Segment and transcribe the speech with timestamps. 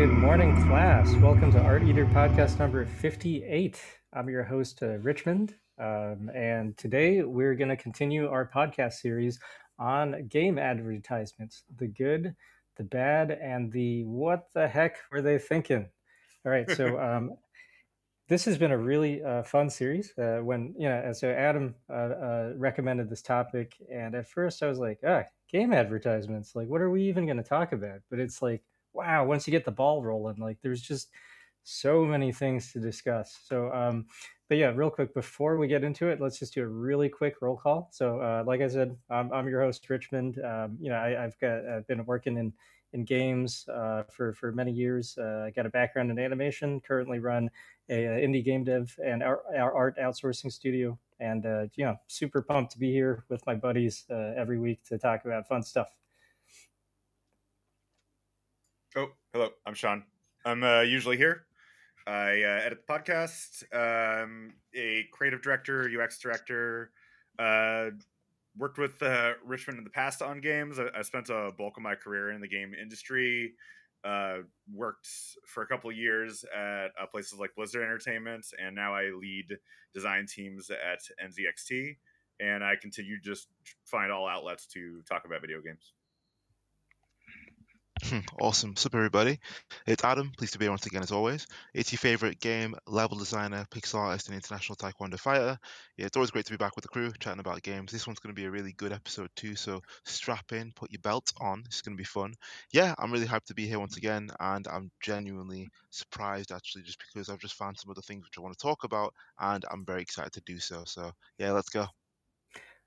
[0.00, 1.14] Good morning, class.
[1.16, 3.78] Welcome to Art Eater podcast number 58.
[4.14, 9.38] I'm your host, uh, Richmond, um, and today we're going to continue our podcast series
[9.78, 12.34] on game advertisements the good,
[12.78, 15.86] the bad, and the what the heck were they thinking?
[16.46, 17.32] All right, so um,
[18.26, 20.14] this has been a really uh, fun series.
[20.16, 24.66] Uh, when you know, so Adam uh, uh, recommended this topic, and at first I
[24.66, 26.56] was like, "Ah, game advertisements.
[26.56, 29.50] Like, what are we even going to talk about?" But it's like, wow, once you
[29.50, 31.10] get the ball rolling, like, there's just
[31.62, 33.38] so many things to discuss.
[33.44, 34.06] So, um,
[34.48, 37.36] but yeah, real quick before we get into it, let's just do a really quick
[37.40, 37.88] roll call.
[37.92, 40.40] So, uh, like I said, I'm, I'm your host, Richmond.
[40.44, 42.52] Um, you know, I, have got I've been working in
[42.92, 45.16] in games uh, for for many years.
[45.16, 46.80] Uh, I got a background in animation.
[46.80, 47.48] Currently run
[47.88, 50.98] a, a indie game dev and our, our, art outsourcing studio.
[51.20, 54.82] And uh, you know, super pumped to be here with my buddies uh, every week
[54.86, 55.99] to talk about fun stuff.
[58.96, 59.50] Oh, hello.
[59.64, 60.02] I'm Sean.
[60.44, 61.44] I'm uh, usually here.
[62.08, 63.62] I uh, edit the podcast.
[63.72, 66.90] Um, a creative director, UX director.
[67.38, 67.90] Uh,
[68.58, 70.80] worked with uh, Richmond in the past on games.
[70.80, 73.52] I, I, spent a bulk of my career in the game industry.
[74.02, 74.38] Uh,
[74.74, 75.08] worked
[75.46, 79.56] for a couple years at uh, places like Blizzard Entertainment, and now I lead
[79.94, 81.96] design teams at NZXT.
[82.40, 83.46] And I continue to just
[83.84, 85.92] find all outlets to talk about video games.
[88.40, 88.76] Awesome.
[88.76, 89.38] Sup, everybody?
[89.86, 90.32] It's Adam.
[90.36, 91.46] Pleased to be here once again, as always.
[91.74, 95.58] It's your favorite game, level designer, pixel artist, and international taekwondo fighter.
[95.96, 97.92] Yeah, it's always great to be back with the crew chatting about games.
[97.92, 99.54] This one's going to be a really good episode, too.
[99.54, 101.62] So strap in, put your belt on.
[101.66, 102.34] It's going to be fun.
[102.72, 106.98] Yeah, I'm really hyped to be here once again, and I'm genuinely surprised, actually, just
[106.98, 109.84] because I've just found some other things which I want to talk about, and I'm
[109.84, 110.84] very excited to do so.
[110.86, 111.86] So, yeah, let's go.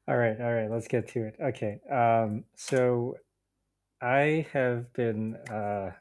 [0.08, 1.36] All right, all right, let's get to it.
[1.42, 3.16] Okay, um, so
[4.04, 5.36] I have been.
[5.50, 5.92] Uh,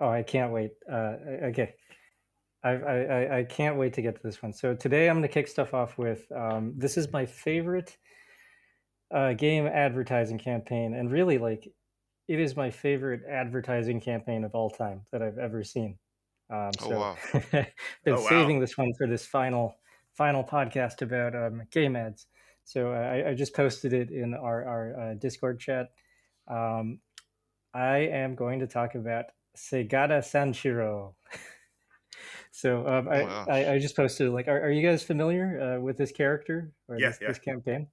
[0.00, 0.72] oh, I can't wait.
[0.90, 1.74] Uh, okay,
[2.64, 4.52] I, I I can't wait to get to this one.
[4.52, 6.24] So today I'm going to kick stuff off with.
[6.32, 7.96] Um, this is my favorite
[9.14, 11.68] uh, game advertising campaign, and really, like,
[12.26, 15.98] it is my favorite advertising campaign of all time that I've ever seen.
[16.50, 17.16] Um, oh, so wow.
[18.04, 18.60] been oh, saving wow.
[18.62, 19.76] this one for this final
[20.14, 22.26] final podcast about um, game ads.
[22.64, 25.88] So I, I, just posted it in our our uh, Discord chat.
[26.48, 26.98] Um,
[27.74, 31.14] I am going to talk about Segata Sanshiro.
[32.50, 33.46] so um, I, wow.
[33.48, 36.98] I, I, just posted like, are, are you guys familiar uh, with this character or
[36.98, 37.28] yeah, this, yeah.
[37.28, 37.86] this campaign?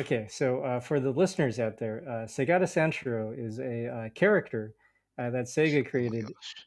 [0.00, 4.74] Okay, so uh, for the listeners out there, uh, Segata Sanshiro is a uh, character
[5.18, 6.62] uh, that Sega oh created oh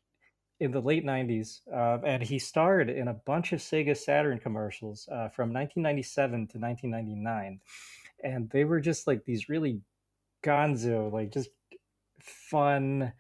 [0.60, 5.08] in the late 90s, uh, and he starred in a bunch of Sega Saturn commercials
[5.12, 7.60] uh, from 1997 to 1999.
[8.24, 9.82] And they were just like these really
[10.44, 11.50] gonzo, like just
[12.30, 13.12] fun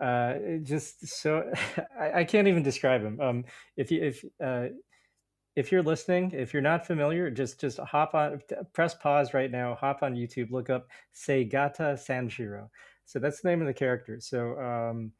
[0.00, 1.50] uh just so
[2.00, 3.44] I, I, can't even describe him um
[3.76, 4.66] if you if uh
[5.54, 8.40] if you're listening if you're not familiar just just hop on
[8.74, 12.68] press pause right now hop on youtube look up segata sanshiro
[13.06, 14.20] so that's the name of the character.
[14.20, 15.12] So um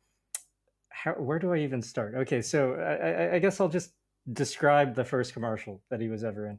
[0.89, 2.15] how where do i even start?
[2.15, 3.93] Okay so i i guess i'll just
[4.33, 6.59] describe the first commercial that he was ever in.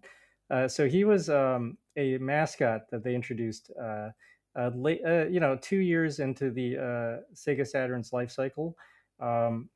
[0.49, 4.07] Uh, so he was um, a mascot that they introduced uh,
[4.57, 8.75] uh, late, uh, you know, two years into the uh, Sega Saturn's life cycle,
[9.19, 9.69] um,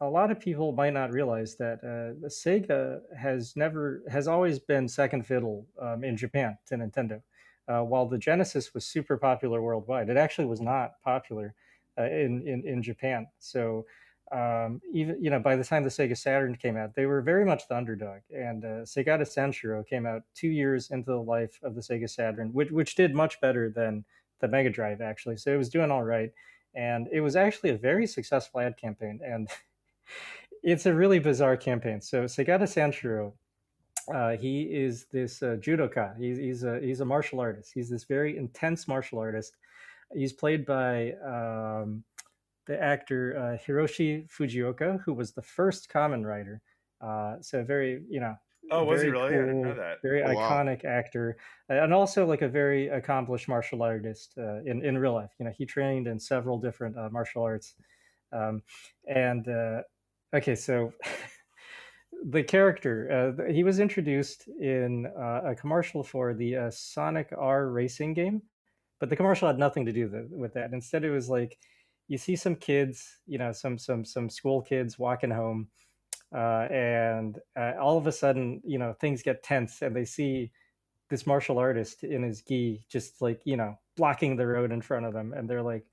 [0.00, 4.88] a lot of people might not realize that uh, Sega has never has always been
[4.88, 7.20] second fiddle um, in Japan to Nintendo.
[7.66, 11.54] Uh, while the Genesis was super popular worldwide, it actually was not popular
[11.98, 13.26] in, in in Japan.
[13.40, 13.84] So
[14.30, 17.44] um, even you know by the time the Sega Saturn came out, they were very
[17.44, 18.20] much the underdog.
[18.30, 22.52] And uh, Segata Sanshiro came out two years into the life of the Sega Saturn,
[22.52, 24.04] which which did much better than
[24.40, 25.36] the Mega Drive actually.
[25.36, 26.30] So it was doing all right,
[26.74, 29.20] and it was actually a very successful ad campaign.
[29.24, 29.48] And
[30.62, 32.00] it's a really bizarre campaign.
[32.00, 33.32] So Segata Sanshiro,
[34.12, 36.16] uh, he is this uh, judoka.
[36.18, 37.72] He's he's a he's a martial artist.
[37.74, 39.56] He's this very intense martial artist.
[40.14, 42.02] He's played by um,
[42.66, 46.62] the actor uh, Hiroshi Fujioka, who was the first Kamen Rider.
[47.00, 48.36] Uh, so very you know
[48.70, 49.30] Oh, was he really?
[49.30, 50.02] Cool, I didn't know that.
[50.02, 50.90] Very oh, iconic wow.
[50.90, 51.36] actor,
[51.68, 55.30] and also like a very accomplished martial artist uh, in in real life.
[55.38, 57.74] You know, he trained in several different uh, martial arts.
[58.32, 58.62] Um,
[59.06, 59.82] and uh,
[60.34, 60.92] okay, so
[62.30, 67.68] the character uh, he was introduced in uh, a commercial for the uh, Sonic R
[67.68, 68.42] racing game,
[69.00, 70.72] but the commercial had nothing to do with that.
[70.72, 71.58] Instead, it was like
[72.08, 75.68] you see some kids, you know, some some some school kids walking home
[76.34, 80.50] uh, and uh, all of a sudden, you know, things get tense, and they see
[81.10, 85.06] this martial artist in his gi just like you know blocking the road in front
[85.06, 85.84] of them, and they're like,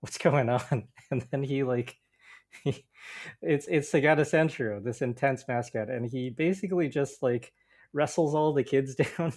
[0.00, 1.96] "What's going on?" And then he like
[3.42, 7.52] it's it's Segata Sanshiro, this intense mascot, and he basically just like
[7.92, 9.32] wrestles all the kids down.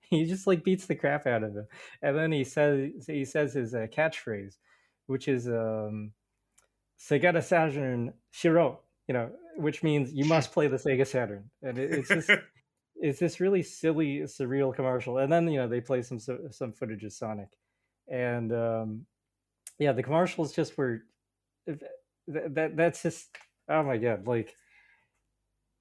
[0.00, 1.66] he just like beats the crap out of them,
[2.02, 4.56] and then he says he says his uh, catchphrase,
[5.06, 6.12] which is um,
[6.98, 11.92] Sagata Saturn Shiro, you know, which means you must play the Sega Saturn, and it,
[11.92, 12.30] it's just
[12.96, 17.04] it's this really silly, surreal commercial, and then you know they play some some footage
[17.04, 17.48] of Sonic,
[18.08, 19.06] and um,
[19.78, 21.02] yeah, the commercials just were
[21.66, 23.28] that, that that's just
[23.68, 24.54] oh my god, like.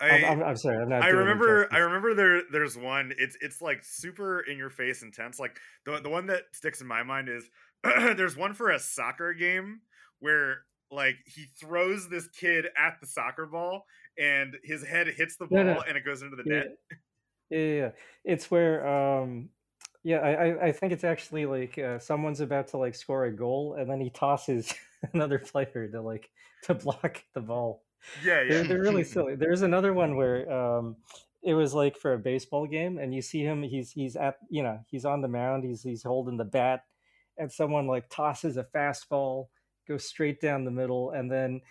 [0.01, 0.81] I, I'm, I'm sorry.
[0.81, 1.01] I'm not.
[1.01, 1.69] I remember.
[1.71, 2.41] I remember there.
[2.51, 3.13] There's one.
[3.17, 5.39] It's it's like super in your face intense.
[5.39, 7.49] Like the the one that sticks in my mind is
[8.17, 9.79] there's one for a soccer game
[10.19, 13.85] where like he throws this kid at the soccer ball
[14.17, 15.83] and his head hits the ball no, no.
[15.87, 16.55] and it goes into the yeah.
[16.55, 16.77] net.
[17.49, 17.89] Yeah, yeah,
[18.23, 19.49] it's where um
[20.03, 23.75] yeah, I I think it's actually like uh, someone's about to like score a goal
[23.79, 24.73] and then he tosses
[25.13, 26.29] another player to like
[26.63, 27.83] to block the ball.
[28.23, 28.49] Yeah, yeah.
[28.49, 29.35] They're, they're really silly.
[29.35, 30.97] There's another one where um
[31.43, 34.63] it was like for a baseball game and you see him he's he's at you
[34.63, 36.85] know he's on the mound he's he's holding the bat
[37.37, 39.47] and someone like tosses a fastball
[39.87, 41.61] goes straight down the middle and then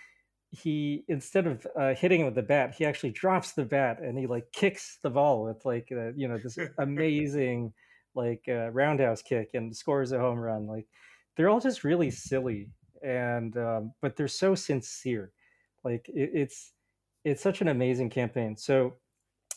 [0.51, 4.19] he instead of uh, hitting it with the bat he actually drops the bat and
[4.19, 7.73] he like kicks the ball with like uh, you know this amazing
[8.15, 10.67] like uh, roundhouse kick and scores a home run.
[10.67, 10.87] Like
[11.37, 12.71] they're all just really silly
[13.03, 15.33] and um, but they're so sincere.
[15.85, 16.73] Like it, it's
[17.25, 18.57] it's such an amazing campaign.
[18.57, 18.95] So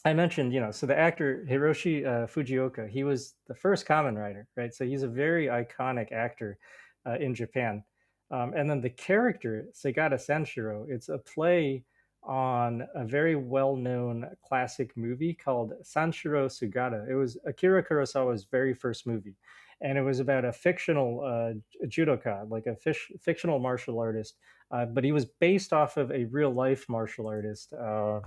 [0.04, 4.16] i mentioned you know so the actor hiroshi uh, fujioka he was the first Kamen
[4.16, 4.72] Rider right?
[4.72, 6.60] So he's a very iconic actor
[7.08, 7.84] uh, in japan
[8.32, 11.84] um, and then the character Segata Sanshiro, it's a play
[12.24, 17.08] on a very well-known classic movie called Sanshiro Sugata.
[17.08, 19.36] It was Akira Kurosawa's very first movie,
[19.82, 24.38] and it was about a fictional uh, judoka, like a fish, fictional martial artist,
[24.72, 27.74] uh, but he was based off of a real-life martial artist.
[27.74, 28.22] Uh,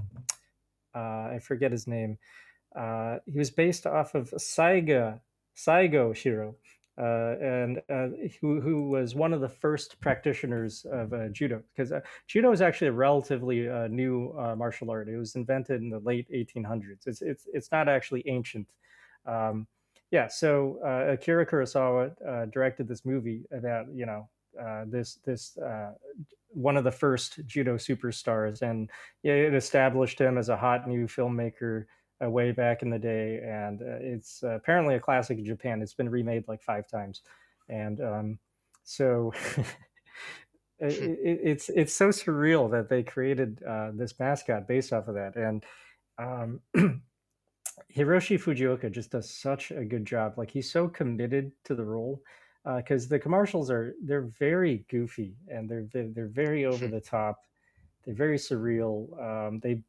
[0.95, 2.19] uh I forget his name.
[2.77, 5.21] Uh, he was based off of Saiga
[5.57, 6.55] Saigo Shiro,
[6.99, 8.09] uh, and uh,
[8.41, 12.61] who, who was one of the first practitioners of uh, judo because uh, judo is
[12.61, 15.09] actually a relatively uh, new uh, martial art.
[15.09, 17.07] It was invented in the late 1800s.
[17.07, 18.67] It's it's it's not actually ancient.
[19.27, 19.67] Um,
[20.11, 20.79] yeah, so
[21.13, 24.29] Akira Kurosawa directed this movie about you know
[24.87, 25.57] this this
[26.49, 28.91] one of the first judo superstars, and
[29.23, 31.85] it established him as a hot new filmmaker
[32.23, 35.83] uh, way back in the day, and uh, it's uh, apparently a classic in Japan.
[35.83, 37.23] It's been remade like five times,
[37.69, 38.39] and um,
[38.85, 39.33] so
[40.79, 45.15] it, it, it's it's so surreal that they created uh, this mascot based off of
[45.15, 45.65] that, and
[46.19, 46.61] um,
[47.97, 50.35] Hiroshi Fujioka just does such a good job.
[50.37, 52.23] Like he's so committed to the role
[52.77, 57.01] because uh, the commercials are they're very goofy and they're they're, they're very over the
[57.01, 57.45] top.
[58.05, 59.21] They're very surreal.
[59.23, 59.83] Um, they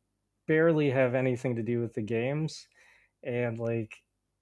[0.49, 2.67] barely have anything to do with the games
[3.23, 3.93] and like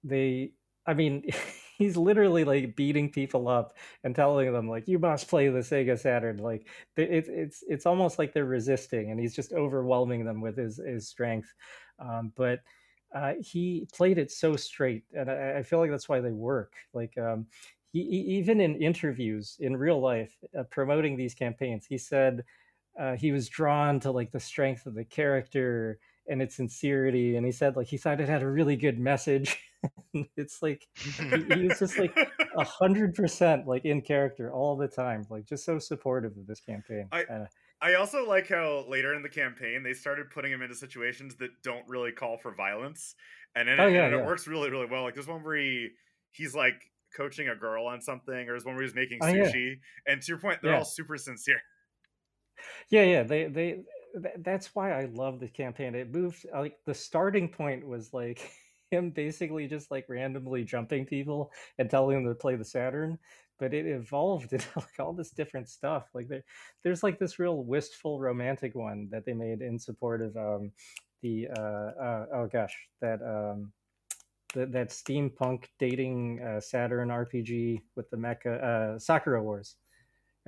[0.02, 0.50] they
[0.86, 1.22] i mean
[1.76, 3.74] he's literally like beating people up
[4.04, 8.18] and telling them like you must play the sega saturn like it's it's it's almost
[8.18, 11.52] like they're resisting and he's just overwhelming them with his his strength
[12.00, 12.60] um, but
[13.14, 16.72] uh, he played it so straight and I, I, feel like that's why they work
[16.94, 17.46] like um,
[17.92, 22.44] he, he, even in interviews in real life uh, promoting these campaigns he said
[22.98, 27.46] uh, he was drawn to like the strength of the character and its sincerity and
[27.46, 29.58] he said like he thought it had a really good message.
[30.36, 31.22] It's like he,
[31.54, 32.16] he, was just like
[32.56, 36.58] a hundred percent like in character all the time like just so supportive of this
[36.58, 37.46] campaign I, uh,
[37.80, 41.50] I also like how later in the campaign they started putting him into situations that
[41.62, 43.14] don't really call for violence
[43.54, 45.90] and, then, oh, yeah, and it works really really well like there's one where he
[46.32, 46.80] he's like
[47.16, 49.74] coaching a girl on something or there's one where he's making sushi oh, yeah.
[50.12, 51.60] and to your point they're all super sincere
[52.90, 53.22] yeah, yeah.
[53.22, 53.80] They they
[54.38, 55.94] that's why I love the campaign.
[55.94, 58.50] It moved like the starting point was like
[58.90, 63.18] him basically just like randomly jumping people and telling them to play the Saturn,
[63.58, 66.08] but it evolved into like all this different stuff.
[66.14, 66.44] Like there,
[66.82, 70.72] there's like this real wistful romantic one that they made in support of um,
[71.22, 73.72] the uh, uh, oh gosh that um,
[74.54, 79.76] the, that steampunk dating uh, Saturn RPG with the mecha uh, Sakura Wars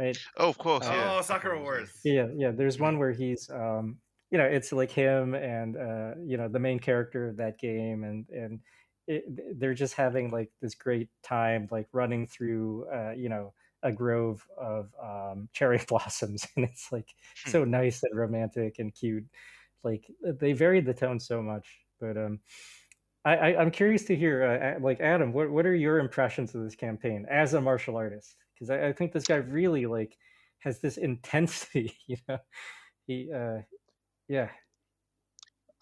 [0.00, 0.19] right?
[0.38, 0.87] Oh, of course.
[0.87, 1.16] Uh, yeah.
[1.19, 1.90] Oh, Sakura Wars.
[2.04, 2.50] Yeah, yeah.
[2.50, 3.99] There's one where he's, um,
[4.30, 8.04] you know, it's like him and uh, you know the main character of that game,
[8.04, 8.61] and and
[9.07, 13.52] it, they're just having like this great time, like running through, uh, you know,
[13.83, 17.09] a grove of um, cherry blossoms, and it's like
[17.45, 17.50] hmm.
[17.50, 19.25] so nice and romantic and cute.
[19.83, 21.66] Like they varied the tone so much,
[22.00, 22.40] but um.
[23.23, 26.64] I, I, am curious to hear, uh, like Adam, what, what are your impressions of
[26.64, 28.35] this campaign as a martial artist?
[28.61, 30.17] Because I, I, think this guy really like
[30.61, 31.97] has this intensity.
[32.07, 32.38] You know,
[33.07, 33.62] he uh,
[34.29, 34.50] yeah.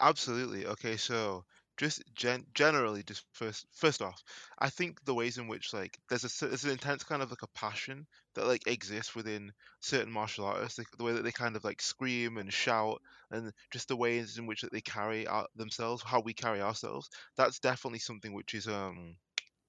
[0.00, 0.66] Absolutely.
[0.66, 1.44] Okay, so
[1.76, 4.22] just gen generally, just first first off,
[4.58, 7.42] I think the ways in which like there's a there's an intense kind of like
[7.42, 11.56] a passion that like exists within certain martial artists, like the way that they kind
[11.56, 15.50] of like scream and shout, and just the ways in which that they carry out
[15.56, 17.08] themselves, how we carry ourselves.
[17.36, 19.16] That's definitely something which is um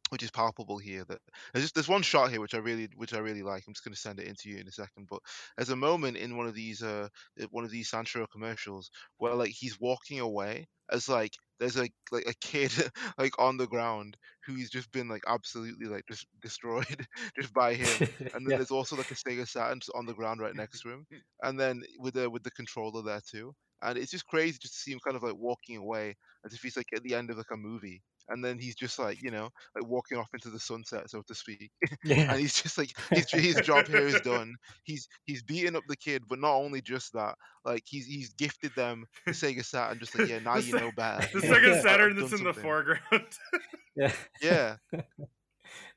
[0.10, 1.06] which is palpable here.
[1.08, 1.20] That
[1.54, 3.64] there's just there's one shot here which I really which I really like.
[3.68, 5.08] I'm just going to send it into you in a second.
[5.10, 5.20] But
[5.58, 7.08] there's a moment in one of these uh
[7.52, 12.26] one of these Sancho commercials where like he's walking away as like there's like like
[12.28, 12.72] a kid
[13.18, 16.86] like on the ground who's just been like absolutely like just destroyed
[17.40, 18.10] just by him.
[18.34, 18.58] And then yeah.
[18.58, 21.06] there's also like a Sega Saturn just on the ground right next to him,
[21.44, 23.54] and then with the with the controller there too.
[23.82, 26.62] And it's just crazy just to see him kind of like walking away as if
[26.62, 29.32] he's like at the end of like a movie and then he's just like you
[29.32, 31.72] know like walking off into the sunset so to speak
[32.04, 32.32] Yeah.
[32.32, 35.98] and he's just like his, his job here is done he's he's beating up the
[35.98, 40.18] kid but not only just that like he's he's gifted them the sega saturn just
[40.18, 43.00] like yeah now The you know better The second Saturn that's in the foreground.
[43.96, 44.12] Yeah.
[44.42, 44.76] yeah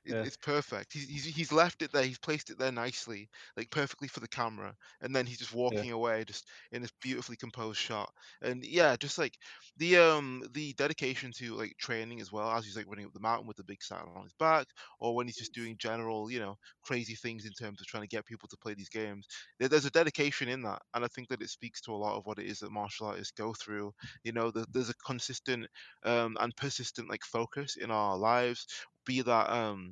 [0.04, 0.25] it, Yeah.
[0.25, 0.92] it's perfect.
[0.92, 2.04] He's, he's he's left it there.
[2.04, 5.92] He's placed it there nicely, like perfectly for the camera, and then he's just walking
[5.92, 8.12] away, just in this beautifully composed shot.
[8.42, 9.37] And yeah, just like
[9.76, 13.21] the um the dedication to like training as well, as he's like running up the
[13.21, 14.66] mountain with the big saddle on his back,
[15.00, 18.09] or when he's just doing general, you know, crazy things in terms of trying to
[18.09, 19.26] get people to play these games.
[19.59, 22.16] There, there's a dedication in that, and I think that it speaks to a lot
[22.16, 23.92] of what it is that martial artists go through.
[24.25, 25.66] You know, the, there's a consistent
[26.04, 28.66] um and persistent like focus in our lives,
[29.04, 29.91] be that um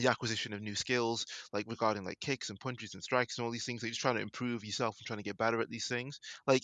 [0.00, 3.50] the acquisition of new skills, like regarding like kicks and punches and strikes and all
[3.52, 3.82] these things.
[3.82, 6.18] Like just trying to improve yourself and trying to get better at these things.
[6.46, 6.62] Like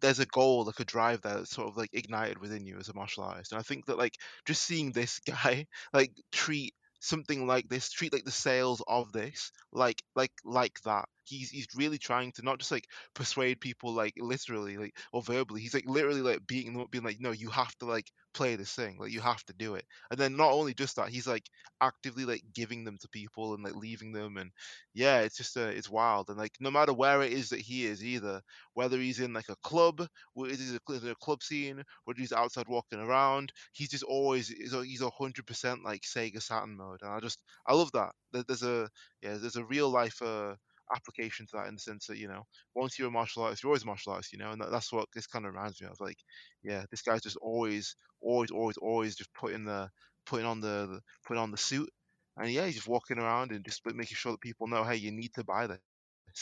[0.00, 2.94] there's a goal, like a drive that's sort of like ignited within you as a
[2.94, 3.52] martial artist.
[3.52, 4.14] And I think that like
[4.46, 9.50] just seeing this guy like treat something like this, treat like the sales of this,
[9.72, 11.08] like like like that.
[11.28, 15.60] He's he's really trying to not just like persuade people like literally like or verbally.
[15.60, 18.56] He's like literally like beating them up, being like, no, you have to like play
[18.56, 19.84] this thing, like you have to do it.
[20.10, 21.44] And then not only just that, he's like
[21.80, 24.50] actively like giving them to people and like leaving them and
[24.94, 26.28] yeah, it's just uh, it's wild.
[26.28, 28.40] And like no matter where it is that he is either,
[28.74, 32.98] whether he's in like a club, whether he's a, club scene, whether he's outside walking
[33.00, 37.42] around, he's just always he's a, hundred percent like Sega Saturn mode, and I just
[37.66, 38.12] I love that.
[38.32, 38.88] There's a
[39.22, 40.54] yeah, there's a real life uh
[40.94, 43.70] application to that in the sense that you know once you're a martial artist, you're
[43.70, 45.86] always a martial artist, you know, and that, that's what this kind of reminds me
[45.88, 46.00] of.
[46.00, 46.18] Like
[46.62, 49.88] yeah, this guy's just always always always always just putting the
[50.26, 51.88] putting on the, the putting on the suit.
[52.36, 55.10] And yeah, he's just walking around and just making sure that people know, hey, you
[55.10, 55.78] need to buy this.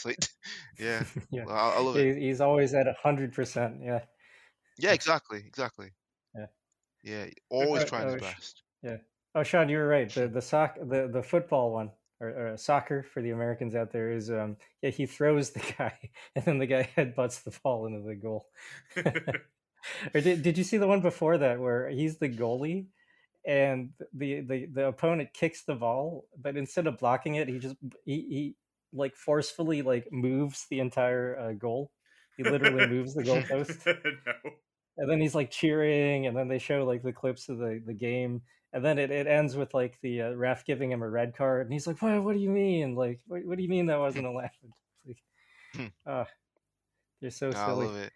[0.05, 0.27] Like,
[0.77, 1.45] yeah, yeah.
[1.47, 2.17] I, I love it.
[2.17, 3.77] He's always at a hundred percent.
[3.81, 4.01] Yeah.
[4.77, 5.87] Yeah, exactly, exactly.
[6.35, 6.45] Yeah.
[7.03, 8.61] Yeah, always Uh, trying his oh, best.
[8.83, 8.97] Yeah.
[9.33, 10.13] Oh, Sean, you were right.
[10.13, 11.89] The the sock the the football one
[12.19, 15.93] or, or soccer for the Americans out there is um yeah he throws the guy
[16.35, 18.47] and then the guy headbutts the ball into the goal.
[20.13, 22.87] or did did you see the one before that where he's the goalie
[23.45, 27.75] and the the the opponent kicks the ball but instead of blocking it he just
[28.05, 28.55] he, he
[28.93, 31.91] like forcefully like moves the entire uh, goal.
[32.37, 34.51] He literally moves the goalpost no.
[34.97, 37.93] and then he's like cheering and then they show like the clips of the, the
[37.93, 38.41] game
[38.73, 41.65] and then it, it ends with like the uh, ref giving him a red card
[41.65, 43.99] and he's like what, what do you mean like what, what do you mean that
[43.99, 44.49] wasn't allowed
[45.05, 45.23] like,
[45.73, 45.87] Hmm.
[46.05, 46.25] uh,
[47.21, 48.13] they're so I silly love it.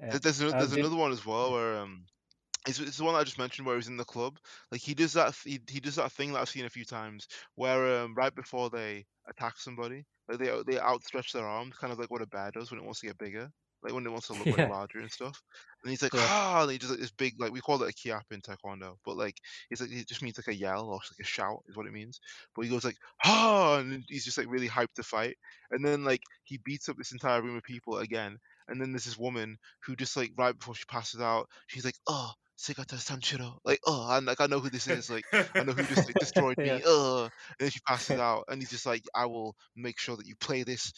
[0.00, 0.10] Yeah.
[0.10, 2.06] There- There's ano- Uh, there's did- another one as well where um,
[2.66, 4.38] it's, it's the one I just mentioned where he's in the club.
[4.70, 7.28] Like he does that he, he does that thing that I've seen a few times
[7.54, 11.98] where um right before they attack somebody, like they they outstretch their arms, kind of
[11.98, 13.50] like what a bear does when it wants to get bigger,
[13.82, 14.68] like when it wants to look like Yeah.
[14.68, 15.42] larger and stuff.
[15.82, 16.28] And he's like Yeah.
[16.28, 18.96] ah, and he does like this big like we call it a kiap in taekwondo,
[19.04, 19.36] but like
[19.70, 21.92] it's like it just means like a yell or like a shout is what it
[21.92, 22.20] means.
[22.54, 25.36] But he goes like ah, and he's just like really hyped to fight.
[25.70, 28.38] And then like he beats up this entire room of people again.
[28.68, 31.96] And then there's this woman who just like right before she passes out, she's like,
[32.06, 35.72] "Oh, Segata Sanshiro," like, "Oh, I'm like I know who this is." Like, I know
[35.72, 36.66] who just like, destroyed me.
[36.66, 36.80] Yeah.
[36.86, 40.26] Uh, and then she passes out, and he's just like, "I will make sure that
[40.26, 40.92] you play this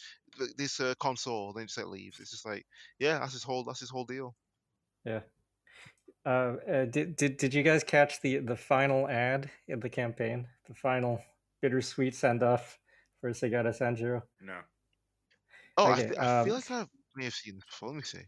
[0.57, 2.19] this uh, console." Then just like leaves.
[2.19, 2.65] It's just like,
[2.99, 4.35] yeah, that's his whole that's his whole deal.
[5.05, 5.21] yeah
[6.25, 6.29] uh,
[6.69, 10.73] uh, did, did did you guys catch the the final ad in the campaign the
[10.73, 11.21] final
[11.61, 12.79] bittersweet send off
[13.19, 14.61] for Segata Sanshiro no.
[15.77, 17.89] Oh, I, Okay, th- I feel um, like I may have seen this before.
[17.89, 18.23] Let me see.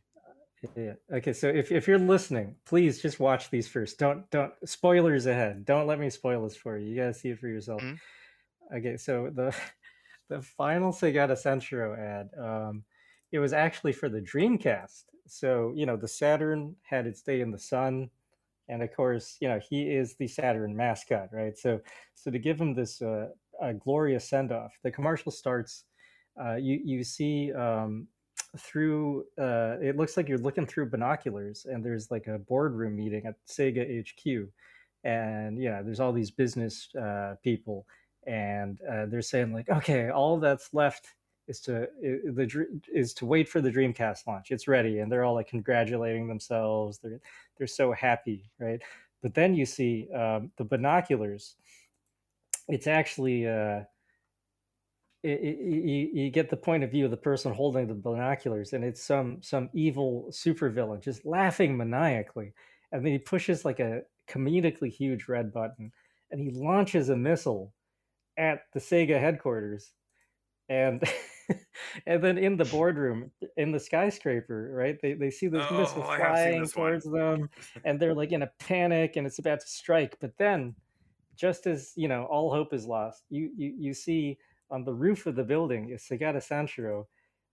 [0.76, 0.94] Yeah.
[1.12, 1.34] Okay.
[1.34, 4.00] So if, if you're listening, please just watch these first.
[4.00, 5.66] Don't don't spoilers ahead.
[5.66, 6.90] Don't let me spoil this for you.
[6.90, 7.82] You gotta see it for yourself.
[7.82, 8.00] Mhm.
[8.76, 8.98] Okay.
[8.98, 9.56] So the
[10.30, 12.84] the final Segata Sanshiro ad, um,
[13.32, 15.04] it was actually for the Dreamcast.
[15.28, 18.10] So you know the Saturn had its day in the sun,
[18.70, 21.58] and of course you know he is the Saturn mascot, right?
[21.58, 21.82] So
[22.16, 23.30] so to give him this uh,
[23.62, 25.84] a glorious send off, the commercial starts
[26.42, 28.08] uh, you you see um,
[28.58, 29.26] through.
[29.38, 33.36] Uh, it looks like you're looking through binoculars, and there's like a boardroom meeting at
[33.48, 34.50] Sega HQ,
[35.04, 37.86] and yeah, there's all these business uh, people,
[38.26, 41.08] and uh, they're saying like, okay, all that's left
[41.48, 44.52] is to the is to wait for the Dreamcast launch.
[44.52, 47.00] It's ready, and they're all like congratulating themselves.
[47.00, 47.20] They're
[47.58, 48.82] they're so happy, right?
[49.22, 51.56] But then you see um, the binoculars.
[52.70, 53.82] It's actually uh,
[55.24, 59.04] you, you get the point of view of the person holding the binoculars, and it's
[59.04, 62.54] some some evil supervillain just laughing maniacally,
[62.92, 65.92] and then he pushes like a comedically huge red button,
[66.32, 67.74] and he launches a missile
[68.38, 69.94] at the Sega headquarters,
[70.70, 71.04] and
[72.06, 76.04] and then in the boardroom in the skyscraper right they, they see this oh, missile
[76.04, 77.50] flying towards them
[77.84, 80.74] and they're like in a panic and it's about to strike but then
[81.36, 84.38] just as you know all hope is lost you you, you see
[84.72, 87.06] on the roof of the building is Segata Sanshiro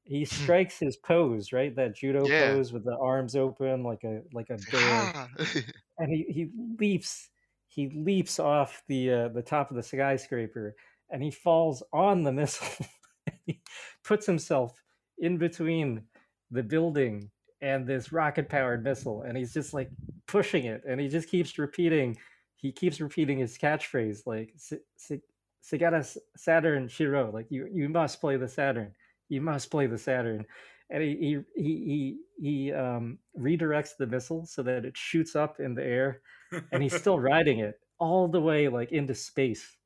[0.04, 0.24] he hmm.
[0.24, 1.74] strikes his pose right?
[1.74, 2.52] That judo yeah.
[2.52, 5.28] pose with the arms open like a like a bear.
[5.98, 6.48] And he, he
[6.78, 7.28] leaps
[7.68, 10.74] he leaps off the uh, the top of the skyscraper
[11.10, 12.86] and he falls on the missile.
[13.44, 13.60] He
[14.02, 14.82] puts himself
[15.18, 16.02] in between
[16.50, 19.90] the building and this rocket powered missile and he's just like
[20.26, 22.16] pushing it and he just keeps repeating
[22.56, 24.54] he keeps repeating his catchphrase like
[25.62, 28.92] Sagata Saturn Shiro like you you must play the Saturn.
[29.28, 30.46] You must play the Saturn.
[30.90, 35.74] And he he he he, um, redirects the missile so that it shoots up in
[35.74, 36.22] the air
[36.72, 39.76] and he's still riding it all the way like into space.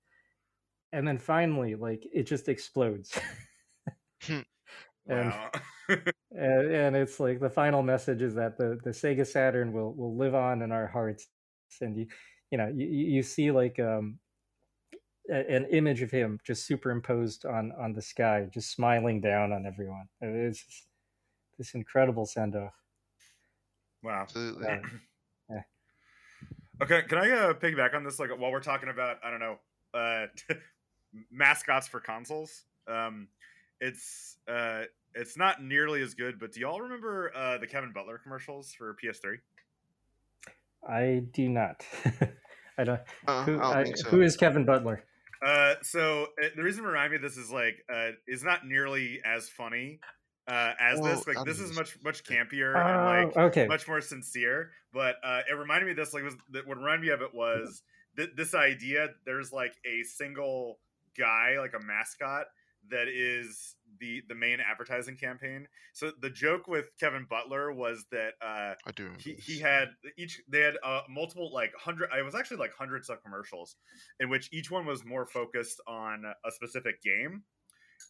[0.92, 3.18] And then finally like it just explodes.
[4.22, 4.40] Hmm.
[5.08, 5.34] and,
[5.88, 10.16] and, and it's like the final message is that the the Sega Saturn will will
[10.16, 11.26] live on in our hearts,
[11.80, 12.06] and you
[12.50, 14.18] you know you you see like um
[15.28, 20.08] an image of him just superimposed on on the sky, just smiling down on everyone.
[20.20, 20.86] It's
[21.58, 22.74] this incredible send off.
[24.02, 24.20] Wow.
[24.22, 24.66] Absolutely.
[25.50, 25.62] yeah.
[26.82, 28.18] Okay, can I uh, piggyback on this?
[28.18, 29.58] Like while we're talking about, I don't know,
[29.94, 30.26] uh,
[31.30, 32.64] mascots for consoles.
[32.86, 33.28] Um,
[33.80, 34.84] it's uh,
[35.14, 36.38] it's not nearly as good.
[36.38, 39.36] But do y'all remember uh, the Kevin Butler commercials for PS3?
[40.86, 41.84] I do not.
[42.78, 43.00] I don't.
[43.26, 44.08] Uh, who, I, so.
[44.08, 45.04] who is Kevin Butler?
[45.44, 49.20] Uh, so uh, the reason remind me of this is like uh, is not nearly
[49.24, 50.00] as funny
[50.46, 51.26] uh, as well, this.
[51.26, 53.66] Like this is much much campier and oh, like okay.
[53.66, 54.70] much more sincere.
[54.92, 56.14] But uh, it reminded me of this.
[56.14, 57.82] Like was that what reminded me of it was
[58.16, 59.08] th- this idea.
[59.24, 60.78] There's like a single
[61.16, 62.46] guy, like a mascot,
[62.90, 65.66] that is the the main advertising campaign.
[65.92, 69.10] So the joke with Kevin Butler was that uh, I do.
[69.18, 72.08] He, he had each they had uh, multiple like hundred.
[72.16, 73.76] It was actually like hundreds of commercials,
[74.20, 77.42] in which each one was more focused on a specific game.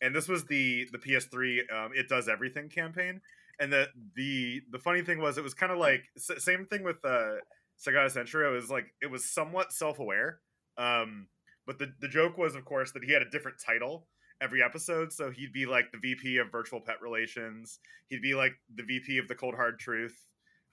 [0.02, 3.20] And this was the the PS3 um, it does everything campaign.
[3.60, 6.96] And the the the funny thing was it was kind of like same thing with
[7.04, 7.36] uh,
[7.80, 8.52] Segata Sanshiro.
[8.52, 10.40] It was like it was somewhat self aware.
[10.76, 11.28] Um,
[11.66, 14.06] but the, the joke was, of course, that he had a different title
[14.40, 15.12] every episode.
[15.12, 17.78] So he'd be like the VP of virtual pet relations.
[18.08, 20.16] He'd be like the VP of the cold hard truth,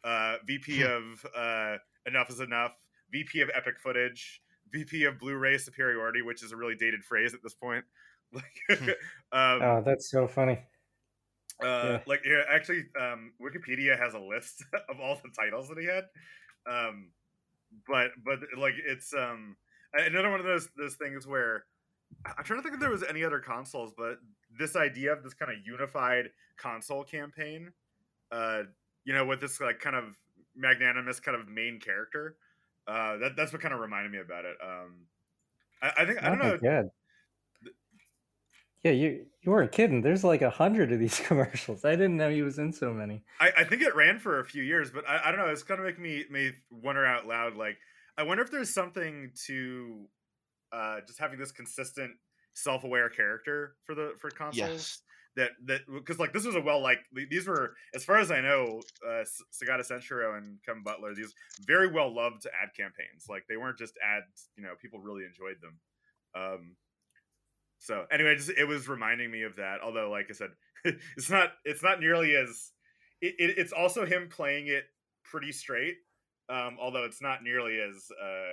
[0.04, 2.74] uh, VP of uh, enough is enough,
[3.12, 7.42] VP of epic footage, VP of Blu-ray superiority, which is a really dated phrase at
[7.44, 7.86] this point.
[8.34, 8.86] Like, hmm.
[9.38, 10.58] um, oh, that's so funny.
[11.62, 12.00] Uh, yeah.
[12.08, 16.06] Like, yeah, actually, um, Wikipedia has a list of all the titles that he had.
[16.66, 17.10] Um,
[17.88, 19.56] but but like it's um
[19.94, 21.66] another one of those those things where
[22.26, 24.18] I'm trying to think if there was any other consoles, but
[24.58, 27.72] this idea of this kind of unified console campaign,
[28.32, 28.64] uh,
[29.04, 30.18] you know, with this like kind of
[30.56, 32.38] magnanimous kind of main character,
[32.88, 34.58] uh, that that's what kind of reminded me about it.
[34.64, 35.08] Um,
[35.82, 36.90] I, I think I don't know.
[38.84, 40.02] Yeah, you you weren't kidding.
[40.02, 41.86] There's like a hundred of these commercials.
[41.86, 43.24] I didn't know he was in so many.
[43.40, 45.48] I, I think it ran for a few years, but I, I don't know.
[45.48, 47.56] It's kind of making me me wonder out loud.
[47.56, 47.78] Like,
[48.18, 50.08] I wonder if there's something to
[50.72, 52.12] uh, just having this consistent
[52.54, 54.70] self-aware character for the for consoles.
[54.70, 55.02] Yes.
[55.38, 58.42] That that because like this was a well like these were as far as I
[58.42, 61.34] know, uh, Segata and Kevin Butler these
[61.66, 63.28] very well loved ad campaigns.
[63.30, 64.50] Like they weren't just ads.
[64.58, 65.80] You know, people really enjoyed them.
[66.36, 66.76] Um,
[67.80, 69.80] so anyway, just it was reminding me of that.
[69.82, 70.50] Although, like I said,
[71.18, 72.72] it's not it's not nearly as
[73.22, 74.84] it, it, it's also him playing it
[75.24, 75.96] pretty straight.
[76.50, 78.52] Um, although it's not nearly as uh,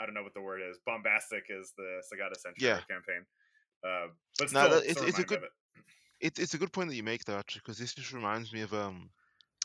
[0.00, 0.78] I don't know what the word is.
[0.86, 2.80] Bombastic is the Segata Sanshiro yeah.
[2.88, 3.24] campaign.
[3.84, 4.08] Uh,
[4.38, 5.40] but still, no, it's, it's a good.
[6.20, 6.38] It.
[6.38, 8.72] it's a good point that you make though, actually, because this just reminds me of
[8.72, 9.10] um.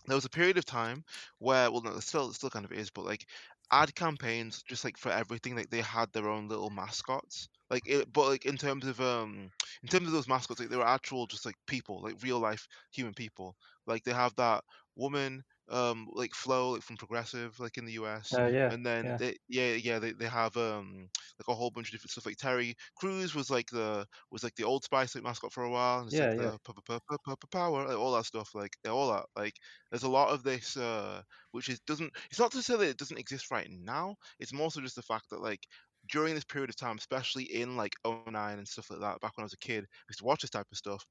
[0.07, 1.03] There was a period of time
[1.39, 3.25] where, well, no, still, still kind of is, but like
[3.71, 7.49] ad campaigns, just like for everything, like they had their own little mascots.
[7.71, 9.49] Like, it, but like in terms of um,
[9.81, 12.67] in terms of those mascots, like they were actual, just like people, like real life
[12.91, 13.55] human people.
[13.87, 14.63] Like they have that
[14.95, 19.15] woman, um, like Flo like from Progressive, like in the US, Uh, yeah, and then
[19.15, 22.25] yeah, they, yeah, yeah, they, they have um, like a whole bunch of different stuff.
[22.25, 25.69] Like Terry Crews was like the was like the Old Spice like mascot for a
[25.71, 26.51] while, and yeah, like yeah.
[26.65, 29.25] the power, like all that stuff, like all that.
[29.35, 29.53] Like
[29.91, 32.15] there's a lot of this, uh, which is doesn't.
[32.29, 34.15] It's not to say that it doesn't exist right now.
[34.39, 35.61] It's more so just the fact that like
[36.07, 39.43] during this period of time, especially in like '09 and stuff like that, back when
[39.43, 41.05] I was a kid, I used to watch this type of stuff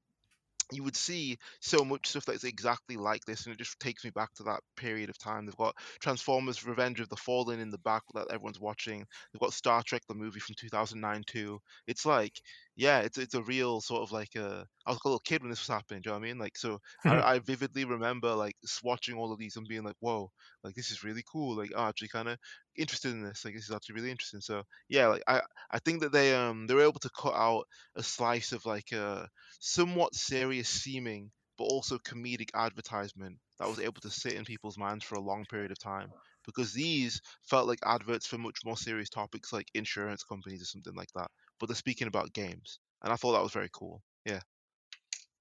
[0.71, 4.09] you would see so much stuff that's exactly like this, and it just takes me
[4.11, 5.45] back to that period of time.
[5.45, 9.05] They've got Transformers: Revenge of the Fallen in the back that everyone's watching.
[9.33, 11.59] They've got Star Trek, the movie from 2009 too.
[11.87, 12.33] It's like,
[12.75, 14.67] yeah, it's it's a real sort of like a.
[14.85, 16.01] I was like a little kid when this was happening.
[16.01, 16.37] Do you know what I mean?
[16.39, 20.31] Like, so I, I vividly remember like watching all of these and being like, whoa,
[20.63, 21.55] like this is really cool.
[21.55, 22.37] Like, I'm actually kind of
[22.75, 23.45] interested in this.
[23.45, 24.41] Like, this is actually really interesting.
[24.41, 27.65] So yeah, like I I think that they um they were able to cut out
[27.95, 34.01] a slice of like a somewhat serious seeming but also comedic advertisement that was able
[34.01, 36.11] to sit in people's minds for a long period of time
[36.45, 40.95] because these felt like adverts for much more serious topics like insurance companies or something
[40.95, 44.39] like that but they're speaking about games and i thought that was very cool yeah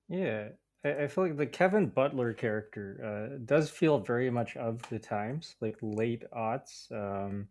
[0.09, 0.49] Yeah,
[0.85, 5.57] I, feel like the Kevin Butler character uh, does feel very much of the times,
[5.61, 6.93] like late aughts.
[6.93, 7.49] Um,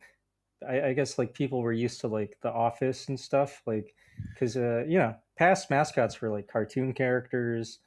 [0.68, 3.96] I, I guess like people were used to like The Office and stuff, like
[4.34, 7.80] because uh, you know past mascots were like cartoon characters.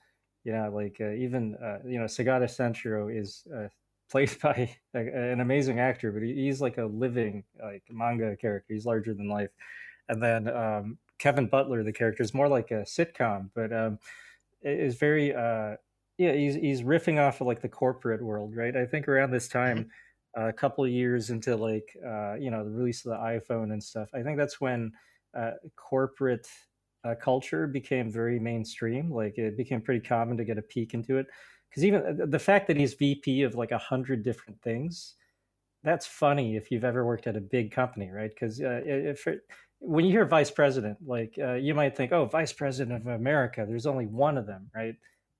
[0.44, 3.68] You know, like uh, even uh, you know Segata Sanshiro is uh,
[4.10, 8.74] played by a, an amazing actor, but he, he's like a living like manga character.
[8.74, 9.50] He's larger than life.
[10.09, 13.99] And then um, Kevin Butler, the character, is more like a sitcom, but um,
[14.62, 15.77] it is very uh,
[16.19, 16.33] yeah.
[16.33, 18.77] He's he's riffing off of like the corporate world, right?
[18.77, 19.90] I think around this time
[20.37, 23.83] a couple of years into like uh, you know the release of the iPhone and
[23.83, 24.11] stuff.
[24.14, 24.92] I think that's when
[25.35, 26.49] uh, corporate
[27.05, 29.11] uh, culture became very mainstream.
[29.11, 31.27] Like it became pretty common to get a peek into it.
[31.69, 35.14] Because even uh, the fact that he's VP of like a hundred different things,
[35.83, 38.31] that's funny if you've ever worked at a big company, right?
[38.31, 38.81] Because uh,
[39.87, 43.64] when you hear vice president, like uh, you might think, oh, vice president of America,
[43.66, 44.96] there's only one of them, right?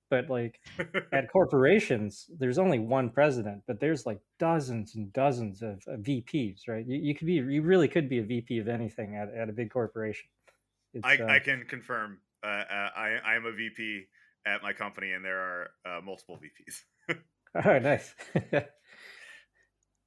[0.09, 0.61] But like
[1.13, 6.69] at corporations, there's only one president, but there's like dozens and dozens of, of VPs,
[6.69, 6.87] right?
[6.87, 9.53] You, you could be, you really could be a VP of anything at, at a
[9.53, 10.29] big corporation.
[11.03, 12.19] I, uh, I can confirm.
[12.45, 14.05] Uh, uh, I I am a VP
[14.47, 17.17] at my company, and there are uh, multiple VPs.
[17.65, 18.15] oh, nice.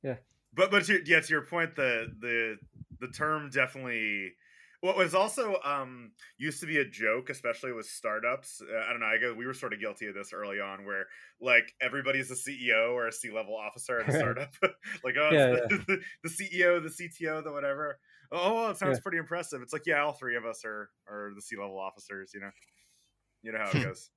[0.03, 0.15] yeah.
[0.53, 2.57] But but to, yeah, to your point, the the
[2.99, 4.33] the term definitely.
[4.81, 8.61] What was also um, used to be a joke, especially with startups.
[8.61, 9.07] Uh, I don't know.
[9.07, 11.07] I guess we were sort of guilty of this early on, where
[11.41, 14.53] like everybody's a CEO or a C level officer at a startup.
[15.03, 17.99] like, oh, Yeah, it's the, the, CEO, the CTO, the whatever.
[18.31, 19.01] Oh, well, it sounds Yeah.
[19.03, 19.61] pretty impressive.
[19.61, 22.31] It's like, yeah, all three of us are are the C level officers.
[22.33, 22.51] You know,
[23.43, 24.09] you know how it goes.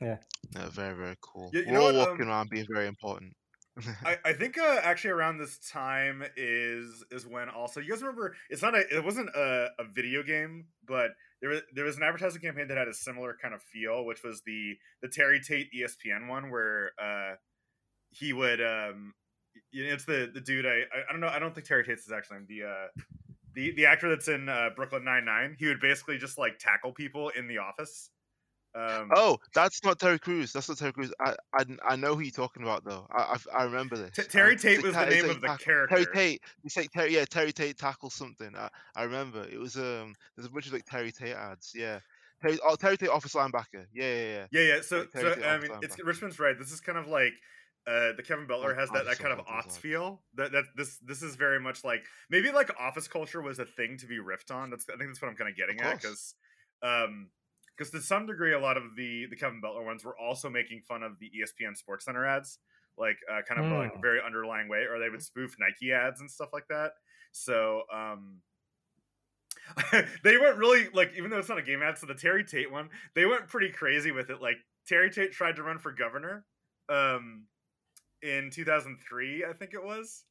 [0.00, 0.16] yeah
[0.54, 0.68] yeah.
[0.70, 3.34] very very cool You- you we're know all what, walking um, around being very important
[4.04, 8.36] I, I think uh, actually around this time is is when also you guys remember
[8.48, 11.10] it's not a it wasn't a, a video game but
[11.40, 14.22] there was there was an advertising campaign that had a similar kind of feel which
[14.22, 17.34] was the the Terry Tate ESPN one where uh
[18.10, 19.14] he would um
[19.72, 22.06] you know, it's the the dude I I, don't know I don't think Terry Tate's
[22.06, 23.02] is actually the uh
[23.54, 26.92] the the actor that's in uh, Brooklyn Nine Nine he would basically just like tackle
[26.92, 28.10] people in the office
[28.74, 30.52] um oh that's not terry Crews.
[30.52, 31.12] that's not terry Crews.
[31.20, 34.22] I, I i know who you're talking about though i i, I remember this T-
[34.24, 36.42] Terry Tate was the name of the tack- character Terry Tate.
[36.62, 38.54] You say Terry, yeah, Terry Tate tackles something.
[38.56, 40.14] I, I remember it was um.
[40.36, 41.72] There's a bunch of like Terry Tate ads.
[41.74, 42.00] Yeah,
[42.42, 43.86] Terry, oh, Terry Tate office linebacker.
[43.92, 44.46] Yeah, yeah, yeah.
[44.50, 44.80] Yeah, yeah.
[44.82, 46.02] So, Terry so Tate I mean, it's.
[46.02, 46.58] Richmond's right.
[46.58, 47.32] This is kind of like
[47.86, 50.22] uh, the Kevin Butler has that, that kind of those aughts feel.
[50.34, 53.96] That that this this is very much like maybe like office culture was a thing
[53.98, 54.70] to be riffed on.
[54.70, 56.34] That's I think that's what I'm kind of getting at because
[56.82, 57.28] um
[57.76, 60.82] because to some degree a lot of the the Kevin Butler ones were also making
[60.82, 62.58] fun of the ESPN Sports Center ads,
[62.98, 64.00] like uh, kind of like Hmm.
[64.00, 66.92] very underlying way, or they would spoof Nike ads and stuff like that.
[67.32, 68.40] So um
[70.22, 72.70] they went really like even though it's not a game ad so the terry tate
[72.70, 74.56] one they went pretty crazy with it like
[74.86, 76.44] terry tate tried to run for governor
[76.88, 77.46] um
[78.22, 80.24] in 2003 i think it was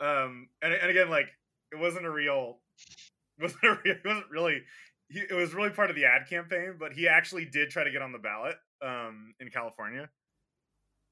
[0.00, 1.28] um and, and again like
[1.72, 2.60] it wasn't a real
[3.40, 4.62] wasn't a real, it wasn't really
[5.08, 7.90] he, it was really part of the ad campaign but he actually did try to
[7.90, 10.10] get on the ballot um in california.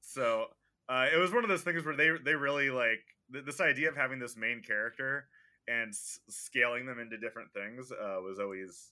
[0.01, 0.47] So
[0.87, 3.89] uh it was one of those things where they they really like th- this idea
[3.89, 5.29] of having this main character
[5.67, 8.91] and s- scaling them into different things uh, was always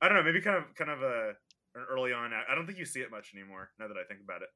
[0.00, 1.34] I don't know maybe kind of kind of a
[1.76, 4.42] early on I don't think you see it much anymore now that I think about
[4.42, 4.48] it.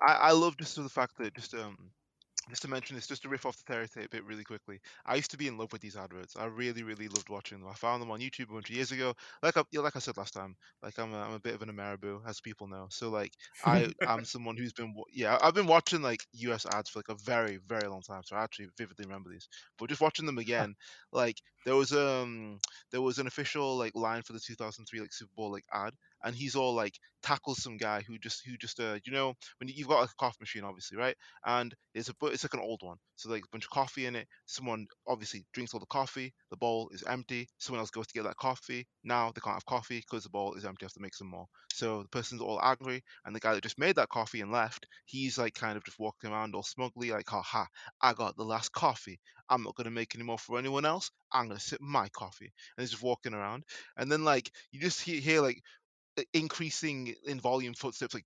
[0.00, 1.92] I, I love just the fact that just um
[2.48, 4.80] just to mention this, just to riff off the stereotype bit really quickly.
[5.04, 6.36] I used to be in love with these adverts.
[6.36, 7.68] I really, really loved watching them.
[7.68, 9.14] I found them on YouTube a bunch of years ago.
[9.42, 11.70] Like I, like I said last time, like I'm a, I'm a bit of an
[11.70, 12.86] Ameribu, as people know.
[12.90, 13.32] So like
[13.64, 17.20] I am someone who's been yeah I've been watching like US ads for like a
[17.24, 18.22] very, very long time.
[18.24, 19.48] So I actually vividly remember these.
[19.78, 20.74] But just watching them again,
[21.12, 22.60] like there was um
[22.92, 26.34] there was an official like line for the 2003 like Super Bowl like ad, and
[26.34, 29.88] he's all like tackles some guy who just who just uh you know when you've
[29.88, 31.16] got a coffee machine obviously right?
[31.44, 32.98] And it's a it's like an old one.
[33.16, 34.28] So like a bunch of coffee in it.
[34.46, 36.32] Someone obviously drinks all the coffee.
[36.50, 37.48] The bowl is empty.
[37.58, 38.86] Someone else goes to get that coffee.
[39.02, 40.84] Now they can't have coffee because the bowl is empty.
[40.84, 41.46] Have to make some more.
[41.72, 44.86] So the person's all angry and the guy that just made that coffee and left
[45.04, 47.64] he's like kind of just walking around all smugly like haha
[48.00, 49.20] I got the last coffee.
[49.48, 51.10] I'm not gonna make any more for anyone else.
[51.32, 52.52] I'm gonna sip my coffee.
[52.76, 53.64] And he's just walking around.
[53.96, 55.60] And then like you just hear, hear like
[56.32, 58.24] increasing in volume footsteps like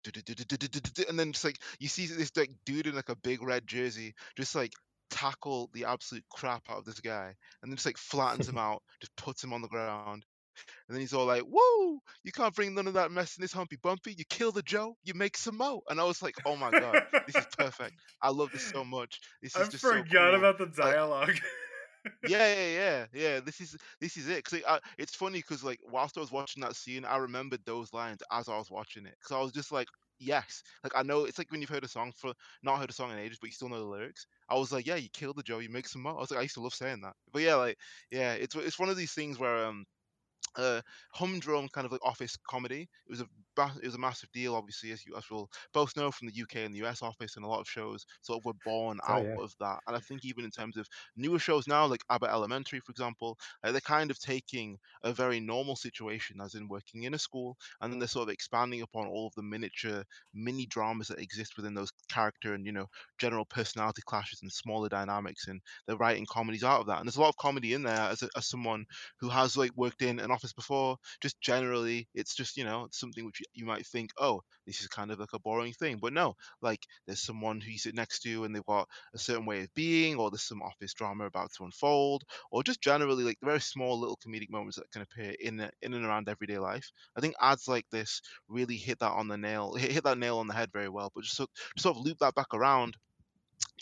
[1.08, 4.14] and then just like you see this like dude in like a big red jersey
[4.36, 4.72] just like
[5.10, 8.82] tackle the absolute crap out of this guy and then just like flattens him out
[9.00, 10.24] just puts him on the ground
[10.88, 13.52] and then he's all like whoa you can't bring none of that mess in this
[13.52, 16.56] humpy bumpy you kill the joe you make some mo and i was like oh
[16.56, 20.06] my god this is perfect i love this so much this is I just forgot
[20.12, 20.34] so cool.
[20.34, 21.38] about the Like, dialogue.
[22.24, 23.40] Yeah, yeah, yeah, yeah.
[23.40, 24.44] This is this is it.
[24.44, 27.60] Cause it, uh, it's funny because like whilst I was watching that scene, I remembered
[27.64, 29.16] those lines as I was watching it.
[29.26, 31.24] Cause I was just like, yes, like I know.
[31.24, 32.32] It's like when you've heard a song for
[32.62, 34.26] not heard a song in ages, but you still know the lyrics.
[34.48, 36.12] I was like, yeah, you killed the Joe, you make some more.
[36.16, 37.14] I was like, I used to love saying that.
[37.32, 37.76] But yeah, like
[38.10, 39.84] yeah, it's it's one of these things where um
[40.56, 40.80] uh,
[41.12, 42.82] humdrum kind of like office comedy.
[42.82, 43.26] It was a
[43.82, 46.64] it was a massive deal, obviously, as you as we'll both know from the UK
[46.64, 49.26] and the US office, and a lot of shows sort of were born Oh out
[49.26, 49.36] yeah.
[49.36, 49.80] of that.
[49.86, 53.38] And I think even in terms of newer shows now, like Abbott Elementary, for example,
[53.62, 57.56] uh, they're kind of taking a very normal situation, as in working in a school,
[57.80, 61.56] and then they're sort of expanding upon all of the miniature mini dramas that exist
[61.56, 62.86] within those character and you know
[63.18, 66.98] general personality clashes and smaller dynamics, and they're writing comedies out of that.
[66.98, 68.84] And there's a lot of comedy in there as a, as someone
[69.18, 73.24] who has like worked in an office before just generally it's just you know something
[73.24, 76.12] which you, you might think oh this is kind of like a boring thing but
[76.12, 79.62] no like there's someone who you sit next to and they've got a certain way
[79.62, 83.60] of being or there's some office drama about to unfold or just generally like very
[83.60, 86.90] small little comedic moments that can appear in uh, in and around everyday life.
[87.16, 90.38] I think ads like this really hit that on the nail hit, hit that nail
[90.38, 92.96] on the head very well but just, just sort of loop that back around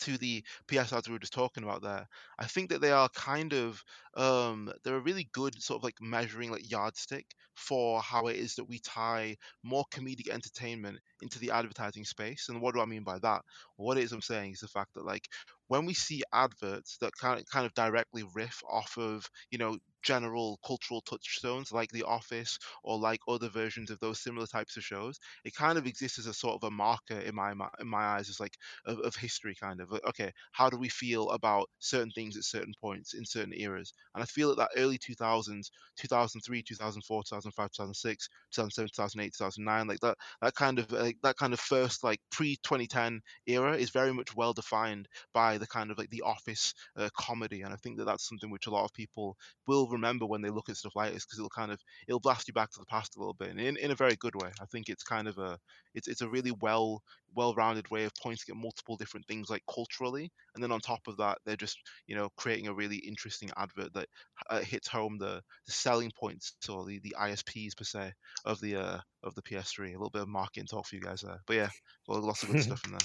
[0.02, 2.06] to the PS ads we were just talking about there,
[2.38, 3.82] I think that they are kind of
[4.16, 8.54] um they're a really good sort of like measuring like yardstick for how it is
[8.54, 12.48] that we tie more comedic entertainment into the advertising space.
[12.48, 13.42] And what do I mean by that?
[13.76, 15.28] What it is I'm saying is the fact that like
[15.68, 19.78] when we see adverts that kind of kind of directly riff off of, you know,
[20.02, 24.84] general cultural touchstones like The Office or like other versions of those similar types of
[24.84, 28.02] shows, it kind of exists as a sort of a marker in my in my
[28.04, 32.10] eyes as like of, of history kind of okay how do we feel about certain
[32.10, 33.92] things at certain points in certain eras?
[34.14, 40.00] And i feel that that early 2000s 2003 2004 2005 2006 2007 2008 2009 like
[40.00, 44.12] that that kind of like that kind of first like pre 2010 era is very
[44.12, 47.98] much well defined by the kind of like the office uh, comedy and i think
[47.98, 50.96] that that's something which a lot of people will remember when they look at stuff
[50.96, 53.34] like this because it'll kind of it'll blast you back to the past a little
[53.34, 54.50] bit and in, in a very good way.
[54.60, 55.58] I think it's kind of a
[55.94, 57.02] it's it's a really well
[57.34, 61.16] well-rounded way of pointing at multiple different things like culturally and then on top of
[61.18, 64.08] that they're just you know creating a really interesting advert that
[64.50, 68.12] uh, hits home the, the selling points or the, the isps per se
[68.44, 71.20] of the uh of the ps3 a little bit of marketing talk for you guys
[71.20, 71.40] there.
[71.46, 71.68] But yeah
[72.06, 73.00] well, lots of good stuff in there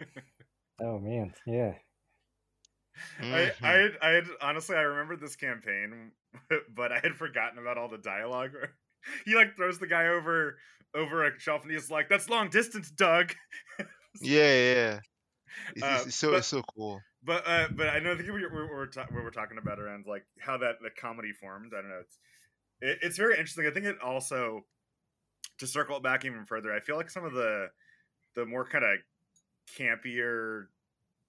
[0.80, 1.74] Oh man, yeah.
[3.20, 3.54] I, Mhm.
[3.62, 6.12] I, had, I had honestly, I remembered this campaign,
[6.74, 8.50] but I had forgotten about all the dialogue.
[9.24, 10.58] he like throws the guy over
[10.94, 13.34] over a shelf, and he's like, "That's long distance, Doug."
[13.78, 13.86] yeah
[14.54, 15.00] yeah, yeah
[15.74, 18.16] it's, Uh, it's, it's so but- it's so cool But uh, but I know I
[18.16, 21.32] think we we're, we're, ta- we we're talking about around like how that the comedy
[21.32, 21.72] formed.
[21.76, 22.00] I don't know.
[22.00, 22.18] It's
[22.80, 23.66] it, it's very interesting.
[23.66, 24.66] I think it also
[25.58, 26.72] to circle it back even further.
[26.72, 27.68] I feel like some of the
[28.34, 28.98] the more kind of
[29.76, 30.66] campier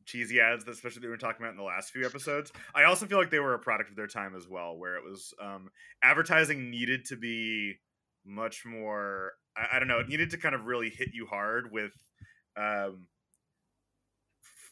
[0.06, 2.52] cheesy ads that especially we were talking about in the last few episodes.
[2.74, 5.04] I also feel like they were a product of their time as well where it
[5.04, 5.70] was um
[6.04, 7.76] advertising needed to be
[8.26, 11.72] much more I, I don't know it needed to kind of really hit you hard
[11.72, 11.94] with
[12.58, 13.08] um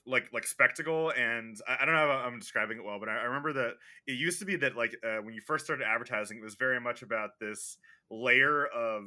[0.08, 1.12] like like spectacle.
[1.12, 3.74] And I, I don't know I'm describing it well, but I, I remember that
[4.08, 6.80] it used to be that like uh, when you first started advertising, it was very
[6.80, 7.78] much about this
[8.10, 9.04] layer of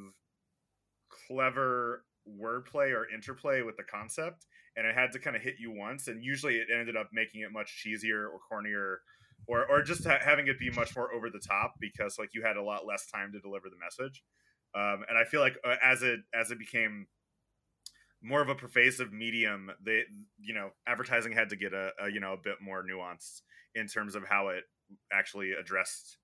[1.26, 5.72] clever wordplay or interplay with the concept, and it had to kind of hit you
[5.72, 8.96] once, and usually it ended up making it much cheesier or cornier.
[9.46, 12.42] Or, or just ha- having it be much more over the top because like you
[12.42, 14.22] had a lot less time to deliver the message,
[14.74, 17.06] um, and I feel like uh, as it as it became
[18.22, 20.02] more of a pervasive medium, they
[20.38, 23.40] you know advertising had to get a, a you know a bit more nuanced
[23.74, 24.64] in terms of how it
[25.12, 26.18] actually addressed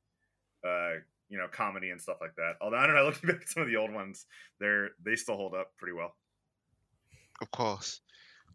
[0.64, 0.94] uh,
[1.28, 2.54] you know comedy and stuff like that.
[2.60, 4.26] Although I don't know, looking back at some of the old ones,
[4.60, 6.14] they're they still hold up pretty well.
[7.40, 8.00] Of course.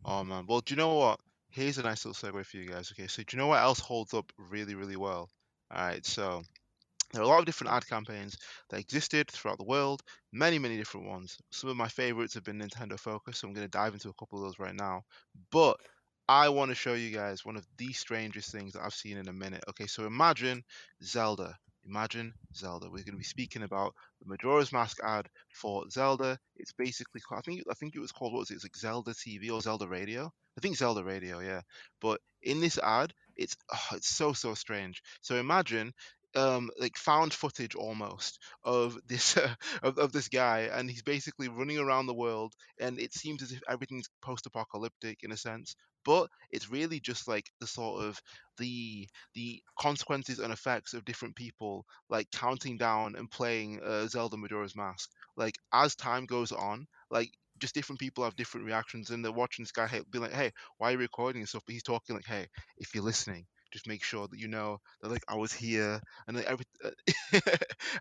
[0.06, 0.46] Oh man.
[0.48, 1.20] Well, do you know what?
[1.50, 2.92] Here's a nice little segue for you guys.
[2.94, 5.30] Okay, so do you know what else holds up really, really well?
[5.74, 6.44] All right, so
[7.14, 8.38] there are a lot of different ad campaigns
[8.70, 11.38] that existed throughout the world, many, many different ones.
[11.52, 14.14] Some of my favorites have been Nintendo Focus, so I'm going to dive into a
[14.14, 15.04] couple of those right now.
[15.52, 15.78] But
[16.30, 19.28] I want to show you guys one of the strangest things that I've seen in
[19.28, 19.64] a minute.
[19.70, 20.64] Okay, so imagine
[21.04, 21.58] Zelda.
[21.88, 22.88] Imagine Zelda.
[22.88, 26.38] We're going to be speaking about the Majora's Mask ad for Zelda.
[26.58, 28.56] It's basically, I think, I think it was called what was it?
[28.56, 30.32] It's like Zelda TV or Zelda Radio.
[30.58, 31.62] I think Zelda Radio, yeah.
[32.02, 35.02] But in this ad, it's oh, it's so so strange.
[35.22, 35.94] So imagine
[36.36, 41.50] um like found footage almost of this uh, of, of this guy and he's basically
[41.50, 46.30] running around the world and it seems as if everything's post-apocalyptic in a sense but
[46.52, 48.20] it's really just like the sort of
[48.58, 54.38] the the consequences and effects of different people like counting down and playing uh, Zelda
[54.38, 55.10] Majora's Mask.
[55.38, 59.64] Like as time goes on like just different people have different reactions and they're watching
[59.64, 61.64] this guy hey, be like hey why are you recording and stuff?
[61.66, 65.12] But he's talking like hey if you're listening just make sure that you know that
[65.12, 66.66] like I was here and like every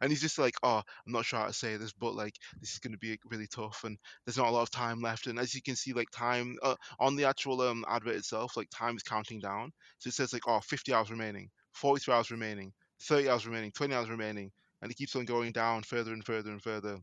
[0.00, 2.72] and he's just like oh I'm not sure how to say this but like this
[2.72, 5.26] is going to be really tough and there's not a lot of time left.
[5.26, 8.68] And as you can see like time uh, on the actual um advert itself like
[8.70, 9.72] time is counting down.
[9.98, 13.94] So it says like oh 50 hours remaining 43 hours remaining 30 hours remaining 20
[13.94, 14.50] hours remaining
[14.82, 16.98] and it keeps on going down further and further and further.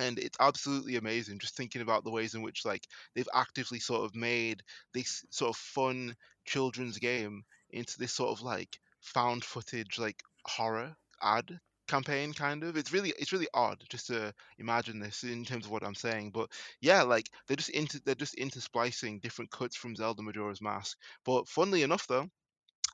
[0.00, 4.04] And it's absolutely amazing just thinking about the ways in which like they've actively sort
[4.04, 4.62] of made
[4.94, 10.96] this sort of fun children's game into this sort of like found footage like horror
[11.22, 12.76] ad campaign kind of.
[12.76, 16.30] It's really it's really odd just to imagine this in terms of what i'm saying
[16.32, 16.50] but
[16.80, 21.48] yeah like they're just into they're just intersplicing different cuts from zelda majora's mask but
[21.48, 22.28] funnily enough though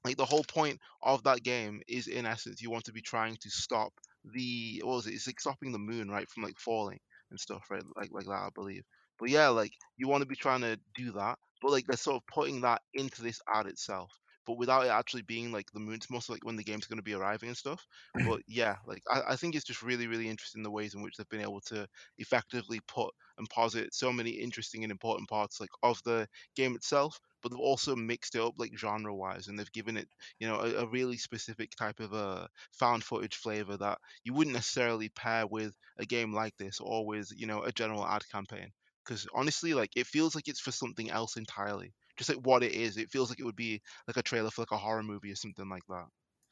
[0.04, 3.36] like the whole point of that game is in essence you want to be trying
[3.40, 3.92] to stop
[4.24, 5.14] the what was it?
[5.14, 6.98] It's like stopping the moon right from like falling
[7.30, 7.82] and stuff right?
[7.96, 8.84] Like like that i believe.
[9.18, 12.16] But yeah like you want to be trying to do that but like they're sort
[12.16, 14.10] of putting that into this ad itself
[14.46, 15.94] but without it actually being like the moon.
[15.94, 17.86] It's mostly like when the game's going to be arriving and stuff.
[18.22, 21.16] But yeah, like I, I think it's just really, really interesting the ways in which
[21.16, 21.86] they've been able to
[22.18, 27.20] effectively put and posit so many interesting and important parts like of the game itself,
[27.42, 30.56] but they've also mixed it up like genre wise and they've given it, you know,
[30.60, 35.08] a, a really specific type of a uh, found footage flavor that you wouldn't necessarily
[35.08, 38.70] pair with a game like this or with, you know, a general ad campaign.
[39.04, 41.94] Because honestly, like it feels like it's for something else entirely
[42.26, 42.96] just like what it is.
[42.96, 45.36] It feels like it would be like a trailer for like a horror movie or
[45.36, 46.06] something like that.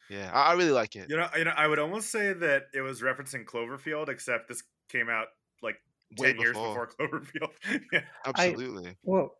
[0.09, 1.09] Yeah, I, I really like it.
[1.09, 4.63] You know, you know, I would almost say that it was referencing Cloverfield, except this
[4.89, 5.29] came out
[5.63, 5.77] like
[6.19, 6.87] Way ten years before.
[6.87, 7.51] before Cloverfield.
[7.93, 8.01] yeah.
[8.27, 8.97] Absolutely.
[9.05, 9.37] Well,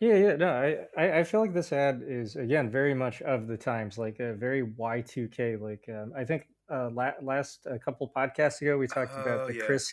[0.00, 3.46] yeah, yeah, no, I, I, I feel like this ad is again very much of
[3.46, 5.56] the times, like a very Y two K.
[5.56, 9.46] Like um, I think uh, la- last a couple podcasts ago we talked Oh, about
[9.48, 9.64] the yeah.
[9.66, 9.92] Chris,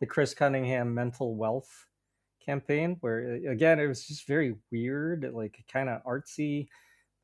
[0.00, 1.86] the Chris Cunningham mental wealth
[2.46, 6.68] campaign, where again it was just very weird, like kind of artsy,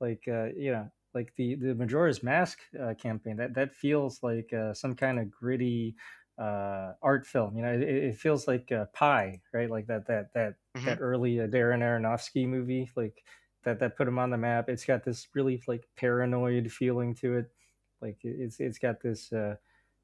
[0.00, 3.37] like uh, you know, like the the Majora's Mask uh, campaign.
[3.37, 5.96] That that feels like uh, some kind of gritty
[6.38, 7.56] uh, art film.
[7.56, 9.70] You know, it, it feels like uh, Pi, right?
[9.70, 10.94] Like that that that Mhm.
[10.94, 13.24] that early uh, Darren Aronofsky movie, like
[13.64, 14.68] that that put him on the map.
[14.68, 17.52] It's got this really like paranoid feeling to it.
[18.00, 19.56] Like it- it's it's got this uh,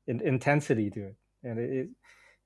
[0.07, 1.88] in, intensity to it, and it, it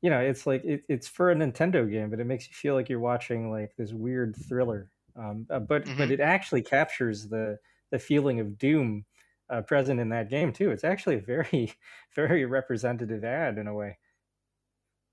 [0.02, 2.74] you know it's like it, it's for a Nintendo game, but it makes you feel
[2.74, 4.90] like you're watching like this weird thriller.
[5.16, 6.12] Um, uh, but but Mhm.
[6.12, 7.58] it actually captures the
[7.90, 9.06] the feeling of doom
[9.50, 10.70] uh, present in that game too.
[10.70, 11.74] It's actually a very
[12.14, 13.98] very representative ad in a way.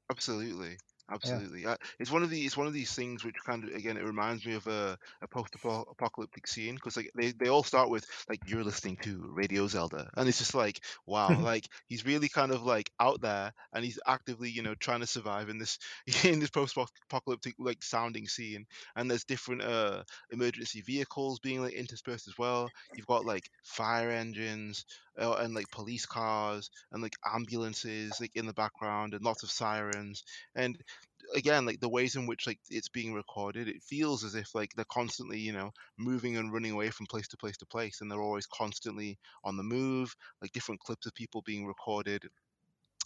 [0.10, 0.78] Absolutely.
[1.12, 1.66] Absolutely.
[1.66, 4.04] Uh, it's one of the it's one of these things which kind of again it
[4.04, 8.40] reminds me of a, a post-apocalyptic scene because like they, they all start with like
[8.46, 12.64] you're listening to Radio Zelda and it's just like wow like he's really kind of
[12.64, 15.80] like out there and he's actively you know trying to survive in this
[16.24, 22.28] in this post-apocalyptic like sounding scene and there's different uh emergency vehicles being like interspersed
[22.28, 24.86] as well you've got like fire engines
[25.20, 29.52] uh, and like police cars and like ambulances like in the background and lots of
[29.52, 30.24] sirens
[30.56, 30.78] and
[31.36, 34.72] again like the ways in which like it's being recorded it feels as if like
[34.76, 38.12] they're constantly you know moving and running away from place to place to place and
[38.12, 42.24] they're always constantly on the move like different clips of people being recorded.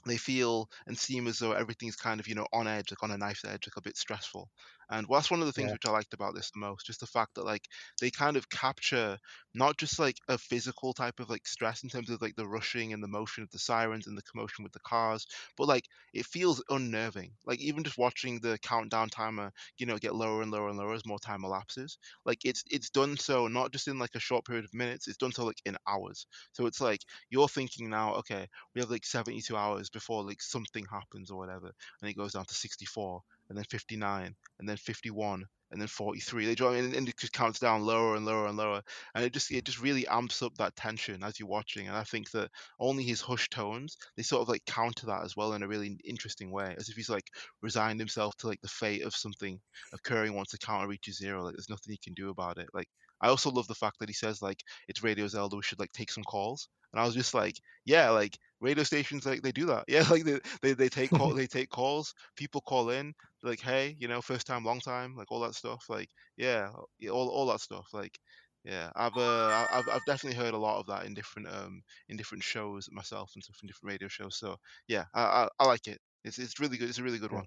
[0.06, 3.12] They feel and seem as though everything's kind of you know on edge like on
[3.12, 4.50] a knife's edge like a bit stressful
[4.94, 5.74] And well, that's one of the things Yeah.
[5.74, 7.68] which I liked about this the most, just the fact that like
[8.00, 9.18] they kind of capture
[9.54, 12.94] not just like a physical type of like stress in terms of like the rushing
[12.94, 15.26] and the motion of the sirens and the commotion with the cars,
[15.58, 17.34] but like it feels unnerving.
[17.46, 20.94] Like even just watching the countdown timer, you know, get lower and lower and lower
[20.94, 21.98] as more time elapses.
[22.26, 25.18] Like it's it's done so not just in like a short period of minutes, it's
[25.18, 26.28] done so like in hours.
[26.52, 30.86] So it's like you're thinking now, okay, we have like 72 hours before like something
[30.86, 31.72] happens or whatever,
[32.02, 36.46] and it goes down to 64 and then 59 and then 51 and then 43
[36.46, 38.82] they draw and, and it just counts down lower and lower and lower.
[39.16, 41.88] And it just it just really amps up that tension as you're watching.
[41.88, 45.36] And i think that only his hushed tones they sort of like counter that as
[45.36, 47.28] well in a really interesting way as if he's like
[47.62, 49.60] resigned himself to like the fate of something
[49.94, 51.44] occurring once the counter reaches zero.
[51.44, 52.68] Like there's nothing he can do about it.
[52.74, 52.88] Like
[53.22, 55.92] i also love the fact that he says like it's radio zelda we should like
[55.94, 56.68] take some calls.
[56.92, 57.56] And i was just like
[57.86, 59.86] yeah like radio stations like they do that.
[59.88, 63.96] Yeah like they they, they take call they take calls people call in like hey
[64.00, 66.70] you know first time long time like all that stuff like yeah
[67.12, 68.20] all, all that stuff like
[68.64, 72.18] yeah i've uh i've, I've definitely heard a lot of that in different um in
[72.18, 74.58] different shows myself and stuff in different radio shows so
[74.88, 76.00] yeah i i, I like it.
[76.24, 77.46] It's it's really good it's a really good one.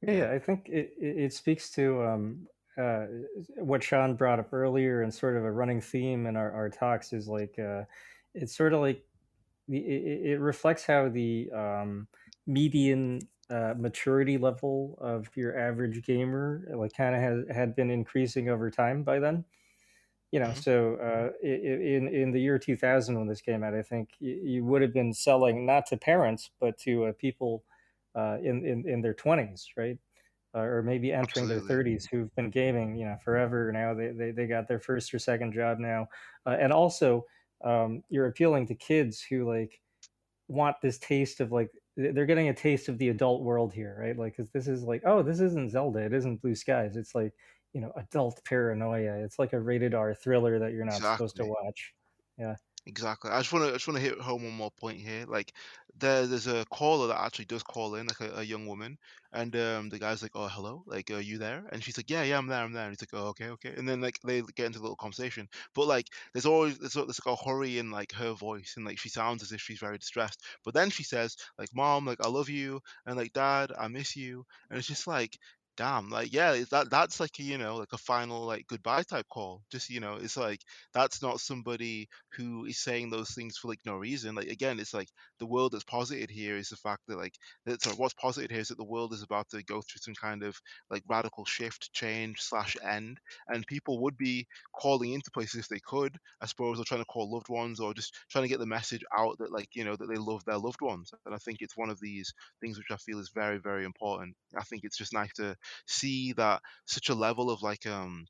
[0.00, 0.32] Yeah, Yeah.
[0.32, 2.48] I think it, it speaks to um,
[2.78, 3.06] uh,
[3.58, 7.12] what Sean brought up earlier, and sort of a running theme in our, our talks
[7.12, 7.84] is like uh,
[8.34, 9.06] it's sort of like
[9.68, 12.08] the, it, it reflects how the um,
[12.46, 13.20] median
[13.50, 18.70] uh, maturity level of your average gamer like kind of has had been increasing over
[18.70, 19.44] time by then.
[20.30, 20.54] You know, Mhm.
[20.54, 24.64] so uh, in in the year 2000 when this came out, I think you, you
[24.64, 27.64] would have been selling not to parents but to uh, people
[28.14, 29.98] uh, in, in in their 20s, right?
[30.54, 33.94] Uh, or maybe entering their 30s who've been gaming, you know, forever now.
[33.94, 36.08] They they, they got their first or second job now,
[36.46, 37.24] uh, and also
[37.64, 39.80] um, you're appealing to kids who like
[40.48, 44.18] want this taste of like they're getting a taste of the adult world here, right?
[44.18, 46.96] Like, because this is like, oh, this isn't Zelda, it isn't Blue Skies.
[46.96, 47.32] It's like
[47.72, 49.24] you know, adult paranoia.
[49.24, 51.94] It's like a rated R thriller that you're not supposed to watch.
[52.38, 52.56] Yeah.
[52.84, 53.30] Exactly.
[53.30, 55.24] I just want to I just want to hit home one more point here.
[55.28, 55.52] Like
[55.94, 58.98] there there's a caller that actually does call in, like a, a young woman,
[59.32, 62.24] and um the guy's like, "Oh, hello, like are you there?" And she's like, "Yeah,
[62.24, 64.42] yeah, I'm there, I'm there." And he's like, "Oh, okay, okay." And then like they
[64.56, 67.92] get into a little conversation, but like there's always there's, there's like a hurry in
[67.92, 70.42] like her voice, and like she sounds as if she's very distressed.
[70.64, 74.16] But then she says like, "Mom, like I love you," and like, "Dad, I miss
[74.16, 75.38] you," and it's just like.
[75.74, 79.26] Damn, like yeah, that that's like a, you know like a final like goodbye type
[79.30, 79.62] call.
[79.70, 80.60] Just you know, it's like
[80.92, 84.34] that's not somebody who is saying those things for like no reason.
[84.34, 85.08] Like again, it's like
[85.38, 87.32] the world that's posited here is the fact that like
[87.64, 90.14] that's sorry, what's posited here is that the world is about to go through some
[90.14, 90.54] kind of
[90.90, 93.18] like radical shift, change slash end,
[93.48, 94.46] and people would be
[94.78, 97.94] calling into places if they could, I suppose, or trying to call loved ones or
[97.94, 100.58] just trying to get the message out that like you know that they love their
[100.58, 101.10] loved ones.
[101.24, 104.36] And I think it's one of these things which I feel is very very important.
[104.54, 105.56] I think it's just nice to
[105.86, 108.26] see that such a level of like um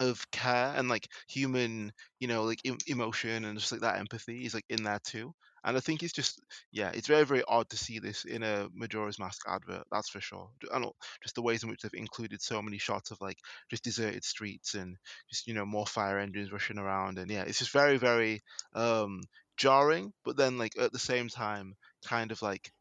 [0.00, 4.44] of care and like human, you know, like em- emotion and just like that empathy
[4.44, 5.34] is like in there too.
[5.64, 6.40] And I think it's just,
[6.72, 9.84] yeah, it's very, very odd to see this in a Majora's Mask advert.
[9.92, 10.50] That's for sure.
[10.60, 13.38] Don't just the ways in which they've included so many shots of like
[13.70, 14.96] just deserted streets and
[15.30, 18.40] just you know more fire engines rushing around, and yeah, it's just very, very
[18.74, 19.20] um
[19.56, 20.12] jarring.
[20.24, 21.74] But then like at the same time,
[22.04, 22.72] kind of like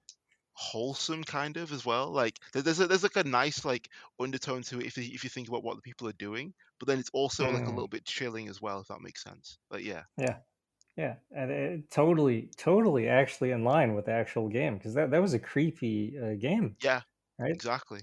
[0.61, 2.11] wholesome kind of as well.
[2.11, 3.89] Like there's a, there's like a nice like
[4.19, 6.87] undertone to it if you, if you think about what the people are doing, but
[6.87, 9.59] then it's also like a Mm, little bit chilling as well if that makes sense.
[9.69, 10.39] but yeah, yeah.
[10.97, 15.19] Yeah, and it totally, totally actually in line with the actual game because that, that
[15.21, 17.01] was a creepy uh, game, yeah,
[17.39, 17.57] right?
[17.57, 18.01] exactly.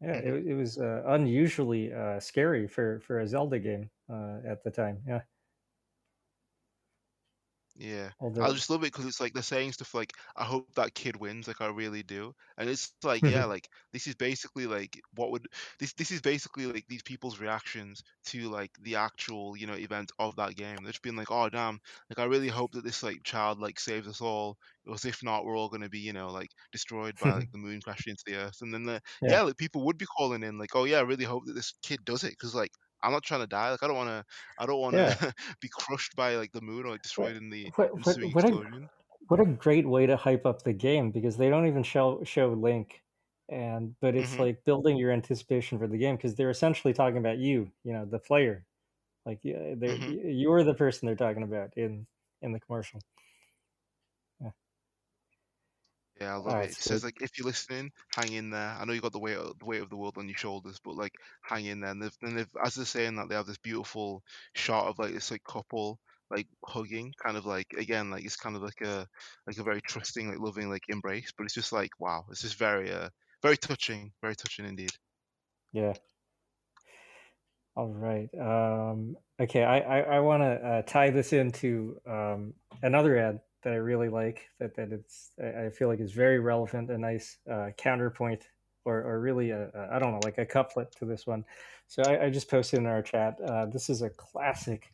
[0.00, 4.64] Yeah, it, it was uh, unusually uh, scary for, for a Zelda game uh, at
[4.64, 5.02] the time.
[5.06, 5.22] Yeah,
[7.82, 10.94] Yeah, I just love it because it's like they're saying stuff like, "I hope that
[10.94, 15.00] kid wins," like I really do, and it's like, yeah, like this is basically like
[15.14, 15.46] what would
[15.78, 20.12] this this is basically like these people's reactions to like the actual you know event
[20.18, 20.82] of that game.
[20.82, 23.80] They're just being like, "Oh damn," like I really hope that this like child like
[23.80, 27.32] saves us all, because if not, we're all gonna be you know like destroyed by
[27.32, 29.96] like the moon crashing into the earth, and then the yeah, yeah, like people would
[29.98, 32.54] be calling in like, "Oh yeah, I really hope that this kid does it," because
[32.54, 32.72] like.
[33.02, 33.70] I'm not trying to die.
[33.70, 34.24] Like I don't want to.
[34.58, 35.14] I don't want yeah.
[35.18, 38.20] to be crushed by like the moon or like What, destroyed in the what, what,
[38.20, 38.60] ensuing what a
[39.28, 42.52] what a great way to hype up the game because they don't even show show
[42.52, 43.02] Link,
[43.48, 47.18] and but it's Mhm, like building your anticipation for the game because they're essentially talking
[47.18, 48.66] about you, you know, the player.
[49.26, 50.14] Like yeah, mhm.
[50.24, 52.06] you're the person they're talking about in
[52.42, 53.00] in the commercial.
[54.40, 54.50] Yeah.
[56.20, 56.76] Yeah, I All love right, it.
[56.78, 58.76] It so says like if you're listening, hang in there.
[58.78, 60.78] I know you got the weight of, the weight of the world on your shoulders,
[60.84, 61.90] but like hang in there.
[61.90, 64.22] And they've, and they've as they're saying that they have this beautiful
[64.54, 65.98] shot of like this like couple
[66.30, 69.06] like hugging, kind of like again like it's kind of like a
[69.46, 71.32] like a very trusting like loving like embrace.
[71.36, 73.08] But it's just like wow, it's just very uh
[73.42, 74.90] very touching, very touching indeed.
[75.72, 75.94] yeah.
[77.76, 78.28] All right.
[78.34, 83.72] Um, okay, I I, I want to uh, tie this into um, another ad that
[83.72, 84.48] I really like.
[84.58, 88.48] That that it's I I feel like is very relevant, a nice uh, counterpoint,
[88.84, 91.44] or or really a, a I don't know, like a couplet to this one.
[91.86, 93.40] So I, I just posted in our chat.
[93.40, 94.92] Uh, this is a classic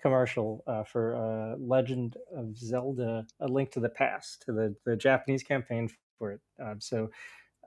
[0.00, 4.96] commercial uh, for uh, Legend of Zelda: A Link to the Past, to the the
[4.96, 6.40] Japanese campaign for it.
[6.62, 7.10] Um, so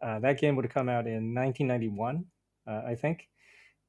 [0.02, 2.26] uh, that game would have come out in 1991,
[2.68, 3.30] uh, I think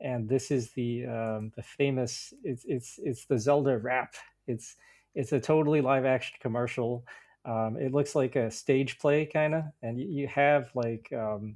[0.00, 4.14] and this is the um, the famous it's it's it's the Zelda rap.
[4.46, 4.76] It's
[5.16, 7.04] it's a totally live action commercial.
[7.44, 11.54] Um, it looks like a stage play kind of, and you, you, have like um,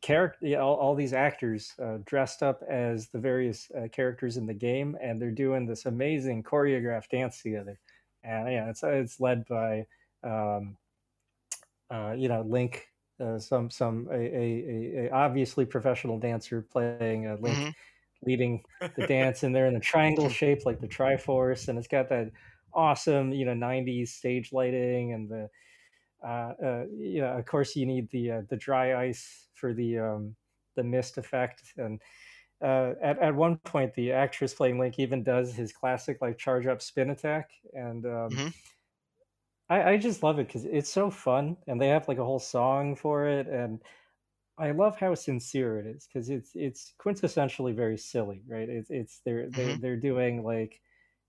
[0.00, 4.54] character all, all these actors uh, dressed up as the various uh, characters in the
[4.54, 7.78] game, and they're doing this amazing choreographed dance together.
[8.24, 9.86] And yeah, it's it's led by
[10.24, 10.76] um,
[11.90, 12.88] uh, you know Link
[13.20, 17.70] uh, some some a, a, a, obviously professional dancer playing a link mm-hmm.
[18.24, 18.62] Leading
[18.96, 22.30] the dance and they're in a triangle shape like the triforce and it's got that
[22.74, 25.48] awesome you know 90s stage lighting and the
[26.26, 29.98] uh, uh, you know of course you need the uh, the dry ice for the
[29.98, 30.34] um,
[30.76, 32.00] the mist effect and
[32.60, 36.66] uh, at, at one point the actress playing link even does his classic like charge
[36.66, 38.48] up spin attack and um, mm-hmm.
[39.70, 42.38] I, I just love it because it's so fun, and they have like a whole
[42.38, 43.80] song for it, and
[44.58, 48.68] I love how sincere it is because it's it's quintessentially very silly, right?
[48.68, 49.80] It's it's they're they're mm-hmm.
[49.80, 50.80] they're doing like,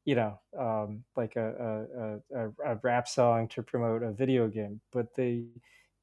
[0.06, 4.82] you know, um, like a, a a, a rap song to promote a video game,
[4.92, 5.46] but they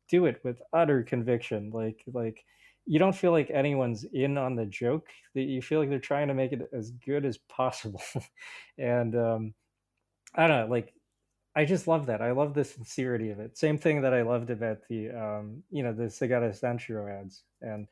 [0.09, 2.45] do it with utter conviction, like like
[2.87, 5.09] you don't feel like anyone's in on the joke.
[5.35, 8.03] That you feel like they're trying to make it as good as possible,
[8.79, 9.55] and um,
[10.35, 10.93] I don't know, like
[11.57, 12.20] I just love that.
[12.20, 13.57] I love the sincerity of it.
[13.57, 17.44] Same thing that I loved about the, um, you know, the Segata Sanshiro ads.
[17.62, 17.88] And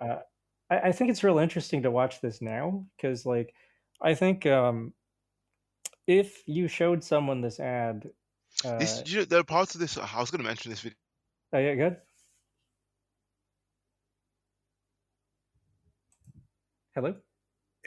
[0.00, 0.18] uh, uh,
[0.68, 3.54] I, I, think it's real interesting to watch this now because, like,
[4.02, 4.92] I think um,
[6.06, 8.10] if you showed someone this ad,
[8.66, 9.96] uh, this, you know, there are parts of this.
[9.96, 10.96] I was going to mention this video.
[11.54, 11.96] Oh yeah, good.
[16.94, 17.14] Hello.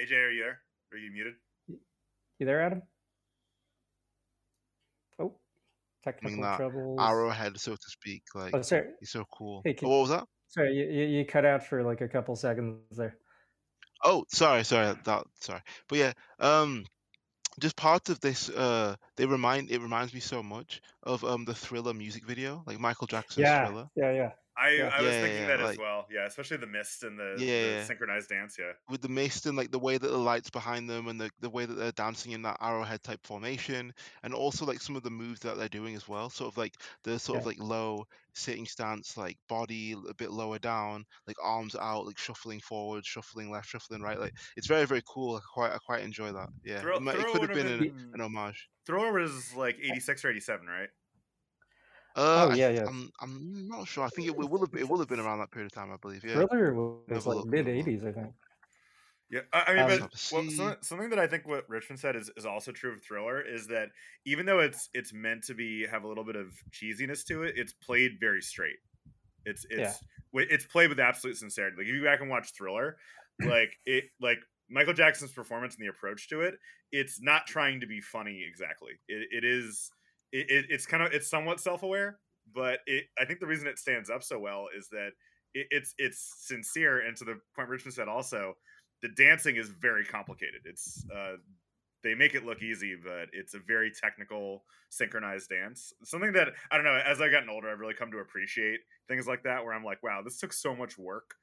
[0.01, 0.59] AJ, are you there?
[0.91, 1.35] Are you muted?
[1.67, 2.81] You there, Adam?
[6.03, 6.99] Technical that troubles.
[6.99, 8.23] arrowhead, so to speak.
[8.35, 8.93] Like, Oh, sorry.
[8.99, 9.65] he's so cool.
[9.65, 10.27] Hey, Oh, can, what was that?
[10.47, 13.19] sorry, you, you you cut out for like a couple seconds there.
[14.03, 15.61] Oh, sorry, sorry, that sorry.
[15.87, 16.85] But yeah, um,
[17.59, 21.55] just parts of this, uh, they remind it reminds me so much of um the
[21.55, 23.89] Thriller music video, like Michael Jackson's Yeah, Thriller.
[23.95, 24.31] yeah, yeah.
[24.57, 24.89] I Yeah.
[24.89, 26.05] I was Yeah, thinking yeah, that as well.
[26.09, 28.57] Yeah, especially the mist and the the synchronized dance.
[28.57, 28.73] Yeah.
[28.89, 31.49] with the mist and like the way that the lights behind them and the, the
[31.49, 33.93] way that they're dancing in that arrowhead type formation
[34.23, 36.75] and also like some of the moves that they're doing as well sort of like
[37.03, 38.03] the sort of like low
[38.35, 43.49] sitting stance like body a bit lower down like arms out like shuffling forward shuffling
[43.49, 46.85] left shuffling right like it's very very cool i quite i quite enjoy that yeah
[46.93, 49.99] it, might, it could have have been an, been an homage Thriller was like eighty
[49.99, 50.89] six or eighty seven, right?
[52.15, 52.87] Uh Oh I, yeah, th- yeah.
[52.87, 55.19] i'm i'm not sure i think it, will- it will have it will have been
[55.19, 57.91] around that period of time i believe yeah Thriller was like mid have a look
[57.91, 58.35] '80s, I think.
[59.29, 60.49] Yeah, I, I mean, Um, but well, see.
[60.49, 63.67] something, something that I think what Richmond said is, is also true of Thriller is
[63.67, 63.89] that
[64.25, 67.57] even though it's it's meant to be have a little bit of cheesiness to it,
[67.57, 68.77] it's played very straight.
[69.45, 70.03] It's it's
[70.33, 71.77] wi- it's played with absolute sincerity.
[71.77, 72.97] Like if you go back and watch Thriller,
[73.43, 74.39] like it like
[74.69, 76.55] Michael Jackson's performance and the approach to it,
[76.91, 78.93] it's not trying to be funny exactly.
[79.07, 79.91] It, it is
[80.33, 82.19] it, it, it's kind of it's somewhat self aware,
[82.53, 85.11] but it I think the reason it stands up so well is that
[85.53, 88.55] it, it's it's sincere and to the point Richmond said also
[89.01, 90.61] the dancing is very complicated.
[90.65, 91.35] It's uh,
[92.03, 95.93] they make it look easy, but it's a very technical synchronized dance.
[96.03, 96.99] Something that I don't know.
[97.05, 100.01] As I've gotten older, I've really come to appreciate things like that, where I'm like,
[100.03, 101.35] wow, this took so much work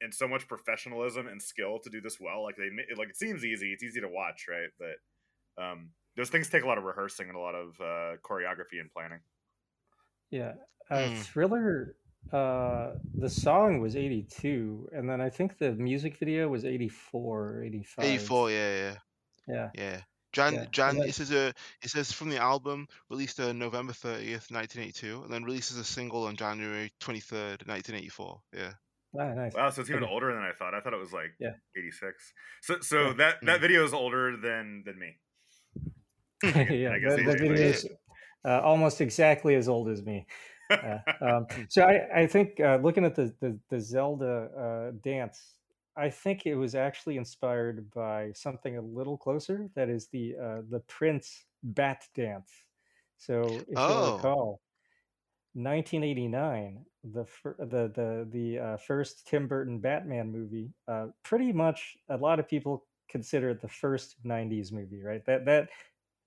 [0.00, 2.42] and so much professionalism and skill to do this well.
[2.42, 3.72] Like they like it seems easy.
[3.72, 4.70] It's easy to watch, right?
[4.78, 8.80] But um, those things take a lot of rehearsing and a lot of uh, choreography
[8.80, 9.20] and planning.
[10.30, 10.54] yeah.
[10.90, 11.22] Uh, Hmm.
[11.22, 11.96] Thriller.
[12.32, 18.32] Uh, the song was '82, and then I think the music video was '84 '85.
[18.32, 18.98] 84 yeah yeah
[19.48, 20.02] Yeah, Yeah.
[20.32, 20.66] Jan yeah.
[20.86, 24.50] And Jan then it says a it says from the album released on November 30th,
[24.50, 28.42] 1982, and then released as a single on January 23rd, 1984.
[28.52, 28.74] Yeah.
[29.18, 29.54] ah, nice.
[29.54, 30.10] Wow, so it's even Okay.
[30.10, 30.74] older than I thought.
[30.74, 32.32] I thought it was like Yeah, 86.
[32.62, 33.62] So so yeah, that that Mm.
[33.62, 35.18] video is older than than me.
[36.70, 36.98] Yeah.
[36.98, 37.86] The, video is
[38.44, 40.26] uh, almost exactly as old as me.
[40.70, 41.00] Yeah.
[41.20, 45.54] Um, so I, I think uh, looking at the the, the Zelda uh, dance,
[45.96, 49.68] I think it was actually inspired by something a little closer.
[49.74, 52.50] That is the uh, the Prince bat dance.
[53.16, 54.16] So if Oh.
[54.16, 54.60] recall,
[55.54, 61.96] 1989, the fir- the the the uh, first Tim Burton Batman movie, uh, pretty much
[62.08, 65.24] a lot of people consider it the first 90s movie, right?
[65.26, 65.68] That that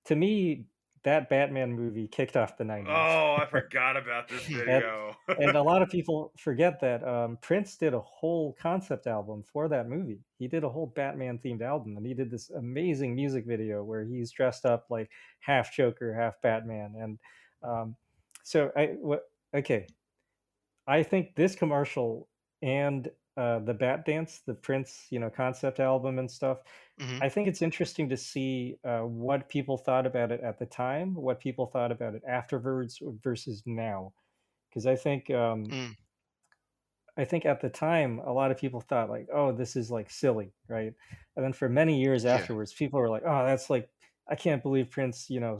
[0.07, 0.65] to me
[1.03, 2.87] that Batman movie kicked off the 90s.
[2.89, 5.15] Oh, I forgot about this video.
[5.29, 9.41] and, and, a lot of people forget that um, Prince did a whole concept album
[9.41, 10.19] for that movie.
[10.37, 14.03] He did a whole Batman themed album, and he did this amazing music video where
[14.03, 16.95] he's dressed up like half Joker, half Batman.
[16.99, 17.19] And
[17.63, 17.95] um,
[18.43, 19.23] so, I what
[19.55, 19.87] okay,
[20.87, 22.27] I think this commercial
[22.61, 26.57] and uh, the Batdance, the Prince, you know, concept album and stuff.
[26.99, 27.21] Mm-hmm.
[27.21, 31.13] I think it's interesting to see uh, what people thought about it at the time,
[31.13, 34.13] what people thought about it afterwards versus now,
[34.69, 35.95] because I think um, mm.
[37.15, 40.09] I think at the time a lot of people thought like, oh, this is like
[40.09, 40.93] silly, right?
[41.35, 42.33] And then for many years yeah.
[42.33, 43.87] afterwards, people were like, oh, that's like
[44.29, 45.59] I can't believe Prince, you know.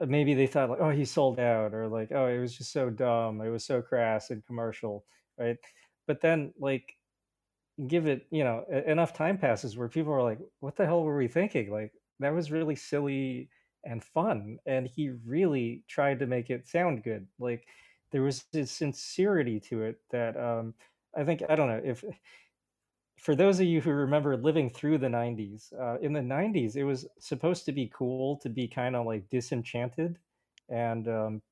[0.00, 2.88] Maybe they thought like, oh, he sold out, or like, oh, it was just so
[2.88, 5.04] dumb, it was so crass and commercial,
[5.38, 5.58] right?
[6.06, 6.96] But then like
[7.86, 11.16] give it, you know, enough time passes where people are like, what the hell were
[11.16, 11.70] we thinking?
[11.70, 13.48] Like, that was really silly
[13.84, 14.58] and fun.
[14.66, 17.26] And he really tried to make it sound good.
[17.38, 17.66] Like,
[18.10, 20.74] there was this sincerity to it that um,
[21.16, 22.04] I think, I don't know, if
[23.18, 26.84] for those of you who remember living through the 90s, uh, in the 90s, it
[26.84, 30.18] was supposed to be cool to be kind of like disenchanted
[30.68, 31.42] and um,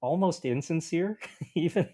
[0.00, 1.18] almost insincere,
[1.54, 1.88] even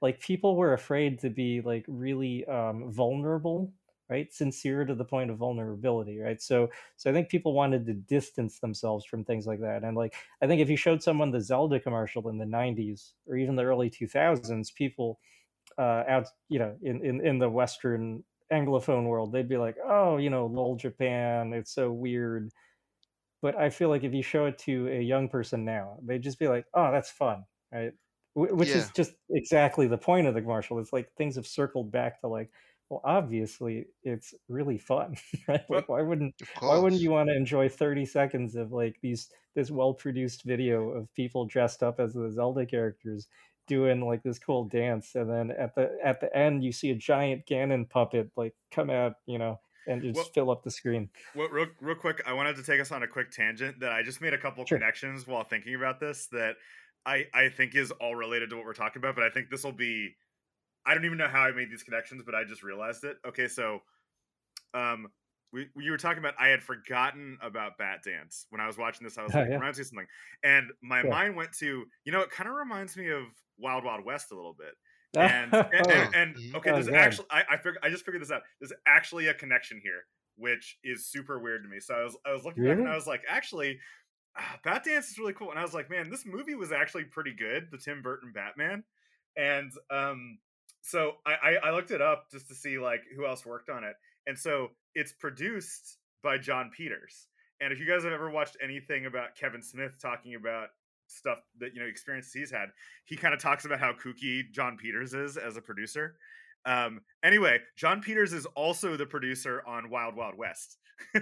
[0.00, 3.72] like people were afraid to be like really um, vulnerable
[4.10, 4.32] right?
[4.32, 6.40] Sincere to the point of vulnerability right?
[6.40, 10.14] So so i think people wanted to distance themselves from things like that and like
[10.42, 13.62] i think if you showed someone the zelda commercial in the 90s or even the
[13.62, 15.18] early 2000s people
[15.78, 18.22] uh out you know in in, in the western
[18.52, 22.50] anglophone world they'd be like oh you know lol japan it's so weird.
[23.42, 26.38] But i feel like if you show it to a young person now they'd just
[26.38, 27.92] be like oh that's fun right
[28.38, 28.76] which yeah.
[28.76, 30.78] is just exactly the point of the commercial.
[30.78, 32.50] It's like things have circled back to like,
[32.88, 35.16] well, obviously it's really fun,
[35.48, 35.68] right?
[35.68, 39.70] Like, why wouldn't why wouldn't you want to enjoy thirty seconds of like these this
[39.70, 43.26] well produced video of people dressed up as the Zelda characters
[43.66, 46.94] doing like this cool dance, and then at the at the end you see a
[46.94, 49.58] giant Ganon puppet like come out, you know,
[49.88, 51.08] and just well, fill up the screen.
[51.34, 54.02] Well, real, real quick, I wanted to take us on a quick tangent that I
[54.02, 54.78] just made a couple sure.
[54.78, 56.56] connections while thinking about this that
[57.08, 59.64] I I think is all related to what we're talking about, but I think this
[59.64, 60.14] will be.
[60.86, 63.16] I don't even know how I made these connections, but I just realized it.
[63.26, 63.80] Okay, so,
[64.74, 65.08] um,
[65.52, 69.16] we you were talking about I had forgotten about Batdance when I was watching this.
[69.16, 69.54] I was oh, like, yeah.
[69.54, 70.06] reminds me of something,
[70.44, 71.08] and my yeah.
[71.08, 73.24] mind went to you know it kind of reminds me of
[73.58, 74.74] Wild Wild West a little bit.
[75.18, 78.20] And and, and, and, and okay, oh, there's actually I I, fig- I just figured
[78.20, 78.42] this out.
[78.60, 80.04] There's actually a connection here,
[80.36, 81.80] which is super weird to me.
[81.80, 82.74] So I was I was looking really?
[82.74, 83.78] back and I was like, actually,
[84.64, 85.50] Batdance is really cool.
[85.50, 88.84] And I was like, man, this movie was actually pretty good, the Tim Burton Batman.
[89.36, 90.38] And um,
[90.82, 93.84] so I, I, I looked it up just to see like who else worked on
[93.84, 93.94] it.
[94.26, 97.28] And so it's produced by Jon Peters.
[97.60, 100.68] And if you guys have ever watched anything about Kevin Smith talking about
[101.10, 102.68] stuff that you know experiences he's had,
[103.04, 106.16] he kind of talks about how kooky Jon Peters is as a producer.
[106.64, 110.76] Um, anyway, Jon Peters is also the producer on Wild Wild West.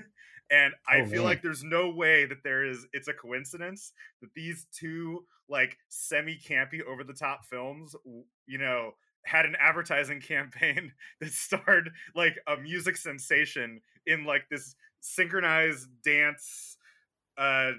[0.51, 1.31] And I oh, feel man.
[1.31, 6.37] like there's no way that there is it's a coincidence that these two like semi
[6.37, 7.95] campy over the top films,
[8.47, 8.93] you know,
[9.25, 16.79] had an advertising campaign that starred like a music sensation in like this synchronized dance
[17.39, 17.73] uh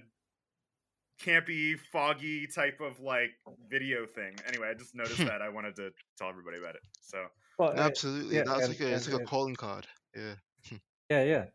[1.22, 3.32] campy foggy type of like
[3.70, 4.36] video thing.
[4.48, 5.42] Anyway i just noticed that.
[5.42, 6.82] I wanted to tell everybody about it.
[7.02, 7.26] So
[7.58, 8.36] well, absolutely.
[8.36, 9.88] yeah, that's and, like a it's like a calling card.
[10.16, 10.34] Yeah.
[11.10, 11.46] Yeah yeah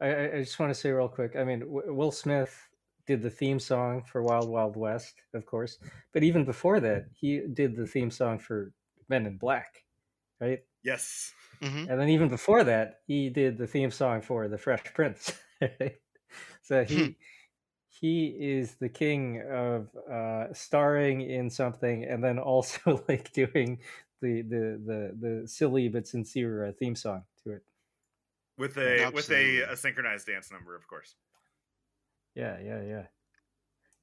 [0.00, 1.36] I, I just want to say real quick.
[1.36, 2.68] I mean, Will Smith
[3.06, 5.78] did the theme song for Wild Wild West, of course,
[6.12, 8.72] but even before that, he did the theme song for
[9.08, 9.84] Men in Black,
[10.40, 10.60] right?
[10.82, 11.32] Yes.
[11.62, 11.90] Mm-hmm.
[11.90, 15.32] And then even before that, he did the theme song for The Fresh Prince.
[15.60, 15.96] Right?
[16.62, 17.10] So he hmm.
[17.88, 23.78] he is the king of uh, starring in something and then also like doing
[24.22, 27.62] the the the the silly but sincere uh, theme song to it
[28.60, 29.16] with a Absolutely.
[29.16, 29.30] with
[29.68, 31.16] a, a synchronized dance number, of course.
[32.36, 33.02] Yeah, yeah, yeah.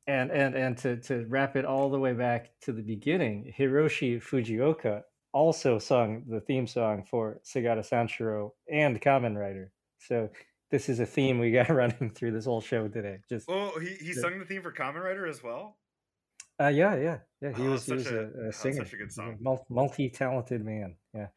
[0.08, 4.22] And and and to to wrap it all the way back to the beginning, Hiroshi
[4.22, 9.72] Fujioka also sung the theme song for Segata Sanshiro and Kamen Rider.
[10.00, 10.30] So
[10.72, 13.20] this is a theme we got running through this whole show today.
[13.30, 15.78] Just oh, he he the, sung the theme for Kamen Rider as well.
[16.60, 17.56] Uh, yeah, yeah, yeah.
[17.56, 19.38] He oh, was he was a, a, a singer, such a good song,
[19.70, 20.96] multi talented man.
[21.14, 21.28] Yeah, yeah.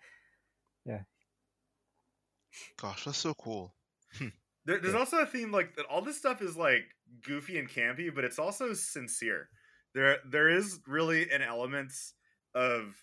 [2.80, 3.74] Gosh, that's so cool.
[4.18, 4.28] Hmm.
[4.66, 5.86] There, there's also a theme like that.
[5.86, 6.84] All this stuff is like
[7.24, 9.48] goofy and campy, but it's also sincere.
[9.94, 11.92] there there is really an element
[12.54, 12.94] of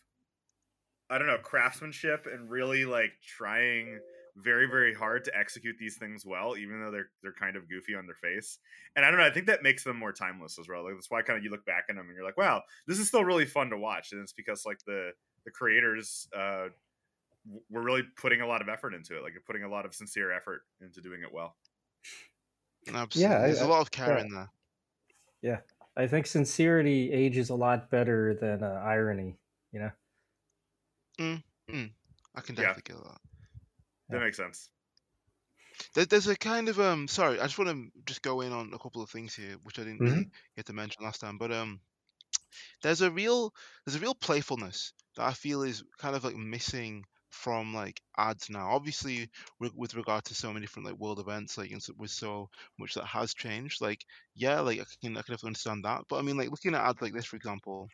[1.10, 4.00] I don't know craftsmanship and really like trying
[4.36, 7.96] very very hard to execute these things well even though they're they're kind of goofy
[7.96, 8.60] on their face
[8.96, 11.10] and i don't know i think that makes them more timeless as well like that's
[11.10, 13.26] why kind of you look back at them and you're like wow this is still
[13.26, 15.10] really fun to watch and it's because like the
[15.44, 16.68] the creators uh
[17.70, 20.32] were really putting a lot of effort into it like putting a lot of sincere
[20.32, 21.56] effort into doing it well
[22.94, 24.22] absolutely yeah, there's I, a lot of care yeah.
[24.22, 24.50] in there
[25.42, 25.58] yeah
[25.96, 29.38] i think sincerity ages a lot better than uh, irony
[29.72, 29.92] you know
[31.20, 31.92] mm, mm.
[32.36, 32.96] i can definitely yeah.
[32.96, 33.20] get that
[34.10, 34.70] that makes sense.
[35.94, 37.08] there's a kind of um.
[37.08, 39.80] Sorry, I just want to just go in on a couple of things here, which
[39.80, 40.32] I didn't Mhm.
[40.56, 41.38] get to mention last time.
[41.38, 41.82] But um,
[42.82, 43.54] there's a real
[43.86, 48.50] there's a real playfulness that I feel is kind of like missing from like ads
[48.50, 48.70] now.
[48.72, 52.12] Obviously, with, with regard to so many different like world events, like and so, with
[52.12, 52.50] so
[52.80, 53.82] much that has changed.
[53.82, 54.04] Like,
[54.36, 56.04] yeah, like I can I can definitely understand that.
[56.10, 57.90] But I mean, like looking at ads like this, for example,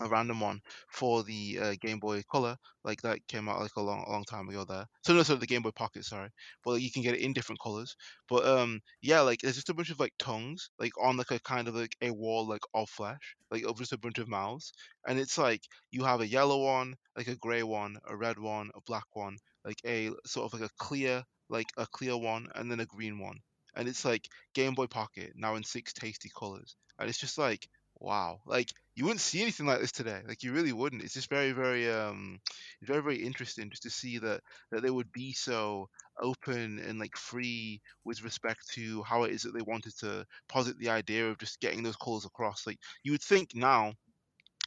[0.00, 3.82] a random one for the uh, Game Boy Color, like that came out like a
[3.82, 4.64] long, long time ago.
[4.64, 6.30] There, so no, sorry, the Game Boy Pocket, sorry,
[6.64, 7.96] but like, you can get it in different colors.
[8.28, 11.38] But um, yeah, like there's just a bunch of like tongues, like on like a
[11.40, 14.72] kind of like a wall like of flesh, like of just a bunch of mouths,
[15.06, 18.70] and it's like you have a yellow one, like a gray one, a red one,
[18.74, 22.70] a black one, like a sort of like a clear, like a clear one, and
[22.70, 23.38] then a green one,
[23.76, 27.68] and it's like Game Boy Pocket now in six tasty colors, and it's just like
[28.00, 31.02] wow like you wouldn't see anything like this today like you really wouldn't.
[31.02, 32.38] It's just very very um
[32.82, 34.40] very very interesting just to see that
[34.70, 35.88] that they would be so
[36.22, 40.78] open and like free with respect to how it is that they wanted to posit
[40.78, 42.66] the idea of just getting those calls across.
[42.66, 43.94] Like you would think now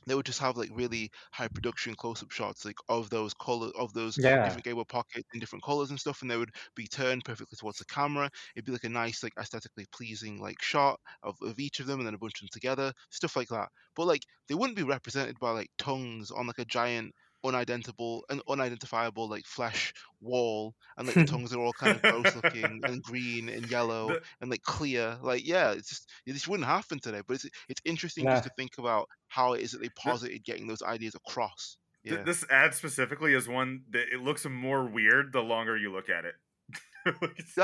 [0.08, 3.94] they would just have like really high production close-up shots like of those color of
[3.94, 4.40] those Yeah.
[4.44, 7.78] different Boy pockets in different colors and stuff and they would be turned perfectly towards
[7.80, 11.80] the camera it'd be like a nice like aesthetically pleasing like shot of, of each
[11.80, 14.56] of them and then a bunch of them together stuff like that but like they
[14.56, 17.14] wouldn't be represented by like tongues on like a giant
[17.48, 22.36] unidentifiable and unidentifiable like flesh wall and like the tongues are all kind of gross
[22.36, 26.68] looking and green and yellow The- and like clear like yeah it's just this wouldn't
[26.68, 28.30] happen today but it's it's interesting Yeah.
[28.30, 32.26] just to think about how it is that they posited getting those ideas across yeah
[32.26, 36.26] this ad specifically is one that it looks more weird the longer you look at
[36.26, 36.36] it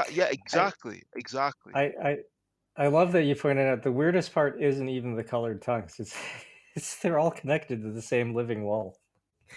[0.09, 2.17] yeah exactly exactly I, I
[2.77, 5.99] I love that you pointed out the weirdest part isn't even the colored tongues.
[5.99, 6.17] It's
[6.75, 8.97] it's they're all connected to the same living wall.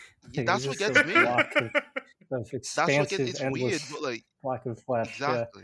[0.32, 4.66] Yeah, that's what gets me of, of that's what gets it's weird but like block
[4.66, 5.20] of flesh.
[5.20, 5.30] Yeah.
[5.30, 5.62] Exactly.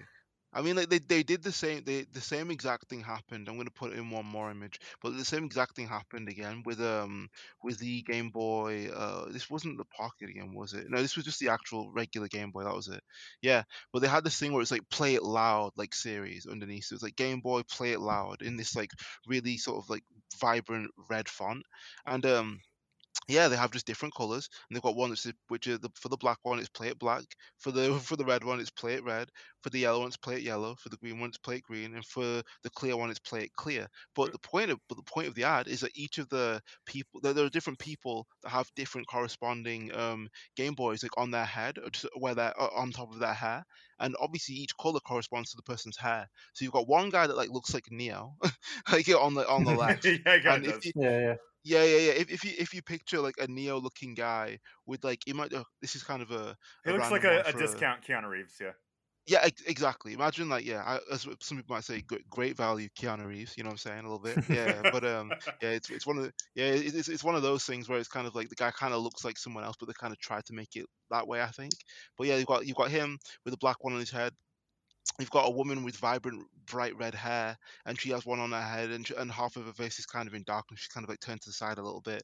[0.54, 1.82] I mean, like they, they did the same.
[1.84, 3.48] They the same exact thing happened.
[3.48, 6.78] I'm gonna put in one more image, but the same exact thing happened again with
[6.80, 7.30] um
[7.62, 8.90] with the Game Boy.
[8.94, 10.90] Uh, this wasn't the Pocket again, was it?
[10.90, 12.64] No, this was just the actual regular Game Boy.
[12.64, 13.02] That was it.
[13.40, 13.62] Yeah,
[13.92, 16.84] but they had this thing where it's like play it loud like series underneath.
[16.84, 18.90] So it's like Game Boy play it loud in this like
[19.26, 20.04] really sort of like
[20.38, 21.62] vibrant red font,
[22.04, 22.60] and um
[23.28, 26.08] yeah, they have just different colors, and they've got one that's which is the, for
[26.08, 27.24] the black one, it's play it black.
[27.58, 29.30] For the for the red one, it's play it red.
[29.62, 30.74] For the yellow one, it's play it yellow.
[30.76, 33.44] For the green one, it's play it green, and for the clear one, it's play
[33.44, 33.86] it clear.
[34.14, 36.60] But the point of but the point of the ad is that each of the
[36.86, 41.30] people there, there are different people that have different corresponding um, Game Boys like on
[41.30, 43.64] their head or just where they're on top of their hair,
[43.98, 46.28] and obviously each color corresponds to the person's hair.
[46.54, 48.36] So you've got one guy that like looks like Neo,
[48.92, 51.34] like on the on the left, yeah, and if you, Yeah, yeah.
[51.64, 52.12] Yeah, yeah, yeah.
[52.12, 55.52] If, if you if you picture like a Neo looking guy with like it might
[55.52, 56.56] uh, this is kind of a,
[56.86, 58.54] a looks like a, a discount Keanu Reeves.
[58.60, 58.72] Yeah.
[59.26, 60.12] yeah ex- exactly.
[60.12, 63.56] Imagine like yeah, I, as some people might say, great, value Keanu Reeves.
[63.56, 64.38] You know what I'm saying a little bit.
[64.48, 65.32] Yeah, but um
[65.62, 68.08] yeah, it's it's one of the yeah it's it's one of those things where it's
[68.08, 70.18] kind of like the guy kind of looks like someone else, but they kind of
[70.18, 71.42] try to make it that way.
[71.42, 71.72] I think.
[72.18, 74.32] But yeah, you've got you've got him with a black one on his head.
[75.18, 78.62] You've got a woman with vibrant, bright red hair, and she has one on her
[78.62, 80.80] head, and, sh and half of her face is kind of in darkness.
[80.80, 82.22] She's kind of like turned to the side a little bit.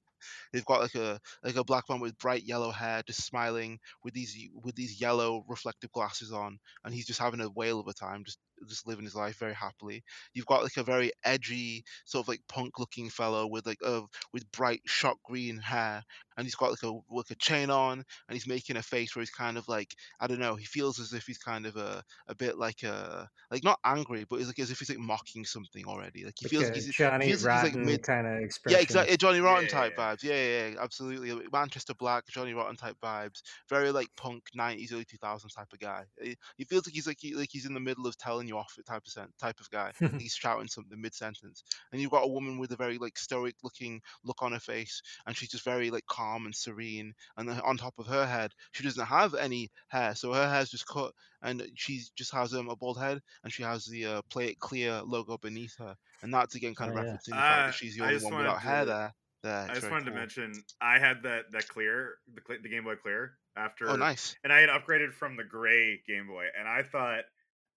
[0.53, 4.15] They've got like a like a black man with bright yellow hair, just smiling with
[4.15, 7.95] these with these yellow reflective glasses on, and he's just having a whale of a
[7.95, 10.03] time, just just living his life very happily.
[10.35, 14.03] You've got like a very edgy, sort of like punk looking fellow with like a
[14.33, 16.03] with bright shot green hair,
[16.37, 17.99] and he's got like a like a chain on,
[18.29, 20.99] and he's making a face where he's kind of like I don't know, he feels
[21.01, 24.49] as if he's kind of a a bit like a like not angry, but it's
[24.49, 26.25] like as if he's like mocking something already.
[26.25, 28.27] Like he Like feels a like he's he Johnny feels like he's like mid kind
[28.27, 28.69] of expression.
[28.69, 29.17] yeah, exactly.
[29.17, 29.99] Johnny Rotten yeah, type yeah.
[29.99, 30.23] vibes.
[30.23, 31.47] Yeah, yeah, yeah, absolutely.
[31.53, 33.41] Manchester Black, Johnny Rotten type vibes.
[33.69, 36.05] Very like punk '90s, early 2000s type of guy.
[36.21, 38.59] He, he feels like he's like he, like he's in the middle of telling you
[38.59, 39.93] off type of sen- type of guy.
[40.19, 43.55] He's shouting something mid sentence, and you've got a woman with a very like stoic
[43.63, 47.13] looking look on her face, and she's just very like calm and serene.
[47.37, 50.87] And on top of her head, she doesn't have any hair, so her hair's just
[50.87, 54.49] cut, and she just has um, a bald head, and she has the uh, "Play
[54.49, 57.19] It Clear" logo beneath her, and that's again kind Oh, of yeah.
[57.23, 59.15] referencing the fact Uh, that she's the only just one wanted without hair there.
[59.43, 62.85] There, I just very wanted to mention I had that that clear the the Game
[62.85, 64.37] Boy Clear after Oh, nice.
[64.45, 67.25] and I had upgraded from the gray Game Boy, and I thought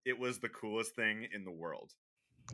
[0.05, 1.93] it was the coolest thing in the world.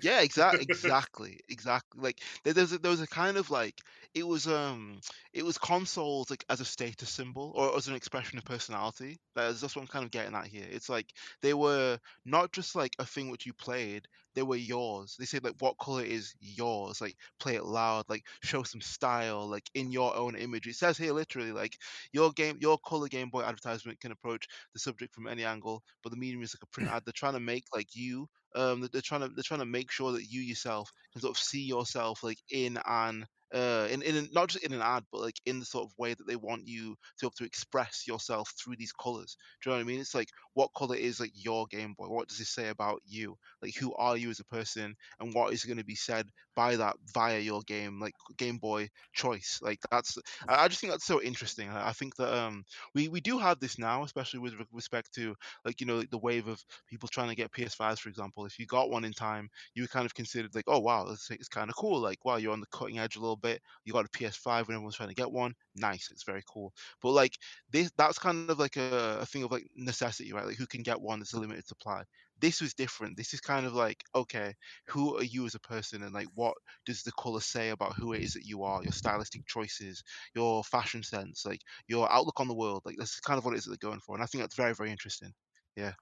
[0.01, 2.01] Yeah, exactly, exactly, exactly.
[2.01, 3.81] Like there, there's a, there was a kind of like
[4.13, 4.99] it was um
[5.33, 9.17] it was consoles like as a status symbol or as an expression of personality.
[9.35, 10.67] That's that's what I'm kind of getting at here.
[10.69, 14.07] It's like they were not just like a thing which you played;
[14.37, 15.15] they were yours.
[15.17, 17.01] They said like what color is yours.
[17.01, 18.05] Like play it loud.
[18.07, 19.47] Like show some style.
[19.47, 20.67] Like in your own image.
[20.67, 21.75] It says here literally like
[22.13, 26.11] your game, your color Game Boy advertisement can approach the subject from any angle, but
[26.11, 27.01] the medium is like a print ad.
[27.03, 30.11] They're trying to make like you um they're trying to they're trying to make sure
[30.11, 34.49] that you yourself can sort of see yourself like in an uh in, in not
[34.49, 36.91] just in an ad but like in the sort of way that they want you
[36.91, 39.37] to be able to express yourself through these colors.
[39.61, 39.99] Do you know what i mean?
[40.01, 42.07] It's like what color is like your game boy?
[42.07, 43.37] What does this say about you?
[43.61, 44.95] Like who are you as a person?
[45.19, 46.27] And what is going to be said
[46.57, 50.17] by that via your game like game boy choice like that's
[50.49, 53.77] i, just think that's so interesting I, think that um we we do have this
[53.77, 57.35] now especially with respect to like you know like the wave of people trying to
[57.35, 60.55] get ps5s for example if you got one in time you were kind of considered
[60.55, 63.17] like oh wow it's, it's kind of cool like wow you're on the cutting edge
[63.17, 66.23] a little bit you got a ps5 when everyone's trying to get one nice it's
[66.23, 66.73] very cool.
[67.01, 67.37] But like
[67.71, 70.81] this that's kind of like a, a thing of like necessity right like who can
[70.81, 72.03] get one that's a limited supply
[72.39, 74.53] this was different this is kind of like okay
[74.87, 78.13] who are you as a person and like what does the color say about who
[78.13, 80.03] it is that you are your stylistic choices
[80.35, 83.57] your fashion sense like your outlook on the world like that's kind of what it
[83.57, 85.33] is that they're going for and i think that's very very interesting
[85.75, 85.93] yeah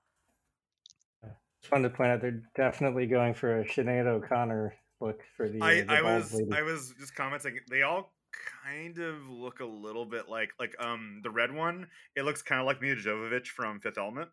[1.62, 5.62] Just wanted to point out they're definitely going for a Sinead O'Connor look for the.
[5.62, 6.54] Uh, I, the I was lady.
[6.54, 7.60] I was just commenting.
[7.70, 8.14] They all
[8.64, 11.88] kind of look a little bit like like um the red one.
[12.16, 14.30] It looks kind of like Mia Jovovich from Fifth Element.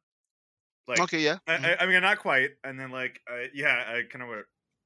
[0.89, 1.65] Like okay yeah I, mhm.
[1.65, 2.51] I, I mean not quite.
[2.65, 4.45] And then like uh, yeah, I kind of what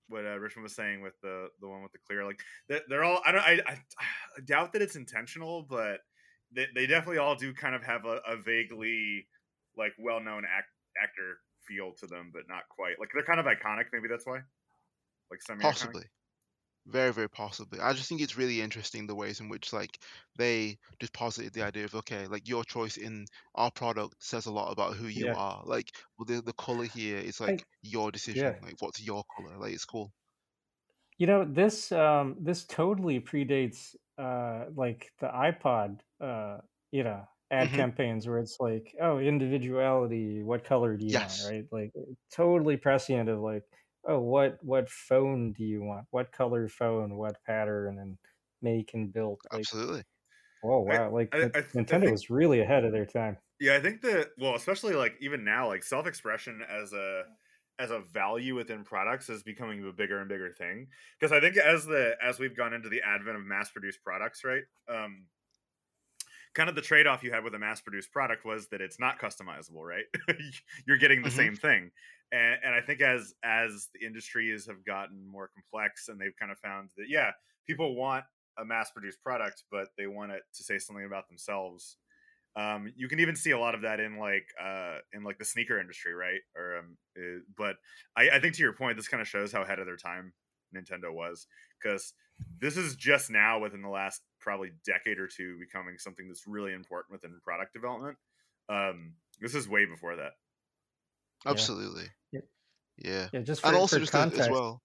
[0.09, 3.05] what uh, Richmond was saying with the the one with the clear like they're, they're
[3.05, 6.01] all I don't I, I I doubt that it's intentional, but
[6.55, 9.27] they they definitely all do kind of have a, a vaguely
[9.77, 10.69] like well known act,
[11.03, 12.99] actor feel to them, but not quite.
[13.01, 13.87] Like they're kind of iconic.
[13.93, 14.41] Maybe that's why.
[15.31, 16.05] Like semi possibly
[16.87, 19.99] very very possibly i just think it's really interesting the ways in which like
[20.37, 23.25] they just posited the idea of okay like your choice in
[23.57, 25.35] our product says a lot about who you Yeah.
[25.35, 28.61] are like well, the, the color here is I- like your decision yeah.
[28.63, 30.13] like what's your color like it's cool
[31.19, 36.59] You know this um this totally predates uh like the iPod uh
[36.91, 37.73] you know ad Mhm.
[37.73, 41.33] campaigns where it's like oh individuality what color do you Yes.
[41.33, 41.93] want right like
[42.31, 43.65] totally prescient of like
[44.07, 48.19] oh what what phone do you want what color phone what pattern and
[48.63, 50.05] make and build like absolutely
[50.65, 53.75] oh wow like I- Nin- I I Nintendo was really ahead of their time Yeah,
[53.77, 57.25] I think that well, especially like even now, like self expression as a
[57.79, 60.89] as a value within products is becoming a bigger and bigger thing.
[61.19, 64.45] Because I think as the as we've gone into the advent of mass produced products,
[64.45, 64.65] right?
[64.89, 65.29] Um
[66.55, 68.99] kind of the trade off you had with a mass produced product was that it's
[68.99, 70.07] not customizable, right?
[70.87, 71.31] You're getting the Mhm.
[71.31, 71.91] same thing.
[72.33, 76.53] And and I think as as the industries have gotten more complex and they've kind
[76.53, 77.31] of found that yeah,
[77.67, 78.25] people want
[78.59, 81.99] a mass produced product, but they want it to say something about themselves
[82.57, 85.45] um, you can even see a lot of that in like uh, in like the
[85.45, 86.41] sneaker industry, right?
[86.57, 87.77] Or um, uh, but
[88.17, 90.33] I, I think to your point, this kind of shows how ahead of their time
[90.75, 91.47] Nintendo was
[91.81, 92.15] because
[92.59, 96.73] this is just now within the last probably decade or two becoming something that's really
[96.73, 98.17] important within product development.
[98.71, 100.33] Um, this is way before that.
[101.45, 101.51] Yeah.
[101.51, 102.07] absolutely
[102.99, 103.29] Yeah.
[103.33, 104.81] yeah just for, and also for just context as well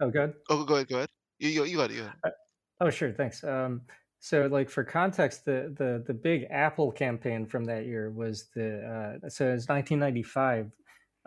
[0.00, 1.08] oh good oh go ahead go ahead
[1.38, 2.34] you, you, you got it you got it.
[2.80, 3.12] Oh, sure.
[3.12, 3.42] Thanks.
[3.42, 3.82] Um,
[4.20, 9.18] so, like for context, the the the big Apple campaign from that year was the
[9.24, 10.70] uh, so it's 1995.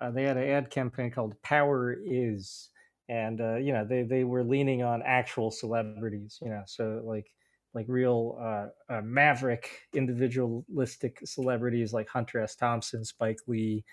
[0.02, 2.70] Uh, they had an ad campaign called "Power Is,"
[3.08, 6.40] and uh, you know they they were leaning on actual celebrities.
[6.42, 7.28] You know, so like
[7.74, 12.56] like real uh, uh, maverick individualistic celebrities like Hunter S.
[12.56, 13.86] Thompson, Spike Lee,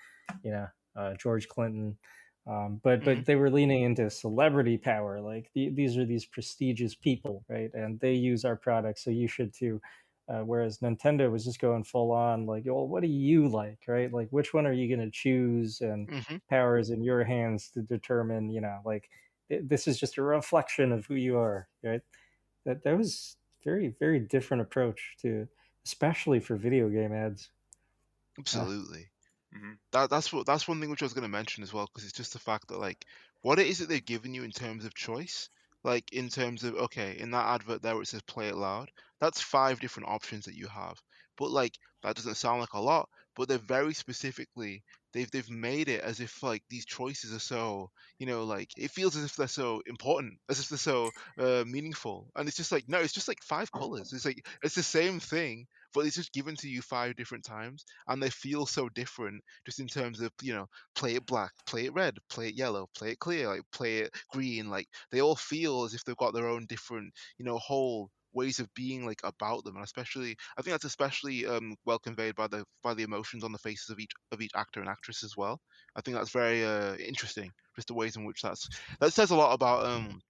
[0.43, 1.97] you know, uh, George Clinton.
[2.47, 3.25] Um, but but Mhm.
[3.25, 5.21] they were leaning into celebrity power.
[5.21, 7.71] Like the, these are these prestigious people, right?
[7.73, 9.81] And they use our product, so you should too.
[10.29, 14.11] Uh, whereas Nintendo was just going full on, like, well, what do you like, right?
[14.11, 15.79] Like, which one are you going to choose?
[15.79, 16.39] And Mhm.
[16.49, 19.09] power is in your hands to determine, you know, like
[19.49, 22.01] th- this is just a reflection of who you are, right?
[22.65, 25.47] That that was very very different approach to,
[25.85, 27.51] especially for video game ads.
[28.39, 29.11] Absolutely.
[29.55, 29.73] Mm-hmm.
[29.91, 32.03] That that's what that's one thing which I was going to mention as well because
[32.03, 33.05] it's just the fact that like
[33.41, 35.49] what it is that they've given you in terms of choice.
[35.83, 38.89] Like in terms of okay, in that advert there where it says play it loud,
[39.21, 40.99] that's five different options that you have.
[41.37, 44.83] But like that doesn't sound like a lot, but they're very specifically
[45.13, 47.89] they've they've made it as if like these choices are so
[48.19, 51.63] you know like it feels as if they're so important as if they're so uh,
[51.65, 54.83] meaningful and it's just like no it's just like five colors it's like it's the
[54.83, 58.89] same thing but it's just given to you five different times and they feel so
[58.89, 60.65] different just in terms of you know
[60.95, 64.11] play it black play it red play it yellow play it clear like play it
[64.31, 68.09] green like they all feel as if they've got their own different you know whole
[68.33, 72.35] ways of being like about them and especially i think that's especially um, well conveyed
[72.35, 75.23] by the by the emotions on the faces of each of each actor and actress
[75.23, 75.59] as well.
[75.95, 78.67] I think that's very uh, interesting just the ways in which that's
[78.99, 80.21] that says a lot about um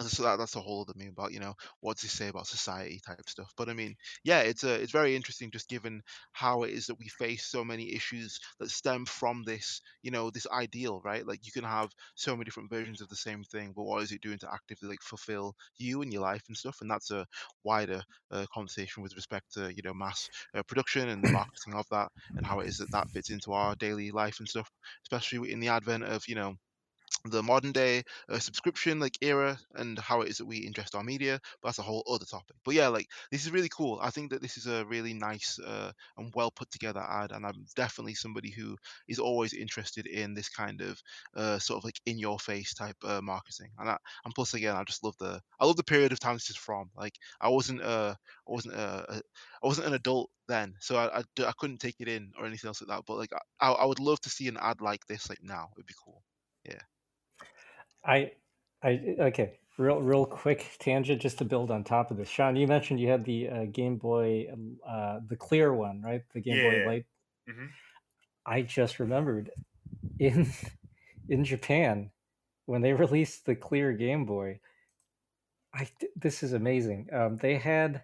[0.00, 2.46] so that, that's the whole other mean about you know what does it say about
[2.46, 3.52] society type stuff.
[3.56, 6.98] But i mean yeah it's a, it's very interesting just given how it is that
[6.98, 11.26] we face so many issues that stem from this you know this ideal right?
[11.26, 14.12] Like you can have so many different versions of the same thing but what is
[14.12, 16.78] it doing to actively like fulfill you and your life and stuff?
[16.80, 17.26] And that's a
[17.64, 21.86] wider uh, conversation with respect to you know mass uh, production and the marketing of
[21.90, 24.70] that and how it is that that fits into our daily life and stuff
[25.04, 26.54] especially in the advent of you know
[27.24, 31.02] the modern day uh, subscription like era and how it is that we ingest our
[31.02, 34.10] media but that's a whole other topic but yeah like this is really cool i
[34.10, 37.64] think that this is a really nice uh, and well put together ad and i'm
[37.76, 38.76] definitely somebody who
[39.08, 41.00] is always interested in this kind of
[41.36, 44.76] uh, sort of like in your face type uh, marketing and, I, and plus again
[44.76, 47.48] i just love the i love the period of time this is from like i
[47.48, 48.14] wasn't uh
[48.48, 49.04] i wasn't uh,
[49.62, 52.66] I wasn't an adult then, so I, I, I, couldn't take it in or anything
[52.66, 53.04] else like that.
[53.06, 55.70] But like, I, I would love to see an ad like this like now.
[55.76, 56.22] It'd be cool.
[56.64, 56.80] Yeah.
[58.04, 58.32] I,
[58.82, 59.58] I okay.
[59.78, 62.28] Real, real quick tangent just to build on top of this.
[62.28, 64.46] Sean, you mentioned you had the uh, Game Boy,
[64.86, 66.22] uh, the clear one, right?
[66.34, 66.70] The Game Yeah.
[66.70, 67.06] Boy Light.
[67.48, 67.66] Mm-hmm.
[68.44, 69.50] I just remembered
[70.18, 70.52] in
[71.28, 72.10] in Japan
[72.66, 74.60] when they released the clear Game Boy.
[75.74, 77.08] I this is amazing.
[77.12, 78.02] Um, they had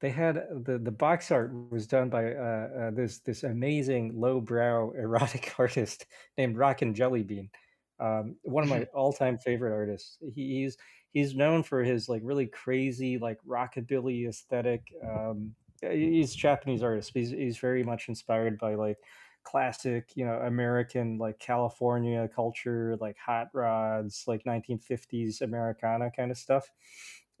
[0.00, 4.90] they had the the box art was done by uh, uh, this this amazing lowbrow
[4.98, 6.06] erotic artist
[6.36, 7.50] named Rockin' Jelly Bean.
[7.98, 10.18] Um, one of my all time favorite artists.
[10.34, 10.76] He, he's
[11.12, 14.92] he's known for his like really crazy like rockabilly aesthetic.
[15.06, 17.12] Um, he's a Japanese artist.
[17.14, 18.98] He's he's very much inspired by like
[19.42, 26.38] classic, you know, American like California culture, like hot rods, like 1950s Americana kind of
[26.38, 26.72] stuff.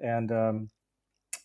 [0.00, 0.70] And um,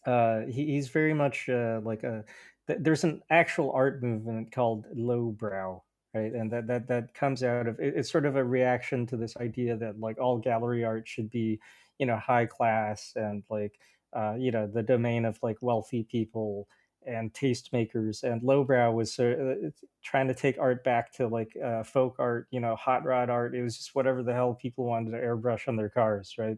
[0.06, 2.26] uh, he, he's very much uh, like a.
[2.68, 5.84] th- There's an actual art movement called lowbrow,
[6.14, 6.34] right?
[6.34, 9.38] And that that that comes out of it, it's sort of a reaction to this
[9.38, 11.60] idea that like all gallery art should be,
[12.00, 13.80] you know, high class and like,
[14.14, 16.68] uh, you know, the domain of like wealthy people
[17.06, 18.24] and tastemakers.
[18.24, 19.56] And lowbrow was uh,
[20.04, 23.56] trying to take art back to like uh, folk art, you know, hot rod art.
[23.56, 26.58] It was just whatever the hell people wanted to airbrush on their cars, right?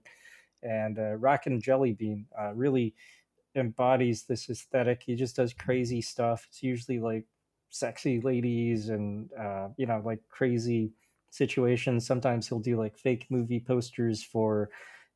[0.61, 2.95] And uh, and Jelly Bean uh, really
[3.55, 5.03] embodies this aesthetic.
[5.05, 6.45] He just does crazy stuff.
[6.49, 7.25] It's usually like
[7.73, 10.93] sexy ladies and uh, you know like crazy
[11.31, 12.05] situations.
[12.07, 14.69] Sometimes he'll do like fake movie posters for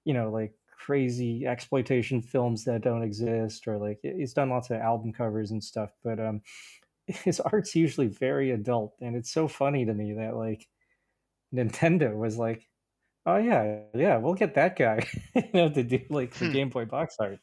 [0.06, 4.78] you know like crazy exploitation films that don't exist or like he's done lots of
[4.80, 6.42] album covers and stuff but um
[7.08, 10.68] his art's usually very adult and it's so funny to me that like
[11.54, 12.68] nintendo was like
[13.26, 15.06] oh yeah yeah we'll get that guy
[15.36, 16.48] you know to do like the Hmm.
[16.48, 17.40] game boy box art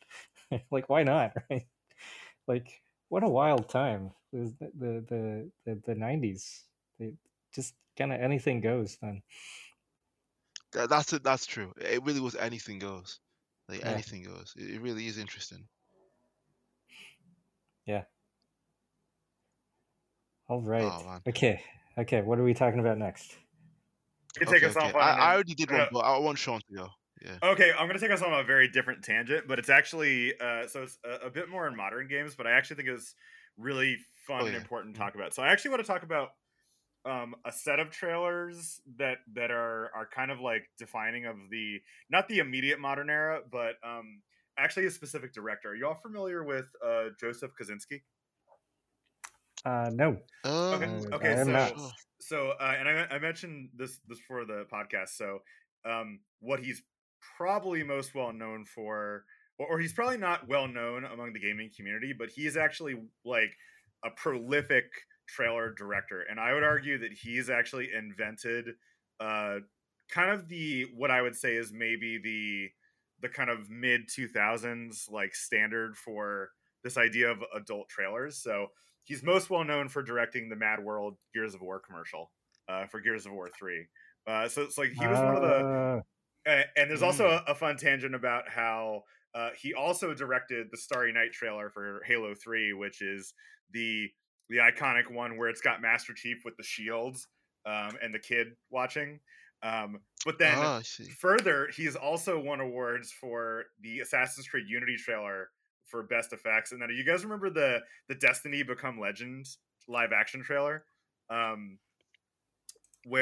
[0.70, 1.66] like why not right
[2.48, 6.64] like what a wild time it was the the the, the, the 90s
[7.54, 9.22] just kind of anything goes then
[10.72, 11.22] That, that's it.
[11.24, 11.72] That's true.
[11.78, 13.20] It really was anything goes.
[13.68, 13.90] Like Yeah.
[13.90, 14.52] anything goes.
[14.56, 15.68] It, it really is interesting.
[17.86, 18.04] Yeah.
[20.48, 21.22] All right Oh, man.
[21.28, 21.62] okay
[21.98, 23.36] okay what are we talking about next
[24.36, 24.88] You can take Okay, us okay.
[24.88, 26.88] off on I, I already did one, uh, but I want Sean to go.
[27.24, 27.38] Yeah.
[27.42, 30.82] Okay, I'm gonna take us on a very different tangent, but it's actually uh, so
[30.84, 33.14] it's a, a bit more in modern games, but I actually think it's
[33.56, 35.04] really fun Oh, and important to Mhm.
[35.04, 35.34] talk about.
[35.34, 36.30] So I actually want to talk about
[37.04, 41.80] um, a set of trailers that that are are kind of like defining of the
[42.10, 44.22] not the immediate modern era, but um,
[44.58, 45.70] actually a specific director.
[45.70, 48.02] Are you all familiar with uh, Joseph Kosinski?
[49.64, 50.18] uh no
[50.72, 51.78] Okay, Um, Uh, okay, so not.
[52.20, 55.10] so uh, and I, I mentioned this this for the podcast.
[55.10, 55.40] So
[55.84, 56.82] um, what he's
[57.38, 59.24] probably most well known for,
[59.58, 63.52] or, he's probably not well known among the gaming community, but he's actually like
[64.04, 64.84] a prolific
[65.26, 68.70] trailer director, and I would argue that he's actually invented
[69.20, 69.58] uh,
[70.10, 72.68] kind of the what I would say is maybe the
[73.22, 76.50] the kind of mid 2000s like standard for
[76.82, 78.36] this idea of adult trailers.
[78.36, 78.68] So
[79.04, 82.30] he's most well known for directing the Mad World Gears of War commercial
[82.68, 83.86] uh, for Gears of War Three.
[84.26, 86.02] Uh, so it's like he was one of the.
[86.46, 87.42] Uh, and there's also mm.
[87.46, 89.02] a, a, fun tangent about how
[89.34, 93.34] uh, he also directed the Starry Night trailer for Halo Three, which is
[93.70, 94.10] the
[94.48, 97.28] the iconic one where it's got Master Chief with the shields
[97.66, 99.20] um, and the kid watching.
[99.62, 100.80] Um, but then Oh,
[101.18, 105.50] further, he's also won awards for the Assassin's Creed Unity trailer
[105.86, 106.72] for best effects.
[106.72, 109.46] And then you guys remember the the Destiny Become Legend
[109.88, 110.84] live action trailer?
[111.30, 111.78] Um,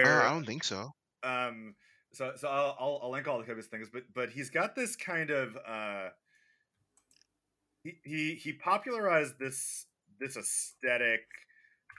[0.04, 0.90] Uh, where I don't think so.
[1.24, 1.76] um
[2.12, 4.96] so so I'll, I'll I'll link all of his things, but but he's got this
[4.96, 6.10] kind of uh
[7.84, 9.86] he he, he popularized this
[10.20, 11.20] this aesthetic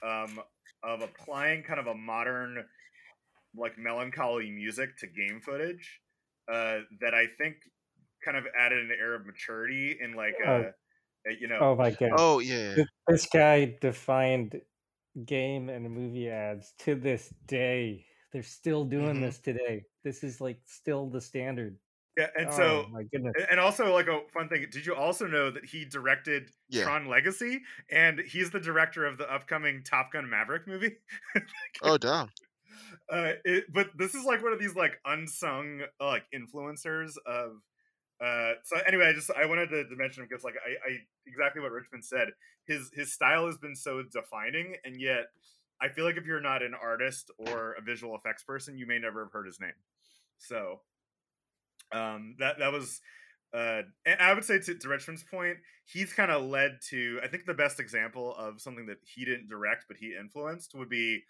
[0.03, 0.39] um
[0.83, 2.65] of applying kind of a modern
[3.55, 6.01] like melancholy music to game footage
[6.51, 7.57] uh that I think
[8.23, 10.71] kind of added an air of maturity in like Oh.
[11.27, 12.11] a, a, you know Oh my god.
[12.17, 12.75] Oh yeah.
[12.75, 14.61] Th- This guy defined
[15.25, 18.05] game and movie ads to this day.
[18.33, 19.21] They're still doing Mhm.
[19.21, 19.85] this today.
[20.03, 21.77] This is like still the standard.
[22.17, 23.33] yeah and oh so my goodness.
[23.49, 26.83] and also like a fun thing did you also know that he directed Yeah.
[26.83, 30.97] Tron Legacy, and he's the director of the upcoming Top Gun Maverick movie.
[31.81, 32.29] Oh damn.
[33.09, 37.61] Uh, it, but this is like one of these like unsung uh, like influencers of.
[38.23, 40.97] Uh, so anyway, I just I wanted to, to mention him because like I, I
[41.27, 42.29] exactly what Richmond said.
[42.65, 45.25] His his style has been so defining, and yet
[45.83, 48.99] I feel like if you're not an artist or a visual effects person, you may
[48.99, 49.73] never have heard his name.
[50.37, 50.81] So
[51.91, 53.01] um, that that was
[53.53, 57.27] uh, and I would say to, to Richmond's point, he's kind of led to I
[57.27, 61.21] think the best example of something that he didn't direct but he influenced would be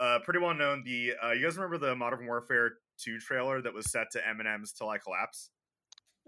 [0.00, 0.82] uh, pretty well known.
[0.84, 4.72] The uh, you guys remember the Modern Warfare two trailer that was set to Eminem's
[4.72, 5.50] "Till I Collapse."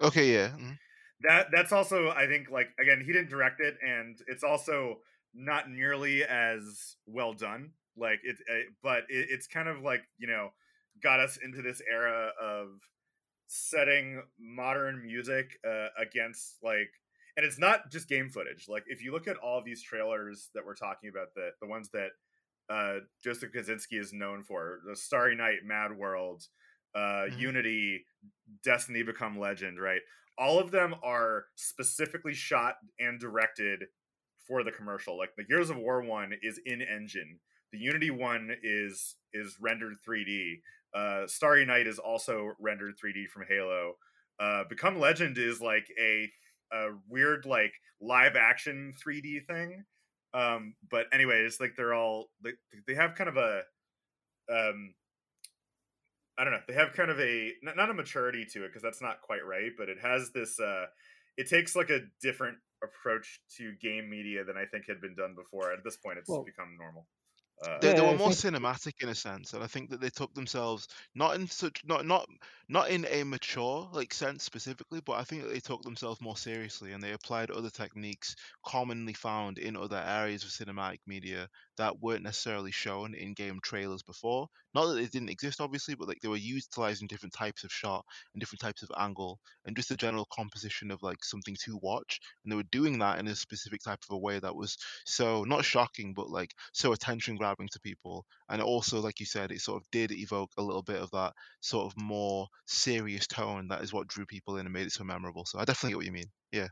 [0.01, 0.51] Okay, yeah.
[0.51, 0.79] mhm.
[1.23, 5.01] That that's also I think like again he didn't direct it, and it's also
[5.35, 7.73] not nearly as well done.
[7.97, 10.51] Like it, uh, but it, it's kind of like you know
[11.03, 12.81] got us into this era of
[13.47, 16.89] setting modern music uh, against like
[17.37, 20.65] and it's not just game footage like if you look at all these trailers that
[20.65, 22.11] we're talking about the the ones that
[22.71, 26.45] uh joseph kosinski is known for the starry night mad world
[26.95, 27.39] uh Mhm.
[27.39, 28.07] unity
[28.63, 30.01] destiny become legend right
[30.39, 33.85] all of them are specifically shot and directed
[34.47, 37.39] for the commercial like the gears of war one is in engine
[37.73, 40.59] the unity one is is rendered 3d
[40.95, 43.95] uh, Starry Night is also rendered 3D from Halo.
[44.39, 46.31] Uh, Become Legend is like a,
[46.73, 49.85] a weird like live action 3D thing.
[50.35, 52.53] Um, but anyway, it's like they're all they,
[52.87, 53.63] they have kind of a
[54.51, 54.95] um,
[56.39, 56.61] I don't know.
[56.67, 59.45] They have kind of a not, not a maturity to it because that's not quite
[59.47, 60.59] right, but it has this.
[60.59, 60.87] Uh,
[61.37, 65.35] it takes like a different approach to game media than I think had been done
[65.35, 65.73] before.
[65.73, 67.09] At this point, it's Well- become normal.
[67.65, 70.35] Uh, They, they were more cinematic in a sense, and I think that they took
[70.35, 72.27] themselves not in such not not
[72.69, 76.37] not in a mature like sense specifically, but I think that they took themselves more
[76.37, 78.35] seriously and they applied other techniques
[78.67, 84.03] commonly found in other areas of cinematic media that weren't necessarily shown in game trailers
[84.03, 84.49] before.
[84.75, 88.05] Not that they didn't exist, obviously, but like they were utilizing different types of shot
[88.33, 92.21] and different types of angle and just the general composition of like something to watch.
[92.45, 95.45] And they were doing that in a specific type of a way that was so
[95.45, 98.25] not shocking, but like so attention grabbing to people.
[98.49, 101.33] And also, like you said, it sort of did evoke a little bit of that
[101.61, 105.05] sort of more serious tone that is what drew people in and made it so
[105.05, 105.45] memorable.
[105.47, 106.31] So I definitely get what you mean.
[106.53, 106.69] Yeah.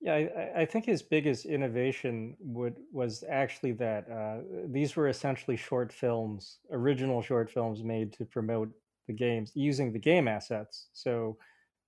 [0.00, 5.56] Yeah, I, I- think his biggest innovation would was actually that uh, these were essentially
[5.56, 8.70] short films, original short films made to promote
[9.06, 10.88] the games using the game assets.
[10.92, 11.38] So,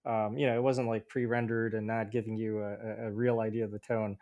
[0.07, 3.65] um, you know, it wasn't like pre-rendered and not giving you a, a- real idea
[3.65, 4.17] of the tone.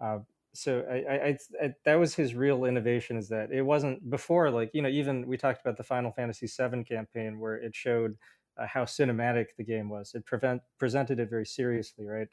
[0.00, 0.20] Uh,
[0.54, 4.50] so I, I, I, I that was his real innovation is that it wasn't before
[4.50, 8.16] like you know even we talked about the Final Fantasy VII campaign where it showed
[8.60, 10.12] uh, how cinematic the game was.
[10.14, 12.28] It prevent presented it very seriously, right?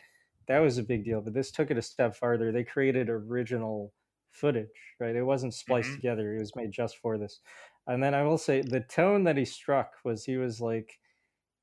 [0.48, 1.22] That was a big deal.
[1.22, 2.52] But this took it a step farther.
[2.52, 3.94] They created original
[4.32, 4.70] footage,
[5.00, 5.16] right?
[5.16, 5.96] It wasn't spliced Mhm.
[5.96, 6.36] together.
[6.36, 7.40] It was made just for this.
[7.88, 11.00] And then I will say the tone that he struck was he was like,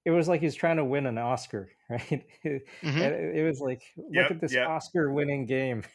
[0.04, 2.26] it was like he's trying to win an Oscar, right?
[2.82, 3.34] Mhm.
[3.36, 4.68] It, was like, look Yep, at this yep.
[4.68, 5.84] Oscar-winning game.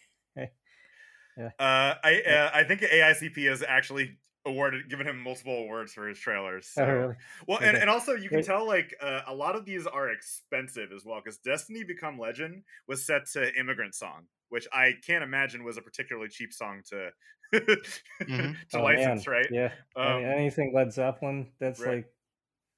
[1.38, 4.18] Uh, I uh, I think AICP is actually
[4.48, 6.68] awarded given him multiple awards for his trailers.
[6.68, 6.84] So.
[6.84, 7.16] Oh, really?
[7.48, 7.82] Well, and, Okay.
[7.82, 11.22] and also you can tell like uh, a lot of these are expensive as well
[11.24, 15.82] because Destiny Become Legend was set to Immigrant Song, which I can't imagine was a
[15.82, 17.12] particularly cheap song to
[17.54, 18.56] Mhm.
[18.72, 19.36] to Oh, license, man.
[19.36, 19.48] right?
[19.52, 19.72] Yeah.
[19.96, 21.98] Any- Um, anything Led Zeppelin, that's right.
[21.98, 22.06] like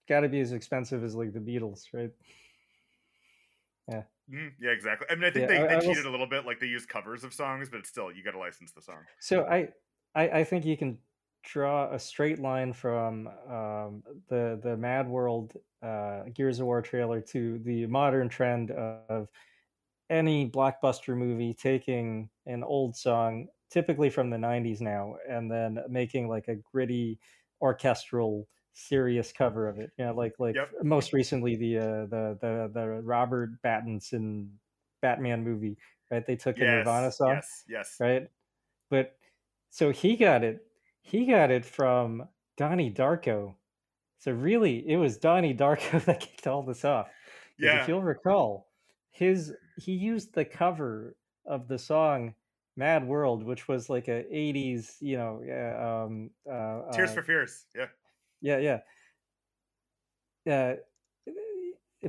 [0.08, 2.12] got to be as expensive as like the Beatles, right?
[3.88, 4.04] Yeah.
[4.32, 5.08] Mm, yeah, exactly.
[5.10, 6.46] I mean, I think Yeah, they, I- they I cheated will- a little bit.
[6.46, 9.02] Like they used covers of songs, but still you got to license the song.
[9.20, 9.70] So I,
[10.16, 11.00] I, I think you can
[11.44, 17.22] draw a straight line from um, the the Mad World uh, Gears of War trailer
[17.22, 19.30] to the modern trend of
[20.10, 26.28] any blockbuster movie taking an old song, typically from the '90s now, and then making
[26.28, 27.20] like a gritty
[27.62, 29.92] orchestral serious cover of it.
[29.98, 30.70] You know, like like Yep.
[30.84, 34.50] most recently the uh, the the the Robert Pattinson
[35.02, 35.78] Batman movie,
[36.12, 36.26] right?
[36.26, 37.98] They took a Nirvana song yes, yes.
[38.00, 38.30] right?
[38.90, 39.18] But
[39.70, 40.66] so he got it.
[41.02, 42.28] He got it from
[42.58, 43.56] Donnie Darko.
[44.20, 47.10] So really, it was Donnie Darko that kicked all this off.
[47.58, 48.70] Yeah, If you'll recall,
[49.12, 51.16] his he used the cover
[51.46, 52.36] of the song
[52.76, 57.24] "Mad World," which was like a '80s, you know, uh, um, uh, Tears uh, for
[57.24, 57.66] Fears.
[57.76, 57.88] Yeah,
[58.42, 58.80] yeah,
[60.46, 60.54] yeah.
[60.54, 60.76] Uh,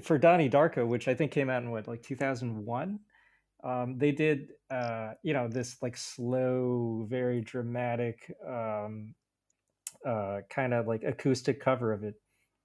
[0.00, 3.00] for Donnie Darko, which I think came out in what, like 2001?
[3.62, 9.14] Um, they did, uh, you know, this like slow, very dramatic, um,
[10.04, 12.16] uh, kind of like acoustic cover of it.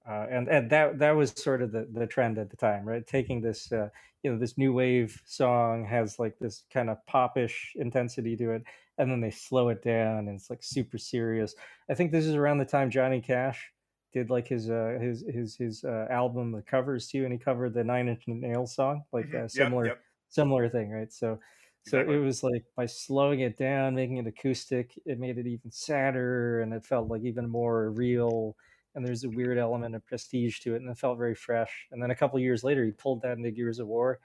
[0.08, 3.06] Uh, and and that that was sort of the, the trend at the time, right?
[3.08, 3.90] Taking this, uh,
[4.24, 8.64] you know, this new wave song has like this kind of popish intensity to it,
[9.00, 11.56] and then they slow it down, and it's like super serious.
[11.90, 13.72] I think this is around the time Johnny Cash
[14.14, 17.74] did like his uh, his his his uh, album, the covers too, and he covered
[17.74, 19.34] the Nine Inch Nails song, like Mhm.
[19.34, 20.06] a Yep, similar yep.
[20.36, 21.12] Similar thing, right?
[21.12, 21.40] So
[21.84, 22.16] so Exactly.
[22.16, 26.62] it was like by slowing it down, making it acoustic, it made it even sadder,
[26.62, 28.56] and it felt like even more real.
[28.96, 31.88] And there's a weird element of prestige to it, and it felt very fresh.
[31.92, 34.20] And then a couple years later, he pulled that into Gears of War,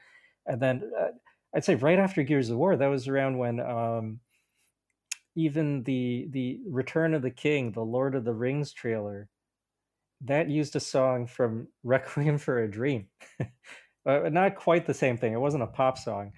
[0.46, 1.08] and then uh,
[1.54, 4.20] I'd say right after Gears of War, that was around when um,
[5.36, 9.28] even the the Return of the King, the Lord of the Rings trailer,
[10.22, 13.08] that used a song from Requiem for a Dream.
[14.06, 15.32] uh, not quite the same thing.
[15.32, 16.32] It wasn't a pop song,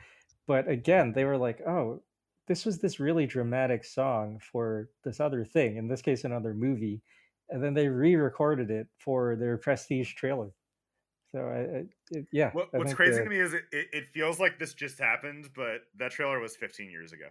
[0.47, 2.03] but again, they were like, "Oh,
[2.49, 5.77] this was this really dramatic song for this other thing.
[5.77, 7.03] In this case, another movie."
[7.51, 10.51] And then they re-recorded it for their Prestige trailer.
[11.33, 12.51] So, I, I it, yeah.
[12.53, 14.99] What, I what's crazy uh, to me is it, it, it feels like this just
[14.99, 17.29] happened, but that trailer was 15 years ago.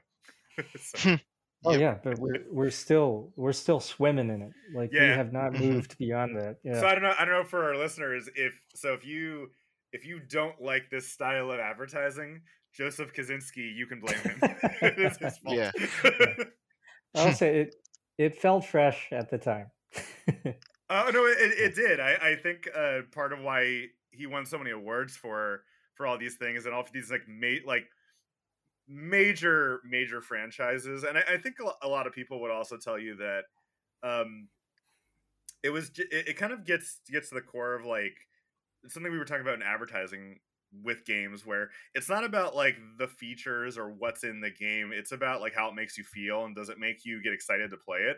[0.80, 1.18] so,
[1.64, 4.52] Oh yeah, but we're we're still we're still swimming in it.
[4.74, 5.60] Like we have not Mhm.
[5.60, 6.58] moved beyond that.
[6.64, 6.80] Yeah.
[6.80, 7.14] so I don't know.
[7.18, 9.52] I don't know for our listeners if so if you
[9.92, 12.42] if you don't like this style of advertising,
[12.74, 14.40] Joseph Kosinski, you can blame him.
[14.82, 15.58] it's his fault.
[15.58, 15.72] Yeah.
[17.16, 17.76] I'll say it
[18.18, 19.68] it felt fresh at the time.
[20.90, 22.00] Oh no, it, it, it did.
[22.00, 25.64] I, I think uh, part of why he won so many awards for
[25.96, 27.86] for all these things and all of these like ma- like
[28.88, 33.00] major major franchises, and I, I think a a lot of people would also tell
[33.00, 33.44] you that
[34.04, 34.50] um,
[35.64, 38.16] it was j- it, it kind of gets gets to the core of like
[38.84, 40.40] it's something we were talking about in advertising
[40.84, 45.12] with games where it's not about like the features or what's in the game it's
[45.12, 47.78] about like how it makes you feel and does it make you get excited to
[47.78, 48.18] play it.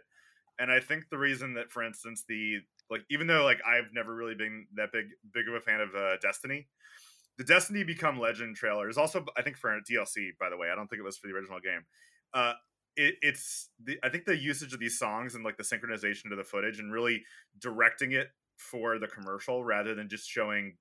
[0.59, 2.59] And i think the reason that for instance the
[2.91, 5.95] like even though like i've never really been that big big of a fan of
[5.95, 6.67] uh, destiny
[7.37, 10.69] the destiny become legend trailer is also i think for a dlc by the way
[10.71, 11.81] i don't think it was for the original game.
[12.33, 12.53] Uh
[12.95, 16.35] it, it's the i think the usage of these songs and like the synchronization to
[16.35, 17.23] the footage and really
[17.59, 18.27] directing it
[18.63, 20.77] for the commercial rather than just showing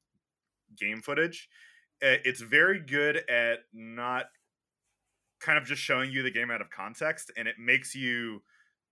[0.78, 1.48] game footage.
[2.00, 4.26] It's very good at not
[5.40, 8.42] kind of just showing you the game out of context and it makes you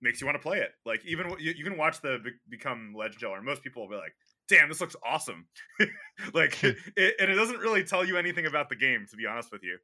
[0.03, 0.71] makes you want to play it.
[0.85, 3.91] Like even you, you can watch the Be- become legend trailer and most people will
[3.91, 4.15] be like
[4.49, 5.47] damn this looks awesome.
[6.35, 9.51] Like it, and it doesn't really tell you anything about the game to be honest
[9.51, 9.79] with you.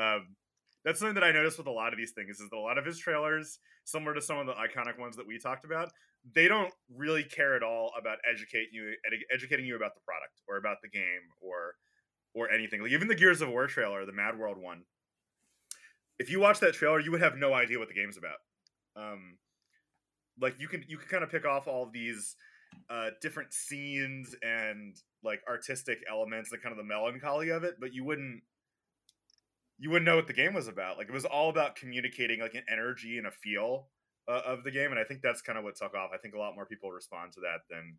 [0.00, 0.36] Um,
[0.84, 2.78] that's something that i noticed with a lot of these things is that a lot
[2.78, 5.90] of his trailers similar to some of the iconic ones that we talked about
[6.34, 10.40] they don't really care at all about educating you edu- educating you about the product
[10.48, 11.74] or about the game or
[12.34, 12.80] or anything.
[12.80, 14.82] Like even the gears of war trailer the mad world one
[16.18, 18.38] if you watch that trailer you would have no idea what the game's about.
[18.96, 19.38] Um
[20.40, 22.36] like you can you can kind of pick off all of these
[22.88, 27.92] uh different scenes and like artistic elements and kind of the melancholy of it but
[27.92, 28.42] you wouldn't
[29.82, 30.96] you wouldn't know what the game was about.
[30.96, 33.88] Like it was all about communicating like an energy and a feel
[34.28, 36.10] uh, of the game and i think that's kind of what took off.
[36.14, 37.98] I think a lot more people respond to that than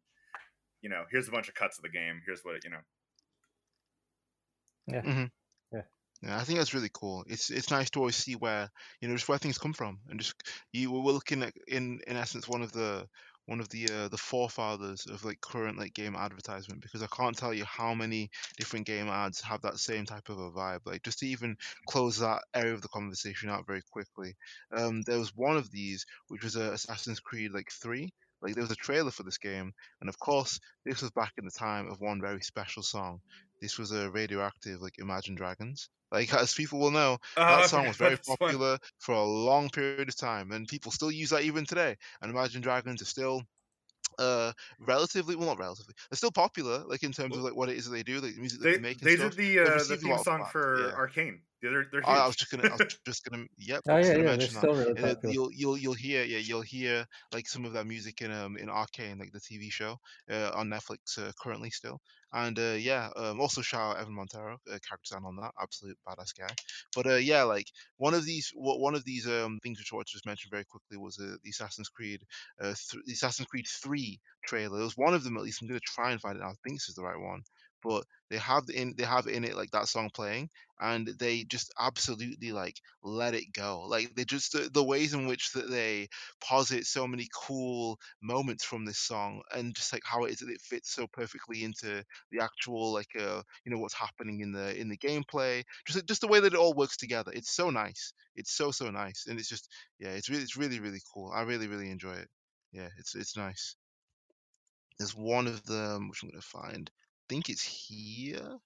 [0.81, 2.77] you know here's a bunch of cuts of the game here's what it, you know.
[4.87, 5.01] Yeah,
[6.21, 6.37] Yeah.
[6.37, 7.25] I think that's really cool.
[7.27, 8.69] It's it's nice to always see where
[9.01, 10.35] you know just where things come from, and just
[10.71, 13.05] you we're looking at in in essence one of the
[13.45, 17.37] one of the uh, the forefathers of like current like game advertisement because I can't
[17.37, 20.81] tell you how many different game ads have that same type of a vibe.
[20.85, 21.57] Like just to even
[21.87, 24.35] close that area of the conversation out very quickly,
[24.75, 28.13] um, there was one of these which was uh, Assassin's Creed like three.
[28.41, 31.45] Like there was a trailer for this game, and of course, this was back in
[31.45, 33.21] the time of one very special song.
[33.61, 35.87] This was a radioactive, like Imagine Dragons.
[36.13, 38.57] Like as people will know, Oh, that song was very about this one.
[38.57, 41.95] popular for a long period of time, and people still use that even today.
[42.21, 43.43] And Imagine Dragons are still
[44.19, 47.77] uh relatively well not relatively they're still popular like in terms of like what it
[47.77, 49.59] is that they do like the music that They they make they stuff did the
[49.59, 50.97] uh, the received a lot theme song for yeah.
[50.97, 51.43] Arcane.
[51.61, 54.09] They're they're I, I was just gonna, I was just gonna, yep, I Oh was
[54.09, 54.69] yeah, gonna yeah, mention that.
[54.71, 58.29] really Uh, you'll, you'll, you'll hear, yeah, you'll hear like some of that music in
[58.31, 59.97] um in Arcane, like the TV show,
[60.29, 62.01] uh, on Netflix uh, currently still.
[62.33, 65.97] And uh, yeah, um, also shout out Evan Montero, uh, character design on that, absolute
[66.07, 66.53] badass guy.
[66.95, 70.07] But uh, yeah, like one of these, one of these um things which I wanted
[70.07, 72.21] to just mention very quickly was uh, the Assassin's Creed,
[72.59, 74.79] uh, th- the Assassin's Creed Three trailer.
[74.81, 75.61] It was one of them at least.
[75.61, 76.43] I'm gonna try and find it.
[76.43, 77.41] I think this is the right one.
[77.83, 80.49] But they have in they have in it like that song playing,
[80.79, 85.27] and they just absolutely like let it go like they just the, the ways in
[85.27, 86.07] which that they
[86.41, 90.49] posit so many cool moments from this song and just like how it is that
[90.49, 94.75] it fits so perfectly into the actual like uh you know what's happening in the
[94.79, 97.31] in the gameplay just just the way that it all works together.
[97.33, 98.13] It's so nice.
[98.35, 99.69] It's so so nice and it's just
[99.99, 101.31] yeah it's really it's really really cool.
[101.33, 102.29] I really really enjoy it.
[102.71, 103.75] Yeah it's it's nice.
[104.97, 106.89] There's one of them which i'm gonna find.
[106.89, 108.57] i think it's here.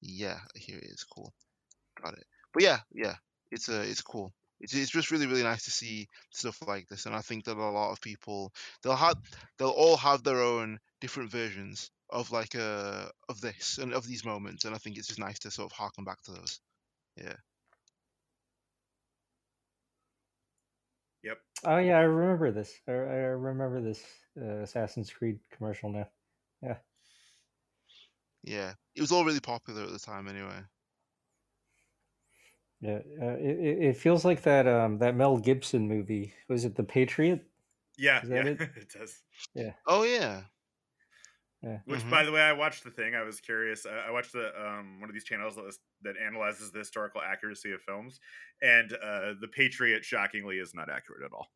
[0.00, 1.32] Yeah here it is cool.
[2.02, 2.24] Got it.
[2.52, 3.14] But yeah yeah
[3.50, 4.32] it's uh it's cool.
[4.60, 7.56] It's, it's just really really nice to see stuff like this and i think that
[7.56, 8.52] a lot of people
[8.82, 9.18] they'll have
[9.58, 14.24] they'll all have their own different versions of like uh of this and of these
[14.24, 16.60] moments and i think it's just nice to sort of harken back to those.
[17.16, 17.34] Yeah.
[21.22, 21.38] Yep.
[21.64, 22.72] Oh yeah, I remember this.
[22.86, 24.02] I, I remember this
[24.40, 26.06] uh, Assassin's Creed commercial now.
[26.62, 26.76] yeah
[28.94, 30.62] it was all really popular at the time anyway
[32.80, 36.34] Yeah, uh, it, it it feels like that um that Mel Gibson movie.
[36.48, 37.50] Was it The Patriot?
[37.96, 38.58] Yeah, Is yeah, it?
[38.76, 39.22] it does.
[39.54, 39.74] Yeah.
[39.86, 40.44] Oh yeah
[41.62, 41.80] yeah.
[41.84, 42.08] Which, Mhm.
[42.08, 43.14] by the way, I watched the thing.
[43.14, 43.84] I was curious.
[43.84, 47.20] I, I watched the um one of these channels that was, that analyzes the historical
[47.20, 48.20] accuracy of films,
[48.62, 51.48] and uh, the Patriot, shockingly, is not accurate at all.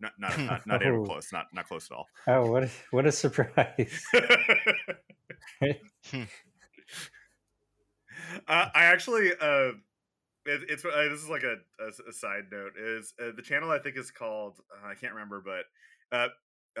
[0.00, 1.04] Not not not, not even Oh.
[1.04, 1.32] close.
[1.32, 2.06] Not not close at all.
[2.26, 4.04] Oh, what a, what a surprise!
[4.14, 5.68] uh,
[8.48, 9.72] I actually, uh,
[10.46, 12.72] it, it's uh, this is like a, a, a side note.
[12.78, 15.64] Is uh, the channel I think is called uh, I can't remember, but
[16.16, 16.28] uh,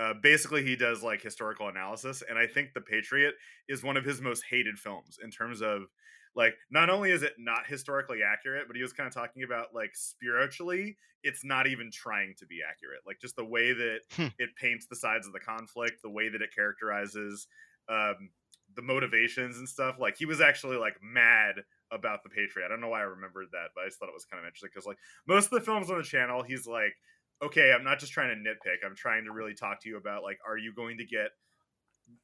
[0.00, 3.34] uh, basically he does like historical analysis, and I think The Patriot
[3.68, 5.82] is one of his most hated films in terms of
[6.34, 9.74] like not only is it not historically accurate, but he was kind of talking about
[9.74, 13.00] like spiritually, it's not even trying to be accurate.
[13.06, 14.28] Like just the way that Hmm.
[14.38, 17.46] it paints the sides of the conflict, the way that it characterizes
[17.88, 18.30] um,
[18.74, 19.96] the motivations and stuff.
[19.98, 21.56] Like he was actually like mad
[21.90, 22.66] about the Patriot.
[22.66, 24.46] I don't know why I remembered that, but I just thought it was kind of
[24.46, 26.94] interesting because like most of the films on the channel, he's like,
[27.40, 28.84] okay, I'm not just trying to nitpick.
[28.84, 31.30] I'm trying to really talk to you about like, are you going to get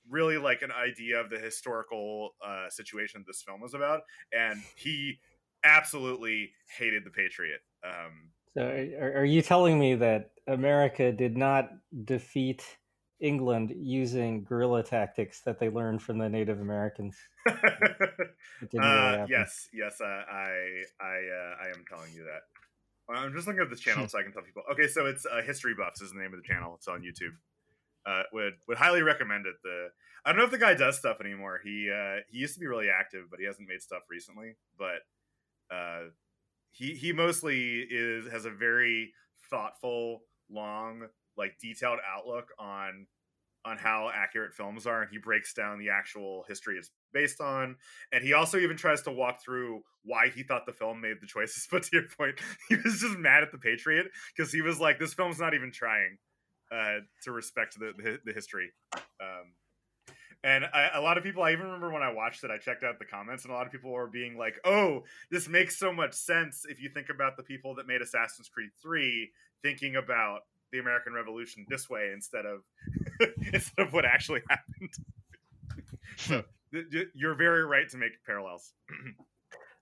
[0.08, 4.02] really like an idea of the historical uh, situation this film was about?
[4.32, 5.18] And he
[5.64, 7.60] absolutely hated the Patriot.
[7.84, 8.62] Um, So,
[9.00, 11.70] are, are you telling me that America did not
[12.04, 12.64] defeat
[13.20, 17.16] England using guerrilla tactics that they learned from the Native Americans?
[17.46, 18.30] Didn't
[18.74, 22.42] really uh, yes, yes, uh, I, I, uh, I am telling you that.
[23.12, 24.62] I'm just looking at this channel so I can tell people.
[24.72, 26.74] Okay, so it's uh, History Buffs is the name of the channel.
[26.76, 27.36] It's on YouTube.
[28.06, 29.54] Uh, would would highly recommend it.
[29.62, 29.88] The
[30.24, 31.60] I don't know if the guy does stuff anymore.
[31.62, 34.56] He uh, he used to be really active, but he hasn't made stuff recently.
[34.78, 36.10] But uh,
[36.70, 39.12] he he mostly is has a very
[39.50, 43.06] thoughtful, long, like detailed outlook on
[43.66, 47.76] on how accurate films are, and he breaks down the actual history it's based on.
[48.12, 51.26] And he also even tries to walk through why he thought the film made the
[51.26, 51.66] choices.
[51.70, 54.06] But to your point, he was just mad at the Patriot
[54.36, 56.18] because he was like, "This film's not even trying
[56.72, 59.52] uh, to respect the the, the history." Um,
[60.42, 62.84] and I, a lot of people, I even remember when I watched it, I checked
[62.84, 65.92] out the comments, and a lot of people were being like, "Oh, this makes so
[65.92, 69.30] much sense if you think about the people that made Assassin's Creed Three,
[69.62, 72.60] thinking about the American Revolution this way instead of
[73.52, 74.92] instead of what actually happened."
[76.16, 76.44] so
[77.14, 78.72] you're very right to make parallels.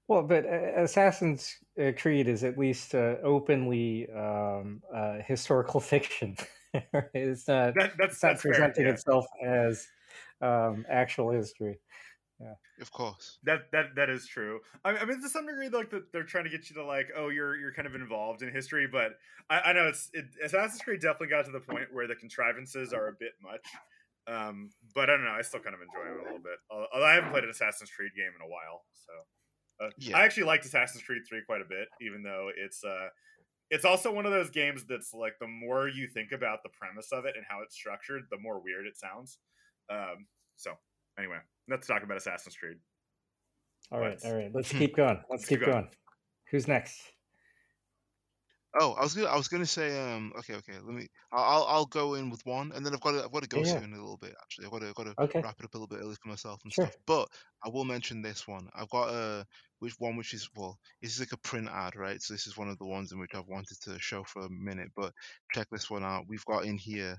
[0.09, 6.37] Well, but uh, Assassin's uh, Creed is at least uh, openly um, uh, historical fiction.
[7.15, 8.53] it's not, That, that's it's not that's fair.
[8.53, 8.93] presenting yeah.
[8.93, 9.87] itself as
[10.41, 11.79] um, actual history.
[12.41, 12.55] Yeah.
[12.81, 14.59] Of course That that that is true.
[14.85, 17.09] I, I mean, to some degree, like that they're trying to get you to like,
[17.17, 19.13] oh, you're you're kind of involved in history, but
[19.49, 22.93] I, I know it's it, Assassin's Creed definitely got to the point where the contrivances
[22.93, 23.65] are a bit much.
[24.27, 25.31] Um, but I don't know.
[25.39, 26.59] I still kind of enjoy them a little bit.
[26.71, 29.13] Although I haven't played an Assassin's Creed game in a while, so
[29.87, 30.17] uh, Yeah.
[30.19, 33.09] I actually liked Assassin's Creed Three quite a bit, even though it's uh,
[33.73, 37.11] it's also one of those games that's like the more you think about the premise
[37.11, 39.39] of it and how it's structured, the more weird it sounds.
[39.91, 40.27] Um,
[40.57, 40.73] so
[41.19, 41.39] anyway,
[41.71, 42.77] let's talk about Assassin's Creed.
[43.91, 44.51] All right, all right.
[44.53, 45.17] Let's keep going.
[45.17, 45.85] Let's, let's keep, keep going.
[45.85, 45.95] going.
[46.51, 47.01] Who's next?
[48.79, 50.75] Oh, I was gonna, I was gonna say, um, okay, okay.
[50.75, 53.43] Let me, I'll, I'll go in with one, and then I've got to, I've got
[53.43, 53.81] to go yeah.
[53.81, 54.35] soon a little bit.
[54.43, 55.41] Actually, I've got to, I've got to okay.
[55.41, 56.87] wrap it up a little bit early for myself and sure.
[56.87, 56.97] stuff.
[57.07, 57.29] But
[57.65, 58.69] I will mention this one.
[58.75, 59.47] I've got a,
[59.83, 62.23] which one, which is well, this is like a print ad, right?
[62.23, 64.49] So this is one of the ones in which I've wanted to show for a
[64.49, 64.91] minute.
[64.95, 65.13] But
[65.53, 66.27] check this one out.
[66.29, 67.19] We've got in here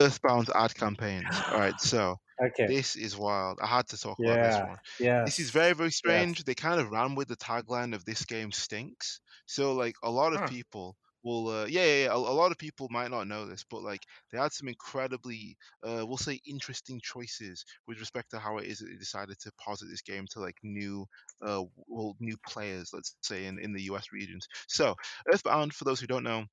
[0.00, 1.28] Earthbound ad campaigns.
[1.52, 2.66] All right, so okay.
[2.66, 3.60] this is wild.
[3.62, 4.78] I had to talk yeah, about this one.
[4.98, 5.24] Yeah.
[5.24, 6.42] This is very, very strange.
[6.42, 9.20] They kind of ran with the tagline of this game stinks.
[9.46, 10.48] So like a lot of huh.
[10.48, 12.12] people will uh, yeah, yeah, yeah.
[12.12, 15.56] A, a, lot of people might not know this, but like they had some incredibly
[15.82, 19.52] uh, we'll say interesting choices with respect to how it is that they decided to
[19.58, 21.06] posit this game to like new
[21.46, 24.46] uh well new players, let's say in, in the US regions.
[24.68, 24.94] So
[25.32, 26.44] Earthbound, for those who don't know,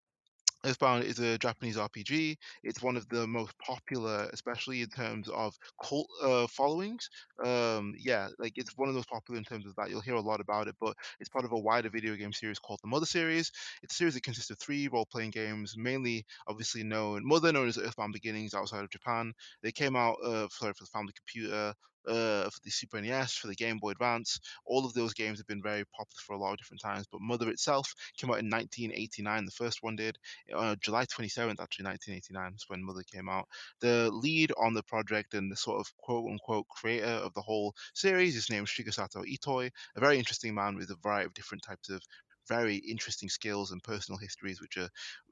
[0.65, 2.37] Earthbound is a Japanese RPG.
[2.63, 7.09] It's one of the most popular, especially in terms of cult uh, followings.
[7.43, 9.89] Um, yeah, like it's one of those popular in terms of that.
[9.89, 12.59] You'll hear a lot about it, but it's part of a wider video game series
[12.59, 13.51] called the Mother series.
[13.83, 17.77] It's a series that consists of three role-playing games, mainly obviously known Mother, known as
[17.77, 19.33] Earthbound Beginnings outside of Japan.
[19.63, 21.73] They came out uh, for the family computer
[22.09, 24.39] uh, for the Super NES, for the Game Boy Advance.
[24.65, 27.05] All of those games have been very popular for a lot of different times.
[27.11, 29.45] But Mother itself came out in 1989.
[29.45, 30.17] The first one did.
[30.53, 33.47] Uh, July 27th, actually, 1989 is when Mother came out.
[33.81, 37.73] The lead on the project and the sort of quote unquote creator of the whole
[37.93, 41.89] series is named Shigesato Itoi, a very interesting man with a variety of different types
[41.89, 42.01] of
[42.49, 44.89] very interesting skills and personal histories which are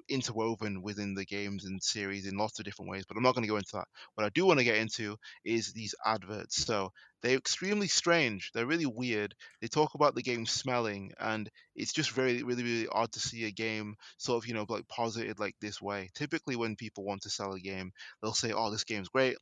[0.09, 3.43] interwoven within the games and series in lots of different ways, but I'm not going
[3.43, 3.87] to go into that.
[4.15, 6.65] What I do want to get into is these adverts.
[6.65, 6.91] So
[7.21, 8.51] they're extremely strange.
[8.53, 9.35] They're really weird.
[9.61, 13.45] They talk about the game smelling, and it's just very, really, really odd to see
[13.45, 16.09] a game sort of, you know, like posited like this way.
[16.13, 17.91] Typically, when people want to sell a game,
[18.21, 19.37] they'll say, "Oh, this game's great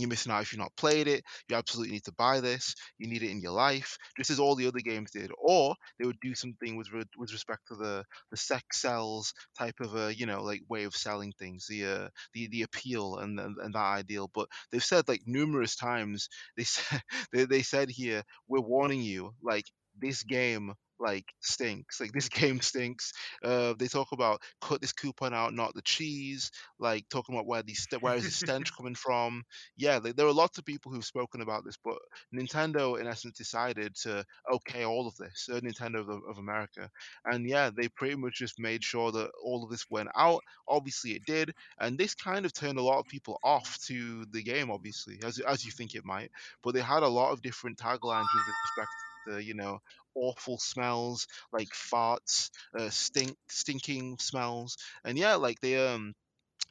[0.00, 1.24] you're missing out if you've not played it.
[1.48, 2.74] You absolutely need to buy this.
[2.98, 5.30] You need it in your life, just as all the other games did.
[5.38, 9.80] Or they would do something with re- with respect to the the sex sells type
[9.80, 13.38] of a you know like way of selling things, the uh, the the appeal and,
[13.40, 14.30] and and that ideal.
[14.32, 17.02] But they've said like numerous times they said
[17.32, 19.64] they, they said here we're warning you like
[19.98, 22.00] this game like stinks.
[22.00, 23.12] Like this game stinks.
[23.42, 26.50] Uh, they talk about cut this coupon out, not the cheese.
[26.78, 29.44] Like talking about where these where is the stench coming from.
[29.76, 31.98] Yeah, like, there are lots of people who've spoken about this, but
[32.34, 35.48] Nintendo in essence decided to okay all of this.
[35.50, 36.90] Uh, Nintendo of, of America,
[37.24, 40.42] and yeah, they pretty much just made sure that all of this went out.
[40.66, 44.42] Obviously, it did, and this kind of turned a lot of people off to the
[44.42, 44.70] game.
[44.70, 46.30] Obviously, as as you think it might,
[46.62, 49.78] but they had a lot of different taglines with respect the you know
[50.14, 56.14] awful smells like farts, uh, stink stinking smells, and yeah, like they um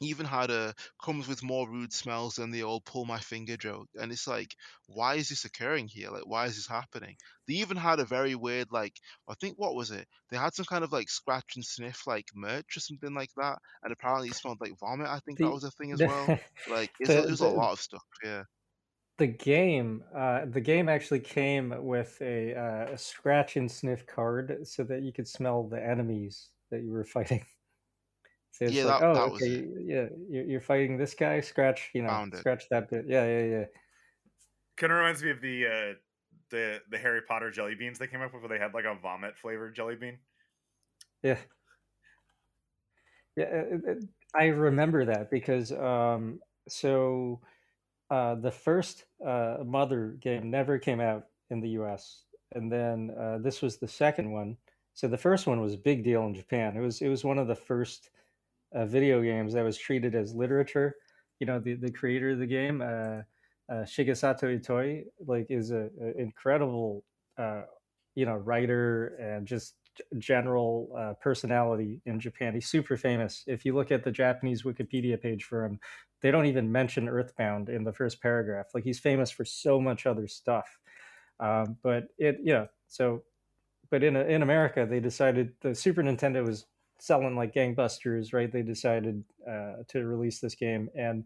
[0.00, 3.88] even had a comes with more rude smells than the old pull my finger joke.
[3.96, 4.54] And it's like
[4.86, 6.10] why is this occurring here?
[6.10, 7.16] Like why is this happening?
[7.46, 8.94] They even had a very weird like
[9.28, 10.06] i think what was it?
[10.30, 13.58] They had some kind of like scratch and sniff like merch or something like that.
[13.82, 16.06] And apparently it smelled like vomit i think the, that was a thing as the,
[16.06, 16.32] well.
[16.66, 18.44] Like the, it was a lot of stuff yeah
[19.18, 24.60] the game uh, the game actually came with a, uh, a, scratch and sniff card
[24.62, 27.44] so that you could smell the enemies that you were fighting.
[28.52, 31.90] So it's yeah, like that, oh that okay yeah you're, you're, fighting this guy scratch
[31.94, 33.04] you know scratch that bit.
[33.06, 33.64] Yeah yeah yeah.
[34.76, 35.94] Kind of reminds me of the uh,
[36.50, 38.94] the the harry potter jelly beans they came up with where they had like a
[38.94, 40.18] vomit flavored jelly bean.
[41.22, 41.36] Yeah.
[43.36, 44.04] Yeah it, it,
[44.34, 47.40] i remember that because um so
[48.10, 53.38] uh, the first uh, Mother game never came out in the U.S., and then uh,
[53.38, 54.56] this was the second one.
[54.94, 56.76] So the first one was a big deal in Japan.
[56.76, 58.10] It was it was one of the first
[58.74, 60.96] uh, video games that was treated as literature.
[61.40, 63.22] You know, the the creator of the game, uh,
[63.70, 67.04] Shigesato Itoi, like is a, a incredible,
[68.14, 69.74] you know, writer and just
[70.18, 72.54] general uh, personality in Japan.
[72.54, 73.44] He's super famous.
[73.46, 75.78] If you look at the Japanese Wikipedia page for him,
[76.20, 78.66] they don't even mention Earthbound in the first paragraph.
[78.74, 80.78] Like he's famous for so much other stuff.
[81.40, 82.66] Um, but it, yeah.
[82.88, 83.22] So,
[83.90, 86.66] but in in America, they decided the Super Nintendo was
[86.98, 88.50] selling like gangbusters, right?
[88.50, 91.24] They decided uh, to release this game, and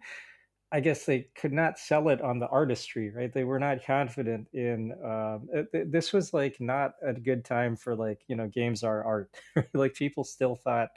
[0.73, 3.31] I guess they could not sell it on the artistry, right?
[3.31, 4.93] They were not confident in.
[5.05, 9.05] Um, it, this was like not a good time for like you know games are
[9.05, 9.35] art.
[9.75, 10.89] like people still thought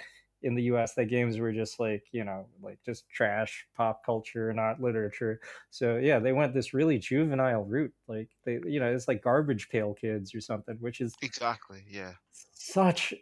[0.43, 0.93] in the U.S.
[0.93, 5.41] that games were just like you know like just trash pop culture, not literature.
[5.71, 7.93] So yeah, they went this really juvenile route.
[8.07, 12.13] Like they you know it's like Garbage Pail Kids or something, which is exactly yeah
[12.53, 13.13] such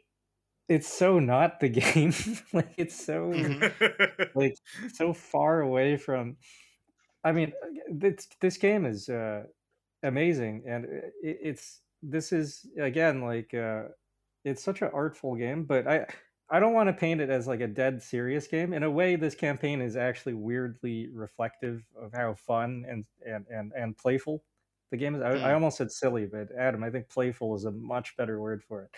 [0.69, 2.13] it's so not the game.
[2.53, 4.23] like it's so Mm-hmm.
[4.35, 4.55] like
[4.93, 6.37] so far away from.
[7.23, 7.53] I mean,
[7.91, 9.45] this this game is uh,
[10.03, 13.89] amazing, and it, it's this is again like uh,
[14.45, 15.65] it's such an artful game.
[15.65, 16.07] But I
[16.49, 18.73] I don't want to paint it as like a dead serious game.
[18.73, 23.73] In a way, this campaign is actually weirdly reflective of how fun and and and,
[23.73, 24.43] and playful
[24.91, 25.21] the game is.
[25.21, 25.55] I, I Mm.
[25.55, 28.91] almost said silly, but Adam, I think playful is a much better word for it.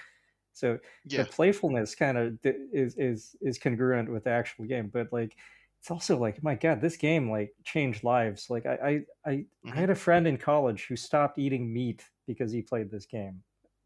[0.56, 0.80] So
[1.16, 5.38] the playfulness kind of is is is congruent with the actual game, but like
[5.80, 8.50] it's also like my god, this game like changed lives.
[8.50, 12.10] Like I I I, I hmm had a friend in college who stopped eating meat
[12.28, 13.44] because he played this game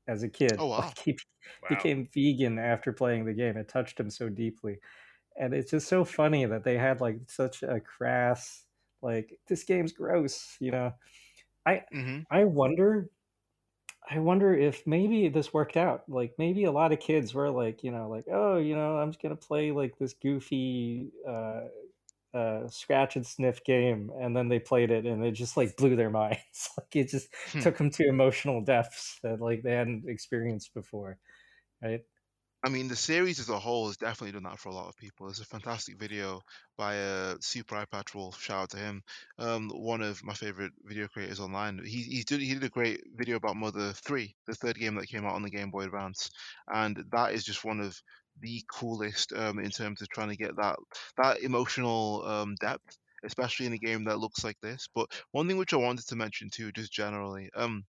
[0.07, 0.59] as a kid.
[0.59, 0.95] Oh wow.
[0.95, 1.17] Like he
[1.61, 1.93] wow.
[1.93, 3.57] became vegan after playing the game.
[3.57, 4.79] It touched him so deeply,
[5.37, 8.65] and it's just so funny that they had like such a crass
[9.01, 10.57] like this game's gross.
[10.59, 10.93] You know,
[11.65, 13.09] I hmm I wonder
[14.09, 16.09] I wonder if maybe this worked out.
[16.09, 19.11] Like maybe a lot of kids were like, you know, like, oh, you know, I'm
[19.11, 21.65] just gonna play like this goofy uh,
[22.33, 25.95] uh, scratch and sniff game, and then they played it, and it just like blew
[25.95, 26.69] their minds.
[26.77, 27.61] like it just Hmm.
[27.61, 31.19] took them to emotional depths that like they hadn't experienced before,
[31.83, 32.05] right?
[32.61, 34.97] I mean, the series as a whole has definitely done that for a lot of
[34.97, 35.27] people.
[35.27, 36.41] There's a fantastic video
[36.77, 38.41] by uh, Super Eyepatch Wolf.
[38.41, 39.01] Shout out to him.
[39.37, 41.79] Um, one of my favorite video creators online.
[41.85, 45.07] He he did he did a great video about Mother Three, the third game that
[45.07, 46.29] came out on the Game Boy Advance,
[46.67, 47.97] and that is just one of
[48.41, 50.77] the coolest um, in terms of trying to get that
[51.15, 54.89] that emotional um, depth, especially in a game that looks like this.
[54.93, 57.85] But one thing which I wanted to mention too, just generally, um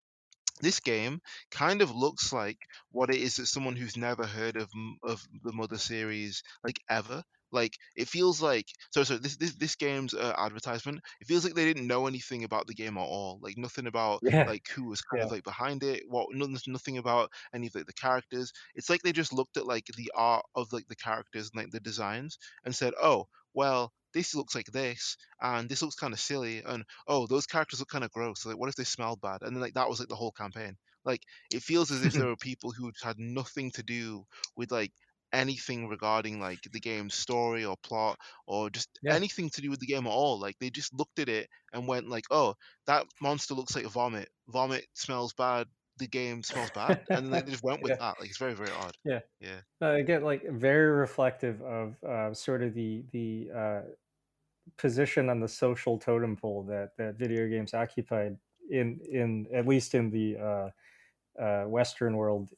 [0.61, 1.21] this game
[1.51, 2.57] kind of looks like
[2.91, 4.69] what it is that someone who's never heard of
[5.03, 7.23] of the Mother series like ever.
[7.51, 11.01] Like it feels like so so this this this game's uh, advertisement.
[11.19, 13.39] It feels like they didn't know anything about the game at all.
[13.41, 16.03] Like nothing about Yeah, like who was kind yeah, of like behind it.
[16.07, 18.51] What nothing nothing about any of like the characters.
[18.75, 21.71] It's like they just looked at like the art of like the characters and like
[21.71, 23.93] the designs and said, oh well.
[24.13, 27.89] This looks like this, and this looks kind of silly, and oh, those characters look
[27.89, 28.45] kind of gross.
[28.45, 29.41] Like, what if they smell bad?
[29.43, 30.77] And then like that was like the whole campaign.
[31.05, 34.25] Like it feels as if there were people who had nothing to do
[34.55, 34.91] with like
[35.31, 38.17] anything regarding like the game's story or plot
[38.47, 40.39] or just yeah, anything to do with the game at all.
[40.39, 42.55] Like they just looked at it and went like, "Oh,
[42.87, 44.29] that monster looks like vomit.
[44.47, 45.67] Vomit smells bad.
[45.99, 48.19] The game smells bad." And then they just went with yeah, that.
[48.19, 48.97] Like it's very very odd.
[49.05, 49.19] yeah.
[49.39, 49.59] Yeah.
[49.81, 53.81] Uh, again, like very reflective of uh, sort of the the uh,
[54.77, 58.37] position on the social totem pole that that video games occupied
[58.69, 62.51] in in at least in the uh, uh, Western world.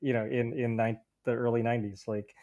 [0.00, 2.34] You know, in in nine, the early '90s, like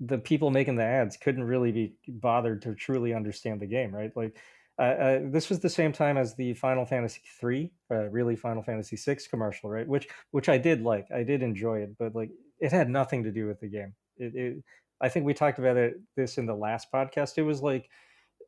[0.00, 4.12] the people making the ads couldn't really be bothered to truly understand the game, right?
[4.16, 4.36] Like,
[4.78, 8.62] uh, uh, this was the same time as the Final Fantasy three, uh, really Final
[8.62, 9.86] Fantasy six commercial, right?
[9.88, 12.30] Which which I did like, I did enjoy it, but like
[12.60, 13.94] it had nothing to do with the game.
[14.16, 14.64] It, it
[15.00, 17.38] I think we talked about it this in the last podcast.
[17.38, 17.90] It was like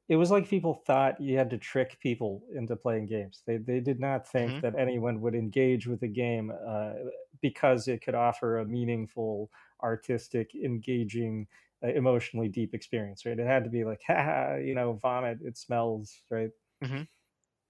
[0.09, 3.43] it was like people thought you had to trick people into playing games.
[3.47, 6.95] They they did not think hmm that anyone would engage with the game uh,
[7.41, 9.51] because it could offer a meaningful,
[9.83, 11.47] artistic, engaging,
[11.83, 13.25] emotionally deep experience.
[13.25, 13.39] Right?
[13.39, 15.39] It had to be like, ha, you know, vomit.
[15.43, 16.51] It smells, right?
[16.83, 17.03] hmm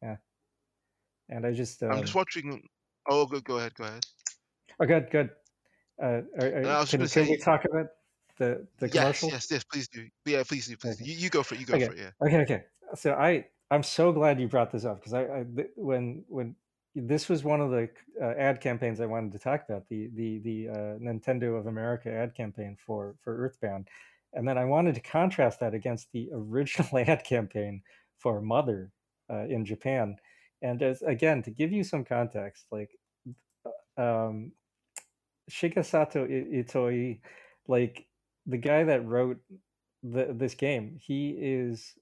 [0.02, 0.16] Yeah.
[1.28, 2.68] And I just, I'm just um, watching.
[3.08, 3.44] Oh, good.
[3.44, 3.74] go ahead.
[3.74, 4.04] Go ahead.
[4.80, 5.30] oh, good, good.
[6.02, 7.86] Uh, are, are, can gonna can we talk about
[8.38, 9.28] the the yes, commercial?
[9.28, 9.64] yes, yes.
[9.64, 10.08] Please do.
[10.26, 10.76] Yeah, please do.
[10.76, 11.04] Please do.
[11.04, 11.12] Okay.
[11.12, 11.60] You, you go for it.
[11.60, 11.86] You go Okay.
[11.86, 11.98] for it.
[11.98, 12.26] Yeah.
[12.26, 12.38] Okay.
[12.38, 12.64] Okay.
[12.94, 15.44] So I I'm so glad you brought this up because I, I
[15.76, 16.56] when when
[16.94, 17.88] this was one of the
[18.20, 22.10] uh, ad campaigns I wanted to talk about the the the uh, Nintendo of America
[22.10, 23.88] ad campaign for for Earthbound,
[24.32, 27.82] and then I wanted to contrast that against the original ad campaign
[28.18, 28.90] for Mother
[29.30, 30.16] uh, in Japan,
[30.62, 32.90] and as, again to give you some context, like
[33.96, 34.52] um,
[35.50, 37.20] Shigesato Itoi,
[37.68, 38.06] like
[38.46, 39.38] the guy that wrote
[40.02, 41.94] the, this game, he is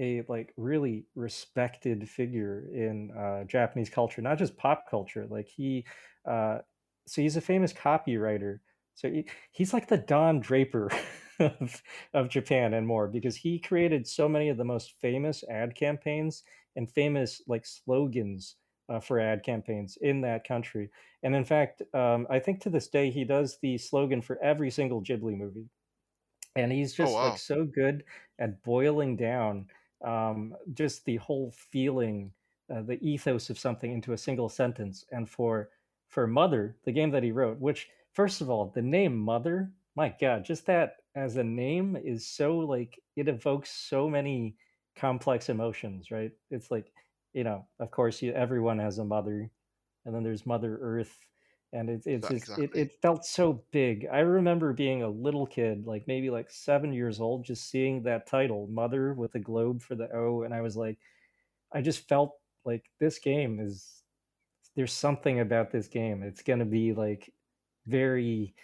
[0.00, 5.26] a like really respected figure in uh, Japanese culture, not just pop culture.
[5.28, 5.84] Like he,
[6.28, 6.58] uh,
[7.06, 8.60] so he's a famous copywriter.
[8.94, 10.90] So he, he's like the Don Draper
[11.38, 11.82] of,
[12.14, 16.42] of Japan and more because he created so many of the most famous ad campaigns
[16.76, 18.56] and famous like slogans
[18.88, 20.90] uh, for ad campaigns in that country.
[21.22, 24.70] And in fact, um, I think to this day he does the slogan for every
[24.70, 25.68] single Ghibli movie
[26.56, 28.04] and he's Oh just like so good
[28.38, 29.66] at boiling down
[30.04, 32.32] um, just the whole feeling,
[32.74, 35.04] uh, the ethos of something into a single sentence.
[35.12, 35.70] And for
[36.08, 40.14] for Mother, the game that he wrote, which first of all, the name Mother, my
[40.20, 44.56] God, just that as a name is so like it evokes so many
[44.96, 46.32] complex emotions, right?
[46.50, 46.92] It's like
[47.34, 49.50] you know, of course, you everyone has a mother,
[50.04, 51.16] and then there's Mother Earth,
[51.72, 52.74] and it's it's just it, exactly.
[52.74, 54.06] it felt so big.
[54.10, 58.26] I remember being a little kid, like maybe like seven years old, just seeing that
[58.26, 60.98] title, Mother with a globe for the O, and I was like,
[61.72, 64.04] I just felt like this game is
[64.76, 66.22] there's something about this game.
[66.22, 67.32] It's gonna be like
[67.86, 68.54] very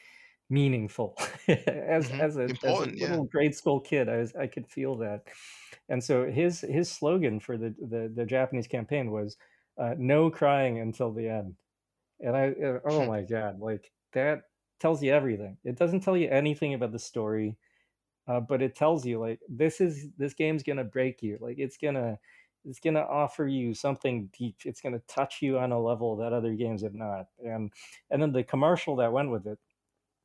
[0.50, 1.16] meaningful.
[1.48, 2.20] as Mhm.
[2.20, 3.18] as a as a Important, yeah.
[3.18, 5.24] little grade school kid, I was I could feel that.
[5.88, 9.36] And so his his slogan for the the, the Japanese campaign was
[9.78, 11.56] uh, "No crying until the end."
[12.24, 14.42] And I uh, oh my god, like that
[14.80, 15.56] tells you everything.
[15.64, 17.56] It doesn't tell you anything about the story,
[18.28, 21.38] uh, but it tells you like this is this game's gonna break you.
[21.40, 22.18] Like it's gonna
[22.64, 24.56] it's gonna offer you something deep.
[24.64, 27.26] It's gonna touch you on a level that other games have not.
[27.44, 27.72] And
[28.10, 29.58] and then the commercial that went with it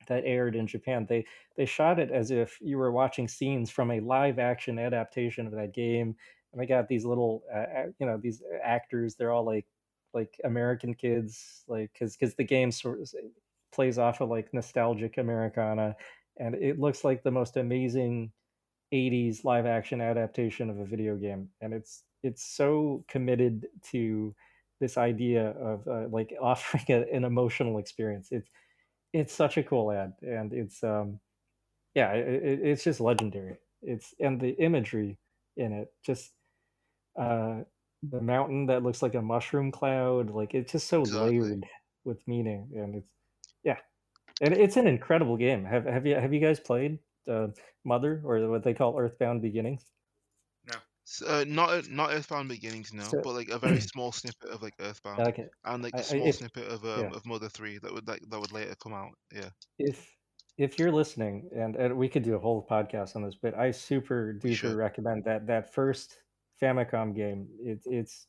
[0.08, 1.26] that aired in Japan, they
[1.58, 5.54] they shot it as if you were watching scenes from a live action adaptation of
[5.54, 6.16] that game.
[6.52, 9.16] And they got these little, uh, you know, these actors.
[9.16, 9.68] They're all like
[10.14, 13.14] like American kids, like because because the game sort of
[13.72, 15.96] plays off of like nostalgic Americana,
[16.38, 18.32] and it looks like the most amazing
[18.94, 24.34] 80s live action adaptation of a video game and it's it's so committed to
[24.80, 28.30] this idea of uh, like offering a, an emotional experience.
[28.32, 28.50] It's
[29.14, 31.20] it's such a cool ad and it's um
[31.96, 33.58] yeah it, it's just legendary.
[33.82, 35.18] It's and the imagery
[35.58, 36.32] in it just
[37.20, 37.62] uh
[38.04, 41.30] the mountain that looks like a mushroom cloud like it's just so Exactly.
[41.30, 41.66] layered
[42.06, 43.10] with meaning and it's
[43.64, 43.78] yeah
[44.42, 47.48] and it's an incredible game have have you have you guys played uh,
[47.86, 49.92] mother or what they call earthbound beginnings
[50.68, 50.76] No.
[51.26, 54.62] Uh, not uh, not Earthbound Beginnings, no, so but like a very small snippet of
[54.62, 57.80] like Earthbound, okay and like a small if snippet of yeah um of Mother Three
[57.80, 59.14] that would like that would later come out.
[59.32, 60.16] Yeah, if
[60.58, 63.72] if you're listening and, and we could do a whole podcast on this but i
[63.72, 64.78] super we duper should.
[64.78, 66.22] recommend that that first
[66.62, 68.28] famicom game it, it's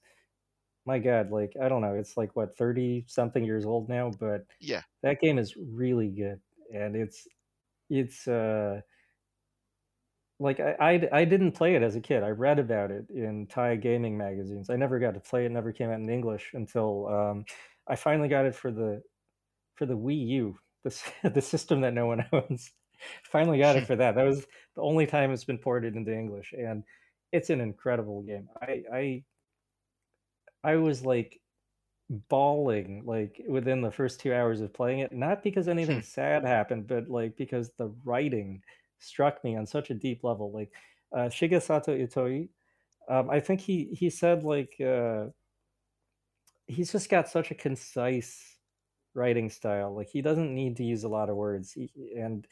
[0.87, 4.47] my god like i don't know it's like what 30 something years old now but
[4.61, 6.41] Yeah, that game is really good
[6.75, 7.29] and it's
[7.91, 8.81] it's uh
[10.39, 13.47] like I, I I didn't play it as a kid i read about it in
[13.47, 17.07] thai gaming magazines i never got to play it never came out in english until
[17.09, 17.45] um
[17.87, 19.03] i finally got it for the
[19.77, 22.73] for the Wii U, the the system that no one owns.
[23.25, 24.15] Finally got it for that.
[24.17, 24.47] That was
[24.77, 26.85] the only time it's been ported into English, and
[27.33, 28.49] it's an incredible game.
[28.61, 29.25] I I
[30.63, 31.41] I was like
[32.29, 36.87] bawling like within the first two hours of playing it, not because anything sad happened,
[36.89, 38.63] but like because the writing
[38.99, 40.53] struck me on such a deep level.
[40.53, 40.73] Like
[41.17, 42.51] uh, Shigesato Itoi,
[43.09, 45.27] um, I think he he said like uh,
[46.67, 48.59] he's just got such a concise
[49.15, 49.95] writing style.
[49.95, 52.47] Like he doesn't need to use a lot of words, He- and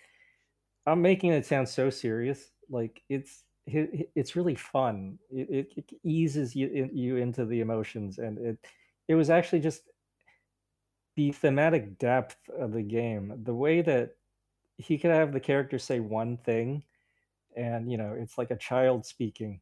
[0.87, 2.51] I'm making it sound so serious.
[2.71, 5.19] Like it's it's really fun.
[5.31, 8.59] It, it, it eases you in, you into the emotions, and it
[9.09, 9.83] it was actually just
[11.17, 13.41] the thematic depth of the game.
[13.45, 14.11] The way that
[14.77, 16.83] he could have the character say one thing,
[17.57, 19.61] and you know it's like a child speaking,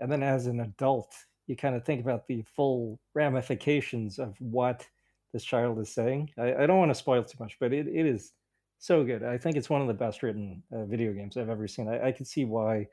[0.00, 1.14] and then as an adult,
[1.46, 4.86] you kind of think about the full ramifications of what
[5.32, 6.30] this child is saying.
[6.38, 8.32] I, I don't want to spoil too much, but it, it is
[8.78, 9.22] so good.
[9.22, 11.88] I think it's one of the best written uh, video games I've ever seen.
[11.88, 12.86] I, I can see why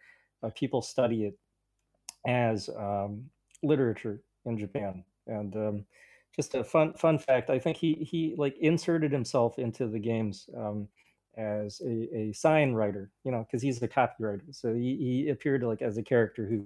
[0.43, 1.37] uh, people study it
[2.27, 3.25] as um,
[3.63, 5.03] literature in Japan.
[5.27, 5.85] And um,
[6.35, 10.49] just a fun fun fact, I think he he like inserted himself into the games
[10.55, 10.87] um,
[11.37, 14.41] as a, a sign writer, you know, because he's a copywriter.
[14.51, 16.65] So he, he appeared like as a character who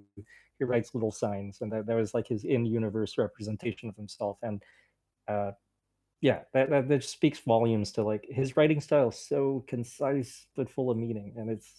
[0.57, 4.37] he writes little signs, and that, that was like his in-universe representation of himself.
[4.41, 4.61] And
[5.27, 5.51] uh,
[6.21, 10.47] yeah, that, that that just speaks volumes to like his writing style is so concise
[10.55, 11.71] but full of meaning, and it's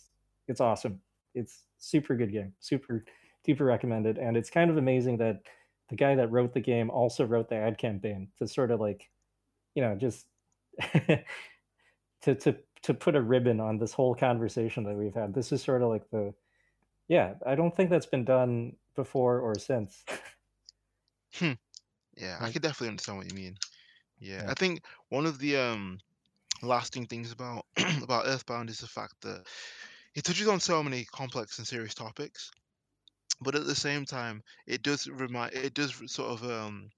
[0.49, 1.01] it's awesome.
[1.35, 3.05] It's super good game, super
[3.47, 5.41] duper recommended, and it's kind of amazing that
[5.89, 9.11] the guy that wrote the game also wrote the ad campaign to sort of like
[9.75, 10.27] you know just
[12.23, 15.35] to to to put a ribbon on this whole conversation that we've had.
[15.35, 16.33] This is sort of like the
[17.09, 17.35] yeah.
[17.45, 20.05] I don't think that's been done before or since.
[21.35, 21.53] Hmm.
[22.17, 23.57] yeah, I could definitely understand what you mean.
[24.19, 24.51] Yeah, yeah.
[24.51, 25.99] I think one of the um
[26.63, 27.67] lasting things about
[28.03, 29.47] about Earthbound is the fact that
[30.15, 32.51] it touches on so many complex and serious topics,
[33.41, 36.91] but at the same time, it does remind it does sort of um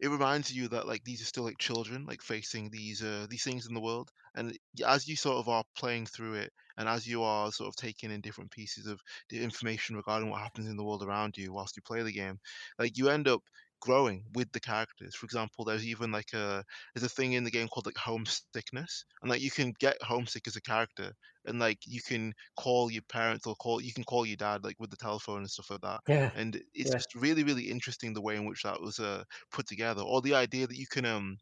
[0.00, 3.42] it reminds you that like these are still like children like facing these uh these
[3.44, 4.56] things in the world and
[4.86, 8.10] as you sort of are playing through it and as you are sort of taking
[8.10, 11.76] in different pieces of the information regarding what happens in the world around you whilst
[11.76, 12.38] you play the game
[12.78, 13.42] like you end up
[13.80, 16.64] growing with the characters for example there's even like a
[16.94, 20.46] there's a thing in the game called like homesickness and like you can get homesick
[20.46, 21.12] as a character
[21.44, 24.76] and like you can call your parents or call you can call your dad like
[24.78, 26.32] with the telephone and stuff like that Yeah.
[26.34, 26.94] and it's Yeah.
[26.94, 29.22] just really really interesting the way in which that was uh
[29.52, 31.36] put together or the idea that you can um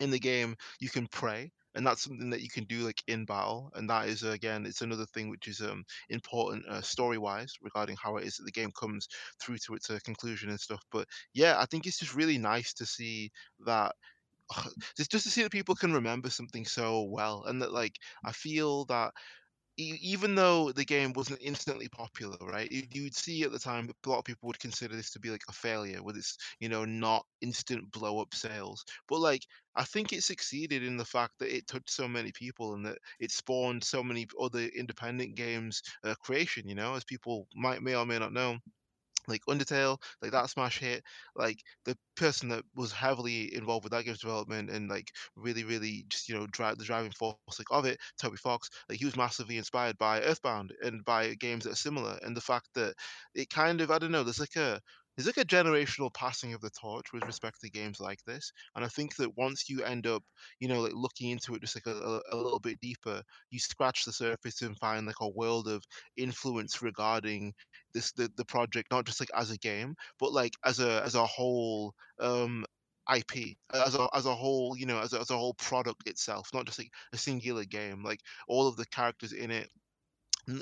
[0.00, 3.24] in the game you can pray and that's something that you can do like in
[3.24, 7.54] battle and that is again it's another thing which is um important uh, story wise
[7.62, 9.08] regarding how it is that the game comes
[9.40, 12.72] through to its uh, conclusion and stuff but yeah i think it's just really nice
[12.74, 13.30] to see
[13.66, 13.94] that
[14.96, 18.84] just to see that people can remember something so well and that like i feel
[18.86, 19.12] that
[19.84, 22.70] even though the game wasn't instantly popular, right?
[22.70, 25.30] You, you'd see at the time a lot of people would consider this to be
[25.30, 28.84] like a failure with its, you know, not instant blow up sales.
[29.08, 29.42] But like,
[29.74, 32.98] I think it succeeded in the fact that it touched so many people and that
[33.20, 36.68] it spawned so many other independent games uh, creation.
[36.68, 38.58] You know, as people might may or may not know
[39.28, 41.02] like Undertale, like that smash hit,
[41.34, 46.04] like the person that was heavily involved with that game's development and like really, really
[46.08, 49.16] just you know drive the driving force like of it, Toby Fox, like he was
[49.16, 52.94] massively inspired by Earthbound and by games that are similar, and the fact that
[53.34, 54.80] it kind of I don't know, there's like a
[55.16, 58.84] there's like a generational passing of the torch with respect to games like this, and
[58.84, 60.22] I think that once you end up,
[60.60, 63.58] you know, like looking into it just like a, a, a little bit deeper, you
[63.58, 65.82] scratch the surface and find like a world of
[66.16, 67.54] influence regarding
[67.94, 71.14] this the, the project not just like as a game but like as a as
[71.14, 72.64] a whole um
[73.08, 76.50] IP as a as a whole you know as a, as a whole product itself
[76.52, 78.02] not just like a singular game.
[78.02, 79.70] Like all of the characters in it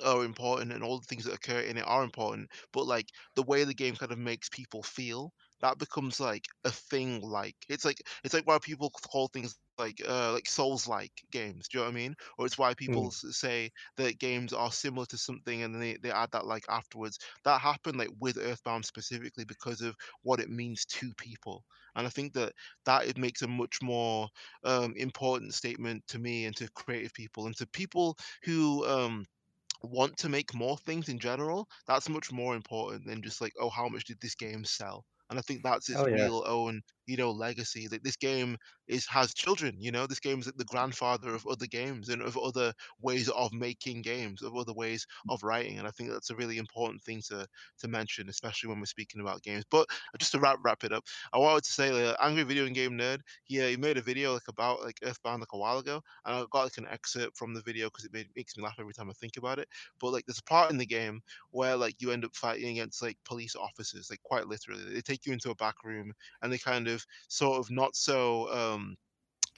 [0.04, 3.42] are important and all the things that occur in it are important but like the
[3.42, 7.84] way the game kind of makes people feel that becomes like a thing like it's
[7.84, 11.82] like it's like why people call things like uh like souls like games do you
[11.82, 13.10] know what i mean or it's why people Mm.
[13.10, 17.18] say that games are similar to something and then they, they add that like afterwards
[17.44, 21.64] that happened like with earthbound specifically because of what it means to people
[21.96, 22.52] and i think that
[22.84, 24.28] that it makes a much more
[24.64, 29.24] um important statement to me and to creative people and to people who um
[29.82, 33.70] want to make more things in general, that's much more important than just like, oh,
[33.70, 35.04] how much did this game sell?
[35.34, 37.86] And I think that's its Oh yeah, real own, you know, legacy.
[37.88, 38.56] That this game
[38.86, 39.80] is has children.
[39.80, 43.28] You know, this game is like the grandfather of other games and of other ways
[43.30, 45.78] of making games, of other ways of writing.
[45.78, 47.46] And I think that's a really important thing to
[47.78, 49.64] to mention, especially when we're speaking about games.
[49.70, 52.68] But uh, just to wrap wrap it up, I wanted to say, like, Angry Video
[52.68, 55.78] Game Nerd, he uh, he made a video like about like Earthbound like a while
[55.78, 58.62] ago, and I got like an excerpt from the video because it made, makes me
[58.62, 59.68] laugh every time I think about it
[60.00, 61.20] but like there's a part in the game
[61.50, 65.23] where like you end up fighting against like police officers like quite literally they take
[65.26, 68.96] you into a back room and they kind of sort of not so um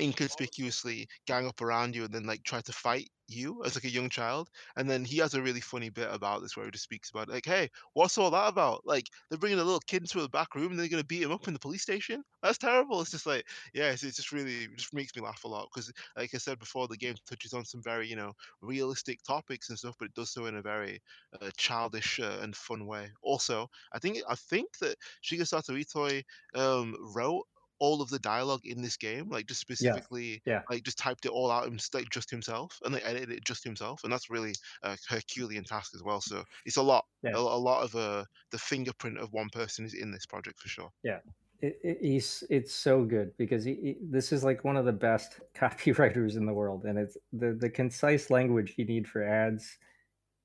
[0.00, 3.90] inconspicuously gang up around you and then like try to fight you as like a
[3.90, 6.84] young child and then he has a really funny bit about this where he just
[6.84, 8.82] speaks about like hey what's all that about?
[8.86, 11.22] Like they're bringing a little kid into the back room and they're going to beat
[11.22, 12.22] him up in the police station?
[12.42, 13.00] That's terrible.
[13.00, 15.68] It's just like yeah it's, it's just really it just makes me laugh a lot
[15.72, 19.68] because like i said before the game touches on some very you know realistic topics
[19.68, 21.00] and stuff but it does so in a very
[21.40, 23.10] uh, childish uh, and fun way.
[23.22, 26.22] Also i think i think that shigesato itoi
[26.54, 27.46] um wrote
[27.78, 31.30] all of the dialogue in this game, like just specifically, yeah, like just typed it
[31.32, 34.54] all out him, like just himself, and they edited it just himself, and that's really
[34.82, 36.20] a Herculean task as well.
[36.20, 39.94] So it's a lot, a, a lot of uh, the fingerprint of one person is
[39.94, 40.90] in this project for sure.
[41.02, 41.20] yeah.
[41.62, 44.92] It, it, he's it's so good because he, he- this is like one of the
[44.92, 49.78] best copywriters in the world, and it's the the concise language you need for ads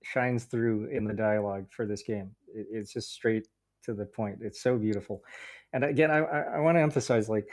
[0.04, 2.36] shines through in the dialogue for this game.
[2.54, 3.48] It, it's just straight
[3.86, 4.40] to the point.
[4.42, 5.24] It's so beautiful,
[5.74, 7.48] and again, I I, want to emphasize like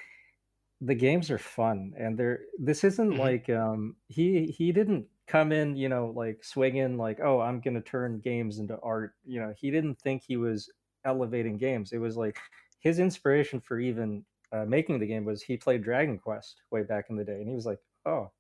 [0.81, 5.51] the games are fun and they're this isn't hmm like um he he didn't come
[5.53, 9.15] in you know like swinging like oh i'm gonna turn games into art.
[9.25, 10.71] You know he didn't think he was
[11.05, 11.93] elevating games.
[11.93, 12.39] It was like
[12.81, 17.07] his inspiration for even uh, making the game was he played dragon quest way back
[17.11, 18.31] in the day and he was like oh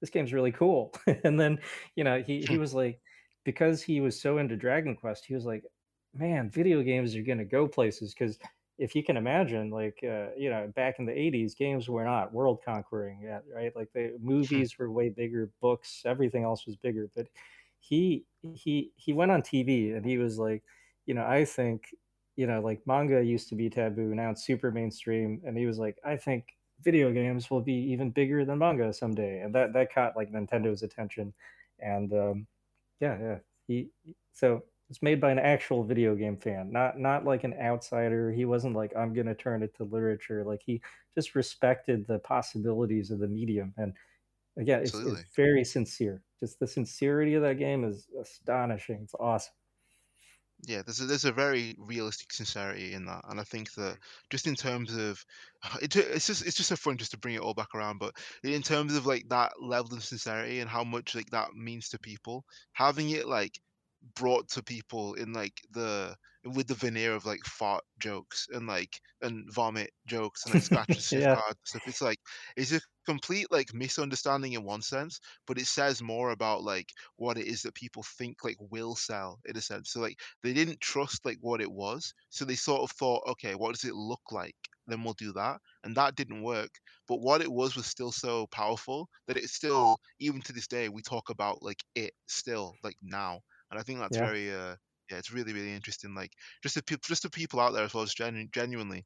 [0.00, 0.92] this game's really cool.
[1.24, 1.58] And then
[1.94, 3.00] you know he he was like
[3.44, 5.62] because he was so into dragon quest he was like
[6.18, 8.38] man video games are going to go places because
[8.78, 12.32] if you can imagine like uh, you know back in the 80s games were not
[12.32, 13.74] world conquering yet right?
[13.74, 17.26] Like the movies were way bigger books everything else was bigger but
[17.80, 18.24] he
[18.54, 20.62] he he went on tv and he was like
[21.06, 21.94] you know i think
[22.34, 25.78] you know like manga used to be taboo now it's super mainstream and he was
[25.78, 29.92] like i think video games will be even bigger than manga someday and that that
[29.92, 31.32] caught like nintendo's attention
[31.80, 32.46] and um
[33.00, 33.88] yeah yeah he
[34.32, 38.30] so it's made by an actual video game fan, not not like an outsider.
[38.30, 40.44] He wasn't like I'm gonna turn it to literature.
[40.44, 40.80] Like he
[41.14, 43.74] just respected the possibilities of the medium.
[43.76, 43.94] And
[44.56, 46.22] again, it's it's very sincere.
[46.38, 49.00] Just the sincerity of that game is astonishing.
[49.02, 49.54] It's awesome.
[50.62, 53.98] Yeah, there's a, there's a very realistic sincerity in that, and I think that
[54.30, 55.22] just in terms of
[55.82, 57.98] it, it's just it's just so fun just to bring it all back around.
[57.98, 58.14] But
[58.44, 61.98] in terms of like that level of sincerity and how much like that means to
[61.98, 63.58] people, having it like
[64.14, 69.00] brought to people in like the with the veneer of like fart jokes and like
[69.22, 71.40] and vomit jokes and like scratches yeah.
[71.64, 71.82] stuff.
[71.86, 72.18] It's like
[72.56, 77.38] it's a complete like misunderstanding in one sense, but it says more about like what
[77.38, 79.90] it is that people think like will sell in a sense.
[79.90, 83.54] So like they didn't trust like what it was, so they sort of thought, okay,
[83.54, 84.56] what does it look like?
[84.86, 86.70] Then we'll do that, and that didn't work.
[87.08, 90.88] But what it was was still so powerful that it's still even to this day
[90.88, 93.40] we talk about like it still like now,
[93.76, 94.28] and I think that's Yeah.
[94.28, 94.76] very uh
[95.10, 96.14] yeah, it's really really interesting.
[96.14, 96.32] Like
[96.62, 99.04] just the peop just the people out there as well, just genu- genuinely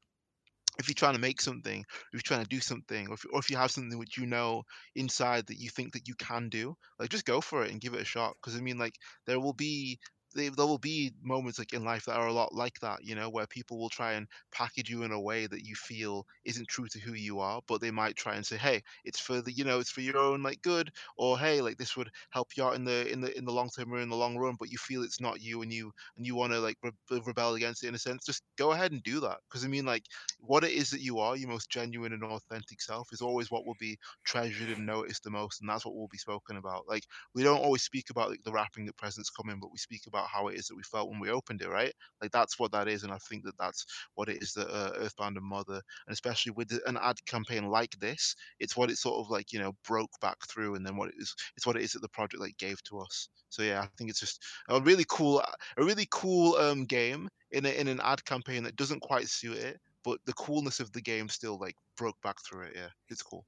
[0.78, 3.38] if you're trying to make something, if you're trying to do something, or if, or
[3.40, 4.62] if you have something which you know
[4.94, 7.94] inside that you think that you can do, like just go for it and give
[7.94, 8.36] it a shot.
[8.40, 8.94] Because I mean, like
[9.26, 9.98] there will be
[10.34, 13.28] there will be moments like in life that are a lot like that, you know,
[13.30, 16.86] where people will try and package you in a way that you feel isn't true
[16.88, 19.64] to who you are, but they might try and say, hey, it's for the, you
[19.64, 22.74] know, it's for your own like good, or hey, like this would help you out
[22.74, 24.78] in the in the in the long term or in the long run, but you
[24.78, 27.88] feel it's not you and you and you want to like re- rebel against it
[27.88, 28.24] in a sense.
[28.24, 30.04] Just go ahead and do that, because I mean, like
[30.40, 33.66] what it is that you are, your most genuine and authentic self, is always what
[33.66, 36.88] will be treasured and noticed the most, and that's what will be spoken about.
[36.88, 37.04] Like
[37.34, 40.19] we don't always speak about like the wrapping that presents coming, but we speak about
[40.28, 41.92] how it is that we felt when we opened it, right?
[42.20, 43.84] Like that's what that is, and I think that that's
[44.14, 47.98] what it is that uh, Earthbound and Mother, and especially with an ad campaign like
[47.98, 51.08] this, it's what it sort of like you know broke back through, and then what
[51.08, 53.28] it is, it's what it is that the project like gave to us.
[53.48, 57.66] So yeah, I think it's just a really cool, a really cool um game in
[57.66, 61.00] a, in an ad campaign that doesn't quite suit it, but the coolness of the
[61.02, 62.72] game still like broke back through it.
[62.76, 63.46] Yeah, it's cool.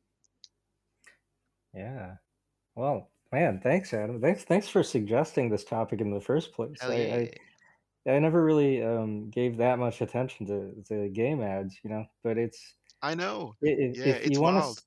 [1.75, 2.17] Yeah.
[2.77, 4.21] Well, man, thanks, Adam.
[4.21, 6.89] Thanks, thanks for suggesting this topic in the first place.
[6.89, 7.23] I, yeah.
[8.07, 12.07] I, I never really um, gave that much attention to the game ads, you know.
[12.23, 13.57] But it's I know.
[13.65, 14.83] i- if, Yeah, if it's you want to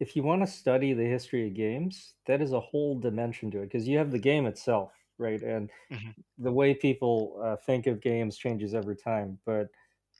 [0.00, 3.60] if you want to study the history of games, that is a whole dimension to
[3.60, 5.42] it because you have the game itself, right?
[5.42, 6.14] And Mhm.
[6.38, 9.40] the way people uh, think of games changes every time.
[9.46, 9.70] But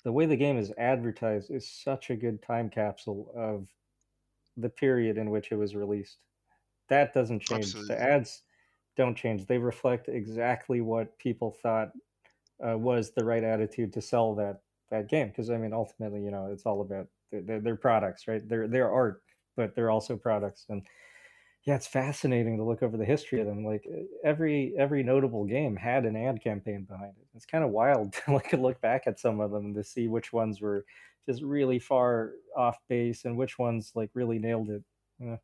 [0.05, 3.69] the way the game is advertised is such a good time capsule of
[4.57, 6.19] the period in which it was released.
[6.89, 7.73] That doesn't change.
[7.73, 8.43] The ads
[8.97, 9.47] don't change.
[9.47, 11.91] They reflect exactly what people thought
[12.67, 14.61] uh, was the right attitude to sell that
[14.91, 15.29] that game.
[15.29, 18.47] Because I mean, ultimately, you know, it's all about their, their products, right?
[18.49, 19.23] They're they're art,
[19.57, 20.67] but they're also products.
[20.69, 20.87] And
[21.65, 23.65] yeah, it's fascinating to look over the history of them.
[23.65, 23.85] Like
[24.25, 27.27] every every notable game had an ad campaign behind it.
[27.35, 30.33] It's kind of wild to like look back at some of them to see which
[30.33, 30.85] ones were
[31.29, 34.83] just really far off base and which ones like really nailed it.
[35.19, 35.37] Yeah,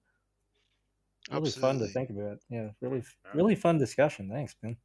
[1.30, 2.38] really fun to think about.
[2.48, 3.02] Yeah, really
[3.34, 4.28] really fun discussion.
[4.28, 4.76] Thanks, man.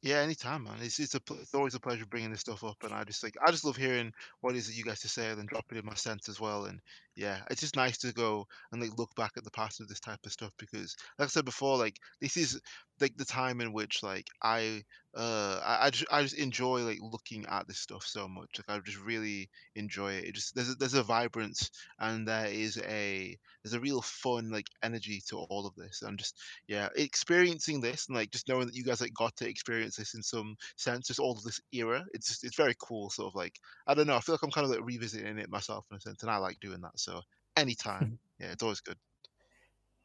[0.00, 0.80] Yeah, anytime, man.
[0.80, 3.36] It's it's a it's always a pleasure bringing this stuff up, and I just like
[3.44, 5.72] I just love hearing what it is that you guys to say and then drop
[5.72, 6.66] it in my sense as well.
[6.66, 6.80] And
[7.18, 9.98] yeah, it's just nice to go and like look back at the past of this
[10.00, 12.60] type of stuff because, like I said before, like this is
[13.00, 14.82] like the time in which like I
[15.16, 18.50] uh I I just, I just enjoy like looking at this stuff so much.
[18.58, 20.24] Like I just really enjoy it.
[20.24, 24.50] It just there's a, there's a vibrance and there is a there's a real fun
[24.50, 26.02] like energy to all of this.
[26.02, 26.36] And just
[26.68, 30.14] yeah, experiencing this and like just knowing that you guys like got to experience this
[30.14, 32.04] in some sense, just all of this era.
[32.14, 33.10] It's just it's very cool.
[33.10, 34.16] Sort of like I don't know.
[34.16, 36.36] I feel like I'm kind of like revisiting it myself in a sense, and I
[36.36, 36.98] like doing that.
[36.98, 37.07] So
[37.56, 38.98] anytime, yeah, it's always good.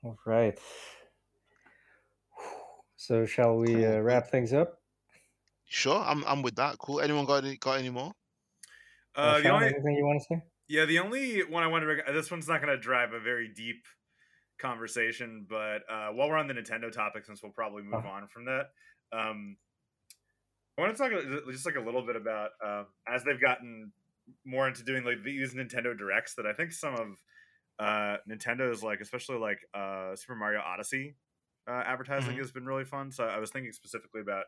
[0.04, 0.60] All right.
[2.96, 3.86] So shall we Cool.
[3.86, 4.82] uh, wrap things up?
[5.66, 6.78] sure, I'm I'm with that.
[6.78, 7.02] Cool.
[7.02, 8.14] Anyone got any got any more?
[9.22, 10.42] Uh, Uh, the only anything you want to say?
[10.68, 12.02] yeah, the only one I want to bring.
[12.14, 13.86] This one's not going to drive a very deep
[14.60, 18.08] conversation, but uh, while we're on the Nintendo topic, since we'll probably move Uh-huh.
[18.08, 18.68] on from that,
[19.14, 19.58] um,
[20.78, 23.94] I want to talk just like a little bit about uh, as they've gotten
[24.46, 27.08] more into doing like these Nintendo directs that I think some of
[27.80, 31.16] uh, Nintendo's like, especially like uh, Super Mario Odyssey
[31.68, 32.40] uh, advertising Mhm.
[32.40, 33.12] has been really fun.
[33.12, 34.46] So I was thinking specifically about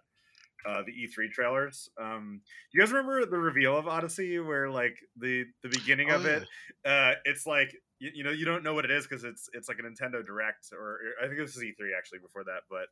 [0.66, 1.90] uh, the E3 trailers.
[2.00, 2.42] Um,
[2.72, 6.32] you guys remember the reveal of Odyssey, where like the the beginning Oh of yeah.
[6.38, 6.44] it,
[6.86, 9.68] uh, it's like you, you know you don't know what it is because it's it's
[9.68, 12.88] like a Nintendo Direct, or I think this is E3 actually before that, but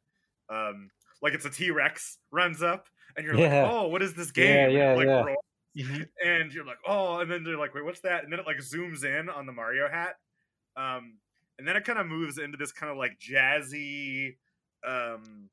[0.56, 0.90] um,
[1.22, 2.88] like it's a T Rex runs up,
[3.18, 3.64] and you're Yeah.
[3.64, 4.70] like, oh, what is this game?
[4.70, 5.24] It, yeah, like, yeah.
[5.24, 5.44] roll-
[5.76, 6.08] Mhm.
[6.24, 8.24] and you're like, oh, and then they're like, wait, what's that?
[8.24, 10.18] And then it like zooms in on the Mario hat,
[10.76, 11.20] um,
[11.60, 14.38] and then it kind of moves into this kind of like jazzy,
[14.86, 15.50] um,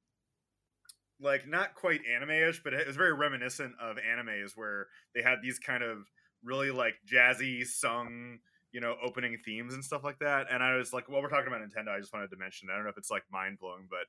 [1.18, 5.58] like not quite anime-ish, but it was very reminiscent of animes where they had these
[5.58, 6.06] kind of
[6.42, 8.38] really like jazzy sung,
[8.72, 10.46] you know, opening themes and stuff like that.
[10.50, 11.88] And I was like, well, we're talking about Nintendo.
[11.94, 12.68] I just wanted to mention.
[12.70, 14.06] I don't know if it's like mind blowing, but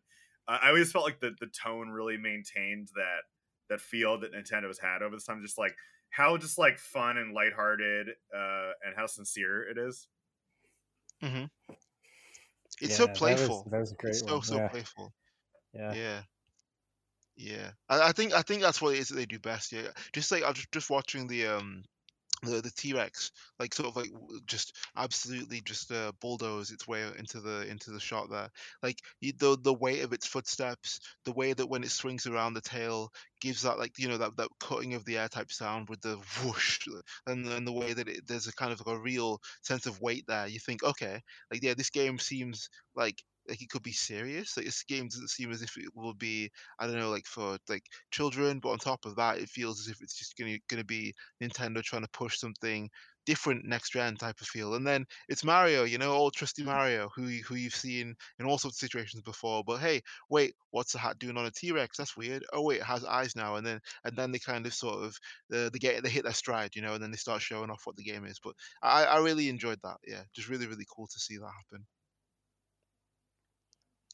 [0.52, 3.24] uh, I always felt like the the tone really maintained that
[3.70, 5.42] that feel that Nintendo's had over this time.
[5.42, 5.76] Just like
[6.12, 10.08] how just like fun and lighthearted uh, and how sincere it is.
[11.24, 11.46] Mm-hmm.
[12.82, 13.68] It's Yeah, so that was- playful.
[13.72, 14.42] That was, a great It's so one.
[14.44, 14.68] so yeah.
[14.68, 15.14] playful.
[15.74, 15.94] yeah.
[15.94, 16.22] Yeah.
[17.38, 19.72] Yeah, I, I think I think that's what it is that they do best.
[19.72, 21.84] Yeah, just like I was just, just watching the um
[22.44, 24.12] the the T-Rex like sort of like
[24.46, 28.50] just absolutely just uh, bulldoze its way into the into the shot there.
[28.82, 32.62] Like the the weight of its footsteps, the way that when it swings around the
[32.62, 36.02] tail gives that like you know that that cutting of the air type sound with
[36.02, 36.80] the whoosh,
[37.28, 40.02] and then the way that it, there's a kind of like a real sense of
[40.02, 40.48] weight there.
[40.48, 43.22] You think, okay, like yeah, this game seems like
[43.52, 44.58] like it could be serious.
[44.58, 46.50] Like this game doesn't seem as if it will be,
[46.80, 49.88] I don't know, like for like children, but on top of that, it feels as
[49.90, 51.14] if it's just gonna gonna be
[51.44, 52.90] Nintendo trying to push something
[53.26, 54.76] different next gen type of feel.
[54.76, 58.58] And then it's Mario, you know, old trusty Mario, who who you've seen in all
[58.58, 59.64] sorts of situations before.
[59.66, 61.98] But hey, wait, what's the hat doing on a T Rex?
[61.98, 62.44] That's weird.
[62.54, 63.56] Oh wait, it has eyes now.
[63.56, 65.18] And then and then they kind of sort of
[65.54, 67.86] uh, they get they hit their stride, you know, and then they start showing off
[67.86, 68.40] what the game is.
[68.44, 69.98] But I I really enjoyed that.
[70.08, 71.86] Yeah, just really really cool to see that happen.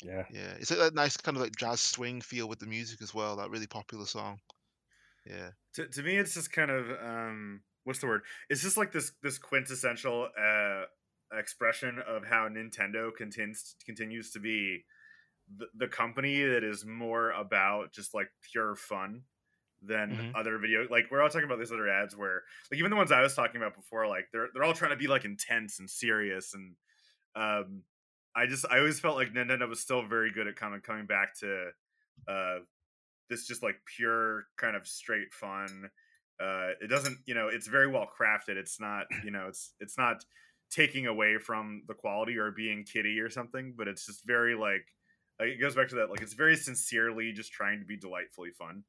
[0.02, 0.28] Yeah.
[0.30, 3.14] Yeah, it's like that nice kind of like jazz swing feel with the music as
[3.14, 3.36] well.
[3.38, 4.40] That really popular song.
[5.26, 5.52] Yeah.
[5.76, 8.24] To, to me, it's just kind of um, what's the word?
[8.50, 10.84] It's just like this this quintessential uh,
[11.32, 14.86] expression of how Nintendo continues continues to be
[15.56, 19.24] the, the company that is more about just like pure fun
[19.82, 20.34] than Mhm.
[20.36, 20.88] other video.
[20.90, 23.36] Like we're all talking about these other ads where, like even the ones I was
[23.36, 26.76] talking about before, like they're they're all trying to be like intense and serious and
[27.36, 27.84] um
[28.38, 31.08] I just I always felt like Nintendo was still very good at kind of coming
[31.08, 31.70] back to
[32.28, 32.60] uh
[33.30, 35.90] this just like pure kind of straight fun.
[36.40, 38.56] Uh it doesn't, you know, it's very well crafted.
[38.58, 40.24] It's not, you know, it's it's not
[40.70, 44.86] taking away from the quality or being kiddie or something, but it's just very like
[45.40, 48.84] it goes back to that like it's very sincerely just trying to be delightfully fun.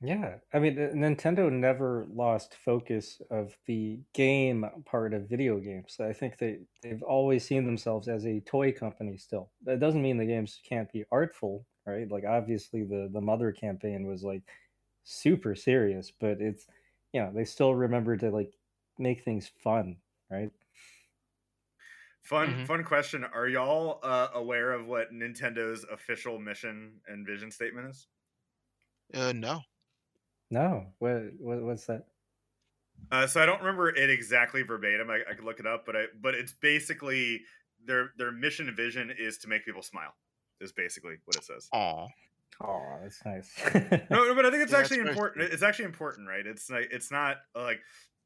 [0.00, 5.98] Yeah, I mean, uh, Nintendo never lost focus of the game part of video games.
[6.00, 9.52] I think they they've always seen themselves as a toy company still.
[9.62, 12.10] That doesn't mean the games can't be artful, right?
[12.10, 14.42] Like obviously the the Mother campaign was like
[15.04, 16.66] super serious, but it's
[17.12, 18.58] you know, they still remember to like
[18.98, 20.52] make things fun, right?
[22.22, 22.66] Fun Mhm.
[22.66, 23.24] fun question.
[23.24, 28.08] Are y'all uh, aware of what Nintendo's official mission and vision statement is?
[29.12, 29.62] Uh, no.
[30.50, 32.06] No, what, what what's that?
[33.10, 35.10] Uh, so I don't remember it exactly verbatim.
[35.10, 37.42] I, I could look it up, but I but it's basically
[37.84, 40.14] their their mission and vision is to make people smile.
[40.60, 41.68] Is basically what it says.
[41.72, 42.06] Aw.
[42.62, 43.52] Oh, that's nice.
[44.10, 45.44] No, no, but I think it's Yeah, actually important.
[45.44, 45.52] sweet.
[45.52, 46.46] It's actually important, right?
[46.46, 47.80] It's like it's not like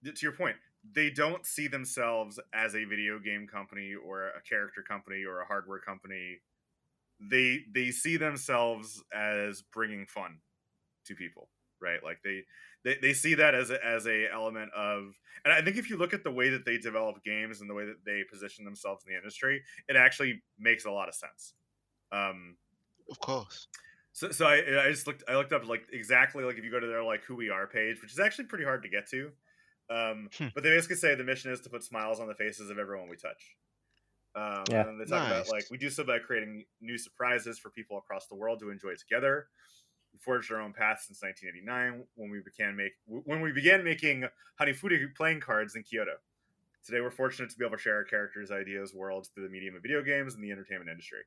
[0.05, 0.57] to your point.
[0.95, 5.47] They don't see themselves as a video game company or a character company or a
[5.47, 6.39] hardware company.
[7.21, 10.39] They they see themselves as bringing fun
[11.07, 12.02] to people, right?
[12.02, 12.44] Like they
[12.82, 15.97] they, they see that as a, as a element of and i think if you
[15.98, 19.05] look at the way that they develop games and the way that they position themselves
[19.07, 21.55] in the industry it actually makes a lot of sense
[22.12, 22.57] um
[23.11, 23.69] Of course.
[24.12, 26.81] so, so I, I just looked i looked up like exactly like if you go
[26.81, 29.32] to their like who we are page which is actually pretty hard to get to
[29.90, 30.47] um Hmm.
[30.55, 33.09] but they basically say the mission is to put smiles on the faces of everyone
[33.09, 33.57] we touch
[34.36, 34.86] um, Yeah.
[34.89, 38.27] and they talk about like we do so by creating new surprises for people across
[38.28, 39.48] the world to enjoy together
[40.21, 44.25] forged our own path since 1989 when we began make when we began making
[44.61, 46.13] Hanafuda playing cards in Kyoto.
[46.85, 49.77] Today, we're fortunate to be able to share our characters, ideas, worlds through the medium
[49.77, 51.19] of video games and the entertainment industry.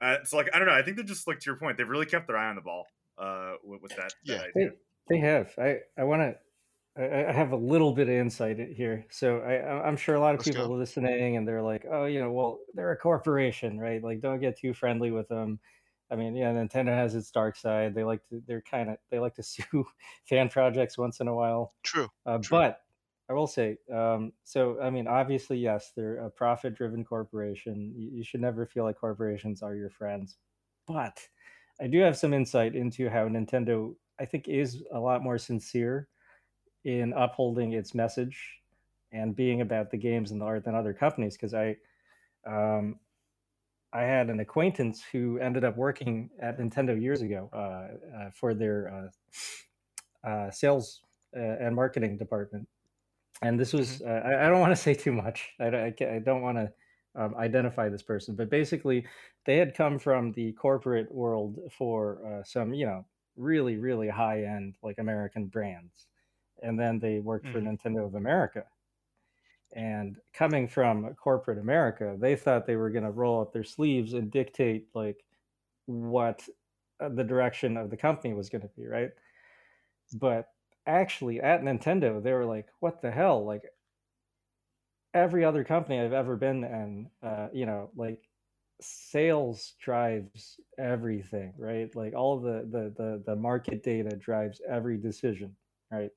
[0.00, 0.74] Uh, so, like, I don't know.
[0.74, 1.76] I think they're just like to your point.
[1.78, 2.86] They've really kept their eye on the ball
[3.16, 4.38] uh, with, with that, Yeah.
[4.38, 4.72] that They, idea.
[5.08, 5.52] they have.
[5.58, 6.34] I, I want to.
[7.00, 10.20] I I have a little bit of insight here, so I, I- I'm sure a
[10.20, 10.74] lot of Let's people go.
[10.74, 14.02] are listening, and they're like, "Oh, you know, well, they're a corporation, right?
[14.02, 15.60] Like, don't get too friendly with them."
[16.10, 17.94] I mean, yeah, Nintendo has its dark side.
[17.94, 19.86] They like to, they're kind of, they like to sue
[20.24, 21.74] fan projects once in a while.
[21.82, 22.08] True.
[22.24, 22.58] Uh, True.
[22.58, 22.80] but
[23.28, 27.92] I will say, um, so I mean, obviously, yes, they're a profit-driven corporation.
[27.96, 30.36] You, you should never feel like corporations are your friends.
[30.86, 31.20] But
[31.80, 36.08] I do have some insight into how Nintendo, I think, is a lot more sincere
[36.84, 38.60] in upholding its message
[39.12, 41.36] and being about the games and the art than other companies.
[41.36, 41.76] Because I,
[42.46, 43.00] um,
[43.96, 48.54] I had an acquaintance who ended up working at Nintendo years ago uh, uh, for
[48.54, 49.12] their
[50.24, 51.02] uh, uh, sales
[51.36, 52.68] uh, and marketing department.
[53.42, 55.52] And this was, uh, I, I don't want to say too much.
[55.60, 56.72] I, don't- I, I don't want to
[57.14, 59.06] um, identify this person, but basically,
[59.46, 63.06] they had come from the corporate world for uh, some, you know,
[63.36, 66.08] really, really high end, like American brands.
[66.62, 67.62] And then they worked for Mhm.
[67.62, 68.66] Nintendo of America.
[69.76, 74.14] And coming from corporate America, they thought they were going to roll up their sleeves
[74.14, 75.24] and dictate like
[75.86, 76.48] what
[77.00, 79.10] uh, the direction of the company was going to be, right?
[80.14, 80.52] But
[80.86, 83.64] actually, at Nintendo, they were like, "What the hell?" Like
[85.14, 88.28] every other company I've ever been in, uh, you know, like
[88.80, 91.94] sales drives everything, right?
[91.96, 95.56] Like all the, the the the market data drives every decision,
[95.90, 96.10] right?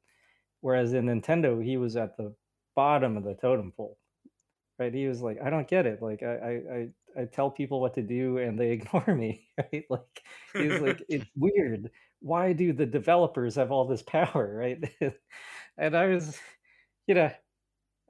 [0.62, 2.36] Whereas in Nintendo, he was at the
[2.80, 3.98] bottom of the totem pole,
[4.80, 4.94] right?
[4.94, 6.02] He was like, I don't get it.
[6.02, 9.86] Like I I I, I tell people what to do and they ignore me, right?
[9.90, 10.24] Like
[10.54, 11.92] he's like, it's weird.
[12.22, 14.80] Why do the developers have all this power, right?
[15.78, 16.38] and I was,
[17.08, 17.32] you know,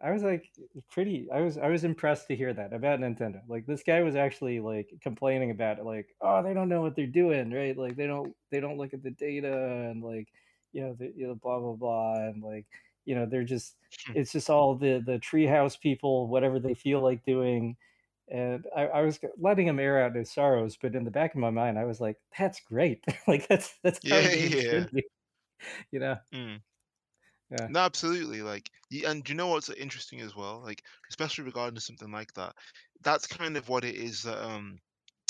[0.03, 0.45] I was like
[0.91, 3.41] pretty I was I was impressed to hear that about Nintendo.
[3.47, 6.95] Like this guy was actually like complaining about it, like, oh, they don't know what
[6.95, 7.77] they're doing, right?
[7.77, 9.53] Like they don't they don't look at the data
[9.89, 10.29] and like
[10.73, 12.67] you know the you know blah blah blah and like
[13.09, 14.13] you know they're just Hmm.
[14.13, 17.77] it's just all the the treehouse people whatever they feel like doing.
[18.31, 21.39] And I, I was letting him air out his sorrows, but in the back of
[21.41, 23.03] my mind, I was like, "That's great!
[23.27, 24.85] like that's that's how Yeah, yeah.
[25.91, 26.17] you know?
[26.33, 26.61] Mm.
[27.51, 27.69] Yeah.
[27.69, 28.41] No, absolutely.
[28.41, 28.69] Like,
[29.05, 30.59] and you know what's interesting as well?
[30.61, 32.55] Like, especially regarding something like that,
[33.01, 34.79] that's kind of what it is that um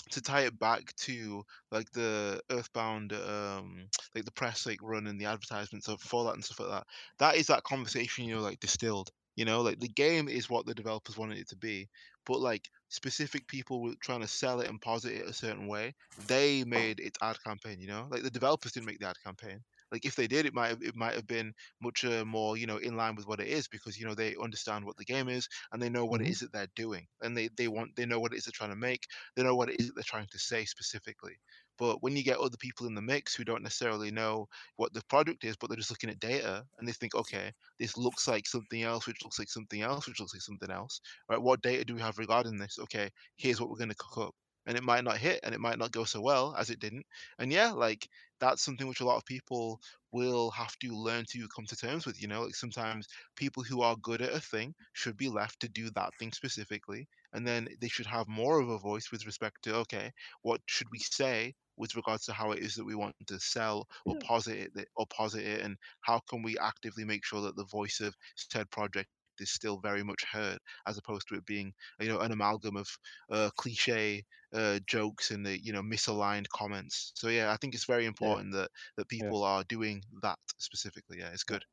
[0.10, 5.20] to tie it back to like the Earthbound, um, like the press like run and
[5.20, 6.88] the advertisements for that and stuff like that.
[7.20, 9.10] That is that conversation, you know, like distilled.
[9.36, 11.90] You know, like the game is what the developers wanted it to be,
[12.26, 15.96] but like specific people were trying to sell it and posit it a certain way.
[16.18, 17.80] They made its ad campaign.
[17.80, 19.64] You know, like the developers didn't make the ad campaign.
[19.92, 22.68] Like if they did, it might have, it might have been much uh, more, you
[22.68, 25.30] know, in line with what it is because you know they understand what the game
[25.30, 27.96] is and they know what it hmm is that they're doing and they they want
[27.96, 29.06] they know what it is they're trying to make
[29.36, 31.38] they know what it is that they're trying to say specifically.
[31.78, 35.02] But when you get other people in the mix who don't necessarily know what the
[35.06, 38.46] product is, but they're just looking at data and they think, okay, this looks like
[38.48, 41.00] something else, which looks like something else, which looks like something else.
[41.30, 41.42] Right?
[41.42, 42.78] What data do we have regarding this?
[42.80, 44.36] Okay, here's what we're going to cook up.
[44.70, 47.08] And it might not hit and it might not go so well as it didn't.
[47.40, 48.08] And yeah, like
[48.40, 49.82] that's something which a lot of people
[50.14, 52.22] will have to learn to come to terms with.
[52.22, 55.70] You know, like sometimes people who are good at a thing should be left to
[55.70, 59.64] do that thing specifically and then they should have more of a voice with respect
[59.64, 63.16] to okay what should we say with regards to how it is that we want
[63.28, 64.24] to sell or mm.
[64.24, 68.02] posit it or posit it and how can we actively make sure that the voice
[68.02, 69.10] of said project
[69.42, 72.88] is still very much heard as opposed to it being you know an amalgam of
[73.32, 77.86] uh, cliche uh, jokes and the you know misaligned comments so yeah i think it's
[77.86, 78.42] very Yeah.
[78.46, 79.34] important that that Yeah.
[79.34, 81.64] people are doing that specifically yeah it's good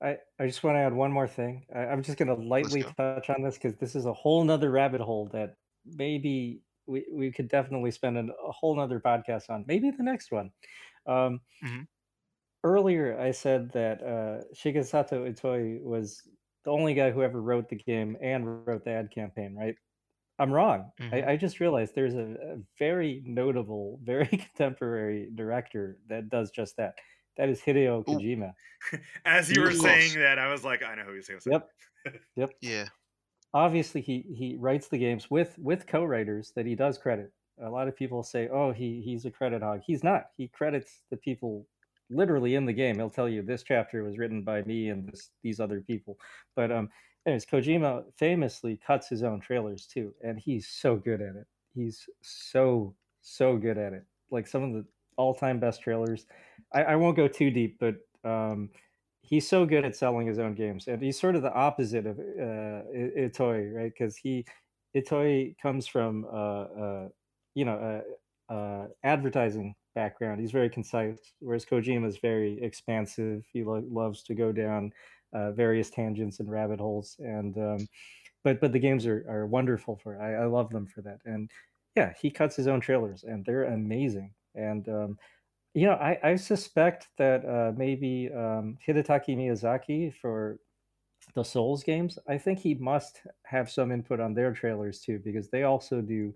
[0.00, 1.66] I, I just want to add one more thing.
[1.74, 4.44] I, I'm just going to lightly go touch on this because this is a whole
[4.44, 9.48] nother rabbit hole that maybe we, we could definitely spend an, a whole nother podcast
[9.48, 9.64] on.
[9.66, 10.52] Maybe the next one.
[11.06, 11.86] Um, hmm
[12.64, 16.28] earlier, I said that uh, Shigesato Itoi was
[16.66, 19.76] the only guy who ever wrote the game and wrote the ad campaign, right?
[20.38, 20.92] I'm wrong.
[20.98, 26.50] hmm I, I just realized there's a, a very notable, very contemporary director that does
[26.50, 26.96] just that.
[27.38, 28.54] That is Hideo Ooh, Kojima.
[29.24, 31.44] As you were of saying that, I was like, I know who he's going to
[31.44, 31.52] say.
[31.52, 31.68] Yep.
[32.36, 32.60] Yep.
[32.60, 32.88] yeah
[33.54, 37.32] Obviously, he he writes the games with with co-writers that he does credit.
[37.60, 40.26] A lot of people say, "Oh, he he's a credit hog." He's not.
[40.36, 41.68] He credits the people
[42.10, 42.96] literally in the game.
[42.96, 46.18] He'll tell you this chapter was written by me and this, these other people.
[46.54, 46.88] But um,
[47.26, 51.46] anyways, Kojima famously cuts his own trailers too, and he's so good at it.
[51.74, 54.04] He's so so good at it.
[54.30, 54.84] Like some of the
[55.16, 56.26] all-time best trailers.
[56.72, 58.70] I, I won't go too deep, but um,
[59.22, 62.18] he's so good at selling his own games, and he's sort of the opposite of
[62.18, 62.82] uh,
[63.18, 63.92] Itoi, right?
[63.92, 64.44] Because he
[64.96, 67.08] Itoi comes from uh, uh,
[67.54, 68.02] you know
[68.50, 70.40] uh, uh, advertising background.
[70.40, 73.44] He's very concise, whereas Kojima is very expansive.
[73.52, 74.92] He lo- loves to go down
[75.34, 77.88] uh, various tangents and rabbit holes, and um,
[78.44, 80.20] but but the games are, are wonderful for.
[80.20, 81.50] I, I love them for that, and
[81.96, 84.34] yeah, he cuts his own trailers, and they're amazing.
[84.54, 85.18] And um,
[85.74, 90.60] you know, I, I suspect that uh, maybe um, Hidetaka Miyazaki for
[91.34, 95.50] the Souls games, I think he must have some input on their trailers too, because
[95.50, 96.34] they also do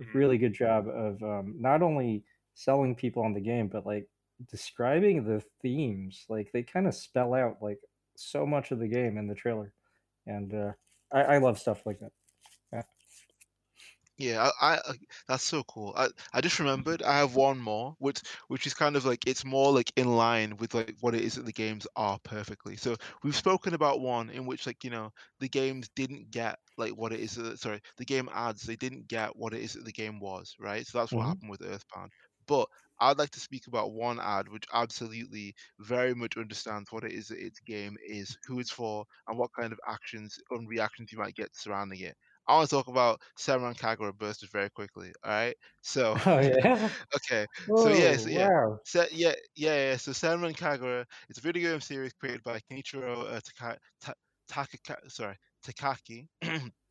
[0.00, 0.14] a Mhm.
[0.14, 2.24] really good job of um, not only
[2.54, 4.08] selling people on the game, but like
[4.46, 6.26] describing the themes.
[6.28, 7.80] Like they kind of spell out like
[8.16, 9.74] so much of the game in the trailer,
[10.26, 10.72] and uh,
[11.12, 12.12] I, I love stuff like that.
[12.72, 12.82] Yeah.
[14.18, 14.94] Yeah, I, I
[15.26, 15.94] that's so cool.
[15.96, 19.44] I I just remembered I have one more, which which is kind of like it's
[19.44, 22.76] more like in line with like what it is that the games are perfectly.
[22.76, 25.10] So we've spoken about one in which like you know
[25.40, 27.34] the games didn't get like what it is.
[27.36, 30.54] That, sorry, the game ads they didn't get what it is that the game was,
[30.60, 30.86] right?
[30.86, 32.12] So that's what hmm happened with Earthbound.
[32.46, 32.68] But
[33.00, 37.28] I'd like to speak about one ad which absolutely very much understands what it is
[37.28, 41.18] that its game is, who it's for, and what kind of actions and reactions you
[41.18, 42.16] might get surrounding it.
[42.46, 45.12] I want to talk about Senran Kagura Bursters very quickly.
[45.24, 45.56] All right.
[45.82, 46.90] So, Oh yeah.
[47.16, 47.46] okay.
[47.74, 48.16] So yeah.
[48.16, 48.48] So yeah.
[48.48, 48.80] Wow.
[48.84, 49.96] So, yeah, yeah, yeah.
[49.96, 54.14] So Senran Kagura, it's a video game series created by Kenichiro uh, Taka, Ta,
[54.50, 56.28] Takaka, sorry, Takaki.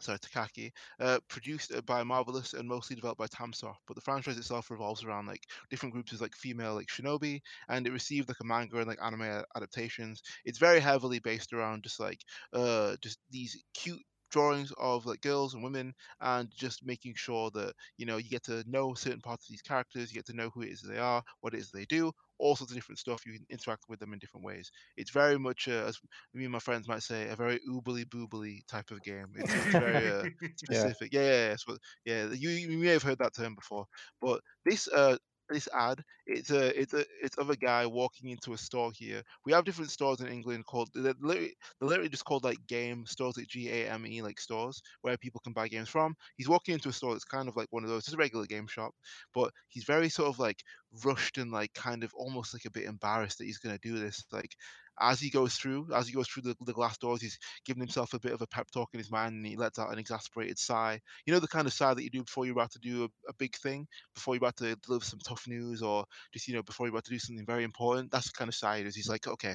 [0.00, 0.70] sorry, Takaki,
[1.00, 3.76] uh, produced uh, by Marvelous and mostly developed by Tamsoft.
[3.86, 7.86] But the franchise itself revolves around like different groups of like female like shinobi, and
[7.86, 10.22] it received like a manga and like anime adaptations.
[10.44, 12.20] It's very heavily based around just like
[12.52, 17.72] uh just these cute drawings of like girls and women and just making sure that
[17.96, 20.50] you know you get to know certain parts of these characters you get to know
[20.50, 23.26] who it is they are what it is they do all sorts of different stuff
[23.26, 24.70] you can interact with them in different ways.
[24.96, 25.98] It's very much uh, as
[26.34, 29.26] me and my friends might say a very oobly boobly type of game.
[29.36, 31.12] It's, it's very uh, specific.
[31.12, 31.20] Yeah.
[31.22, 33.86] yeah yeah yeah, so, yeah you, you may have heard that term before
[34.20, 35.16] but this uh
[35.48, 36.02] this ad.
[36.26, 39.22] It's a it's a it's of a guy walking into a store here.
[39.44, 43.06] We have different stores in England called they're literally, they're literally just called like game
[43.06, 46.14] stores, like G A M E, like stores where people can buy games from.
[46.36, 48.46] He's walking into a store that's kind of like one of those, it's a regular
[48.46, 48.92] game shop,
[49.34, 50.62] but he's very sort of like
[51.04, 54.24] rushed and like kind of almost like a bit embarrassed that he's gonna do this.
[54.32, 54.54] Like
[55.00, 58.14] as he goes through, as he goes through the, the glass doors, he's giving himself
[58.14, 60.58] a bit of a pep talk in his mind, and he lets out an exasperated
[60.58, 61.00] sigh.
[61.26, 63.08] You know the kind of sigh that you do before you're about to do a,
[63.28, 66.62] a big thing, before you're about to deliver some tough news, or just you know
[66.62, 68.10] before you're about to do something very important.
[68.10, 68.96] That's the kind of sigh does.
[68.96, 69.54] He's like, okay,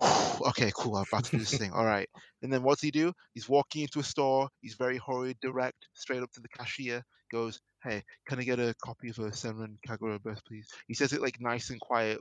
[0.48, 1.72] okay, cool, I'm about to do this thing.
[1.72, 2.08] All right.
[2.42, 3.12] And then what's he do?
[3.32, 4.48] He's walking into a store.
[4.60, 7.02] He's very hurried, direct, straight up to the cashier.
[7.32, 10.68] Goes, hey, can I get a copy of a Senran Kagura Burst, please?
[10.86, 12.20] He says it like nice and quiet,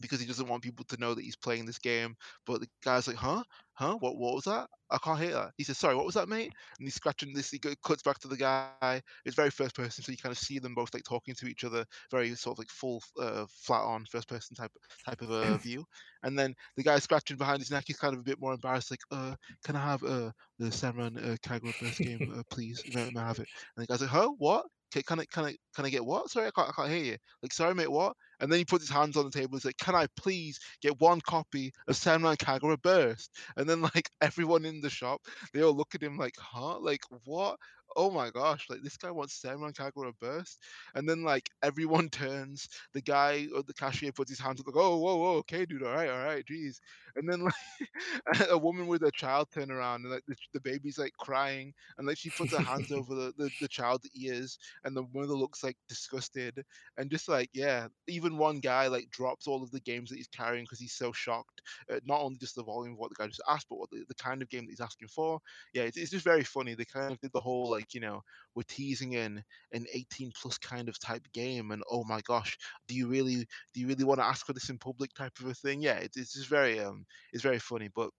[0.00, 2.16] because he doesn't want people to know that he's playing this game.
[2.46, 3.42] But the guy's like, huh?
[3.74, 3.96] Huh?
[4.00, 4.68] What what was that?
[4.90, 5.52] I can't hear that.
[5.58, 6.52] He says, sorry, what was that, mate?
[6.78, 7.50] And he's scratching this.
[7.50, 9.02] He cuts back to the guy.
[9.24, 11.64] It's very first person, so you kind of see them both like talking to each
[11.64, 14.70] other, very sort of like full, uh, flat on first person type
[15.04, 15.84] type of a uh, view.
[16.22, 17.84] And then the guy scratching behind his neck.
[17.86, 21.18] He's kind of a bit more embarrassed, like, uh, can I have uh the Senran
[21.18, 22.82] uh, Kagura first game, uh, please?
[22.86, 23.48] May, may I have it?
[23.76, 24.30] And the guy's like, huh?
[24.38, 24.66] What?
[25.02, 26.30] Can I can I can I get what?
[26.30, 27.16] Sorry, I can't I can't hear you.
[27.42, 28.16] Like, sorry, mate, what?
[28.40, 29.56] And then he puts his hands on the table.
[29.56, 34.10] He's like, "Can I please get one copy of Senran Kagura Burst?" And then like
[34.20, 35.20] everyone in the shop,
[35.52, 36.78] they all look at him like, "Huh?
[36.80, 37.58] Like what?"
[37.96, 40.58] Oh my gosh, like this guy wants Senran Kagura burst.
[40.94, 44.76] And then like everyone turns, the guy or the cashier puts his hands up like,
[44.76, 46.80] oh, whoa, whoa, okay, dude, all right, all right, geez.
[47.16, 50.98] And then like a woman with a child turn around and like the, the baby's
[50.98, 54.96] like crying and like she puts her hands over the, the, the child's ears and
[54.96, 56.62] the mother looks like disgusted.
[56.98, 60.28] And just like, yeah, even one guy like drops all of the games that he's
[60.28, 61.62] carrying because he's so shocked.
[61.90, 64.04] Uh, not only just the volume of what the guy just asked, but what the,
[64.08, 65.40] the kind of game that he's asking for.
[65.72, 66.74] Yeah, it's, it's just very funny.
[66.74, 68.22] They kind of did the whole like, you know,
[68.54, 69.42] we're teasing in
[69.72, 72.56] an 18 plus kind of type game and oh my gosh
[72.86, 75.46] do you really do you really want to ask for this in public type of
[75.46, 78.10] a thing yeah it, it's just very um it's very funny but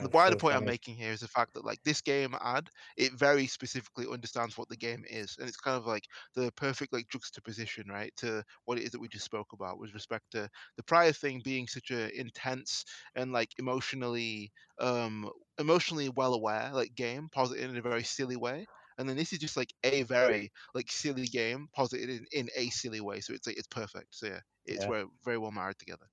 [0.00, 0.56] the wider so point funny.
[0.56, 4.58] I'm making here is the fact that like this game ad, it very specifically understands
[4.58, 6.04] what the game is, and it's kind of like
[6.34, 9.94] the perfect like juxtaposition, right, to what it is that we just spoke about with
[9.94, 12.84] respect to the prior thing being such a intense
[13.14, 18.66] and like emotionally um emotionally well aware like game, positive in a very silly way,
[18.98, 22.68] and then this is just like a very like silly game posited in, in a
[22.70, 24.08] silly way so it's like it's perfect.
[24.10, 25.04] So yeah it's yeah.
[25.24, 26.06] very well married together.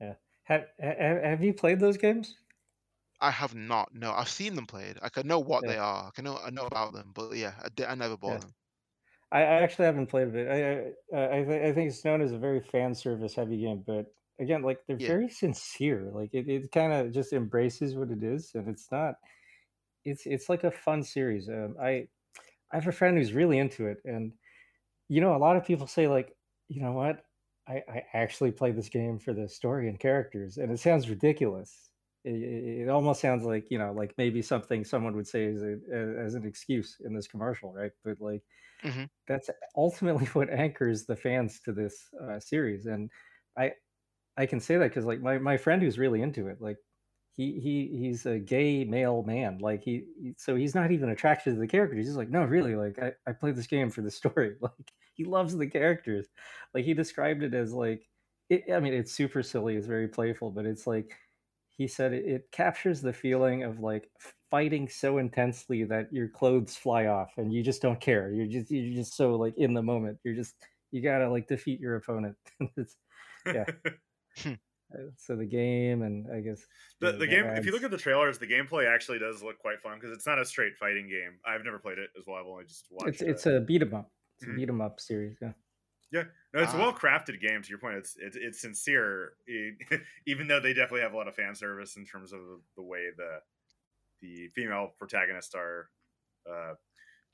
[0.00, 0.14] Yeah.
[0.44, 2.34] Have, have you played those games?
[3.20, 4.12] I have not no.
[4.12, 4.96] I've seen them played.
[5.02, 5.72] I can know what yeah.
[5.72, 6.06] they are.
[6.06, 8.38] I can know i know about them but yeah i, I never bought yeah.
[8.38, 8.54] them.
[9.32, 10.48] I, I actually haven't played it.
[10.48, 13.58] I I, uh, I, th- I think it's known as a very fan service heavy
[13.58, 14.06] game but
[14.40, 16.10] again like they're very sincere.
[16.12, 19.16] Like it, it kind of just embraces what it is and it's not
[20.04, 21.48] it's it's like a fun series.
[21.48, 22.06] Um, I
[22.72, 24.32] I have a friend who's really into it, and
[25.08, 26.34] you know, a lot of people say like,
[26.68, 27.24] you know what,
[27.68, 31.90] I, I actually play this game for the story and characters, and it sounds ridiculous.
[32.24, 35.78] It, it, almost sounds like you know, like maybe something someone would say as a,
[36.22, 37.92] as an excuse in this commercial, right?
[38.04, 38.42] But like,
[38.84, 39.04] mm-hmm.
[39.26, 43.10] that's ultimately what anchors the fans to this uh, series, and
[43.58, 43.72] I
[44.36, 46.78] I can say that because like my, my friend who's really into it, like
[47.40, 51.54] he he he's a gay male man like he, he, so he's not even attracted
[51.54, 52.06] to the characters.
[52.06, 54.56] He's like no really like I, I played this game for the story.
[54.60, 56.26] Like he loves the characters.
[56.74, 58.08] Like he described it as like
[58.48, 61.16] it, i mean it's super silly it's very playful but it's like
[61.68, 64.10] he said it, it captures the feeling of like
[64.50, 68.32] fighting so intensely that your clothes fly off and you just don't care.
[68.32, 70.18] You're just you're just so like in the moment.
[70.24, 70.56] You're just
[70.90, 72.36] you gotta like defeat your opponent.
[73.46, 73.64] Yeah.
[74.36, 74.54] Hmm.
[75.16, 76.66] So the game and I guess
[77.00, 77.44] the, the game.
[77.46, 80.26] If you look at the trailers, the gameplay actually does look quite fun because it's
[80.26, 81.38] not a straight fighting game.
[81.46, 82.36] I've never played it as well.
[82.36, 83.08] I've only just watched.
[83.08, 84.10] It's it's a beat 'em up.
[84.36, 84.54] It's mm-hmm.
[84.54, 85.36] a beat 'em up series.
[85.40, 85.52] Yeah.
[86.12, 86.84] Yeah, no, it's uh, a ah.
[86.86, 87.62] well crafted game.
[87.62, 89.34] To your point, it's it's, it's sincere,
[90.26, 92.40] even though they definitely have a lot of fan service in terms of
[92.76, 93.38] the way the
[94.20, 95.88] the female protagonists are.
[96.50, 96.74] Uh,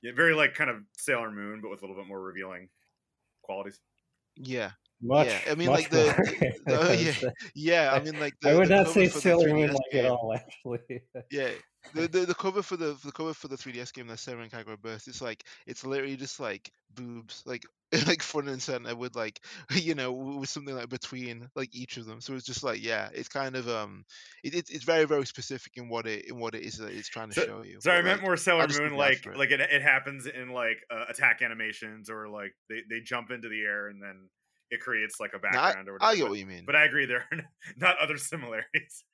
[0.03, 2.69] yeah, very like kind of Sailor Moon, but with a little bit more revealing
[3.43, 3.81] qualities.
[4.37, 6.15] Yeah, Much, yeah, I mean, much like the,
[6.67, 7.15] the, the oh, yeah,
[7.55, 7.93] yeah.
[7.95, 9.49] I I, mean, like the, I the would the not cover say for the Sailor
[9.49, 10.11] 3DS Moon like at game.
[10.11, 11.03] all, actually.
[11.31, 11.55] Yeah,
[11.93, 14.81] the, the the cover for the the cover for the 3DS game, the Senran Kagura
[14.81, 17.65] Burst, it's like it's literally just like boobs, like
[18.07, 19.41] like front and center with like
[19.73, 22.21] you know with something like between like each of them.
[22.21, 24.05] So it's just like yeah, it's kind of um,
[24.45, 27.09] it, it's it's very very specific in what it in what it is that it's
[27.09, 27.81] trying to So, show you.
[27.81, 29.35] sorry, I But meant like, more I Sailor Moon, like it.
[29.35, 33.49] like it, it happens in like uh, attack animations or like they, they jump into
[33.49, 34.29] the air and then
[34.71, 36.13] it creates like a No, I background or whatever.
[36.13, 36.69] I get But, what you mean.
[36.69, 37.39] but I agree there are
[37.77, 39.05] not other similarities.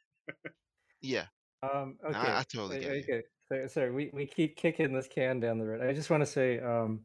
[1.01, 1.29] Yeah,
[1.62, 3.09] Um, no, I, okay, I totally o- get you.
[3.09, 3.23] okay.
[3.49, 5.83] So, sorry, we, we keep kicking this can down the road.
[5.83, 7.05] I just want to say, um,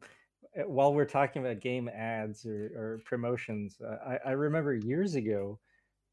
[0.58, 5.14] uh, while we're talking about game ads or, or promotions, uh, I, I remember years
[5.14, 5.60] ago,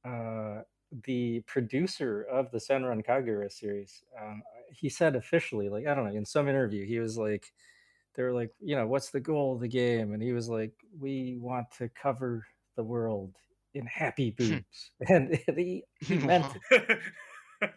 [0.05, 0.63] uh,
[1.05, 6.15] the producer of the Senran Kagura series, um, he said officially, like, I don't know,
[6.15, 7.53] in some interview, he was like,
[8.15, 10.13] they were like, you know, what's the goal of the game?
[10.13, 13.35] And he was like, we want to cover the world
[13.73, 14.43] in happy hmm.
[14.43, 14.91] boobs.
[15.09, 16.99] And he, he meant it.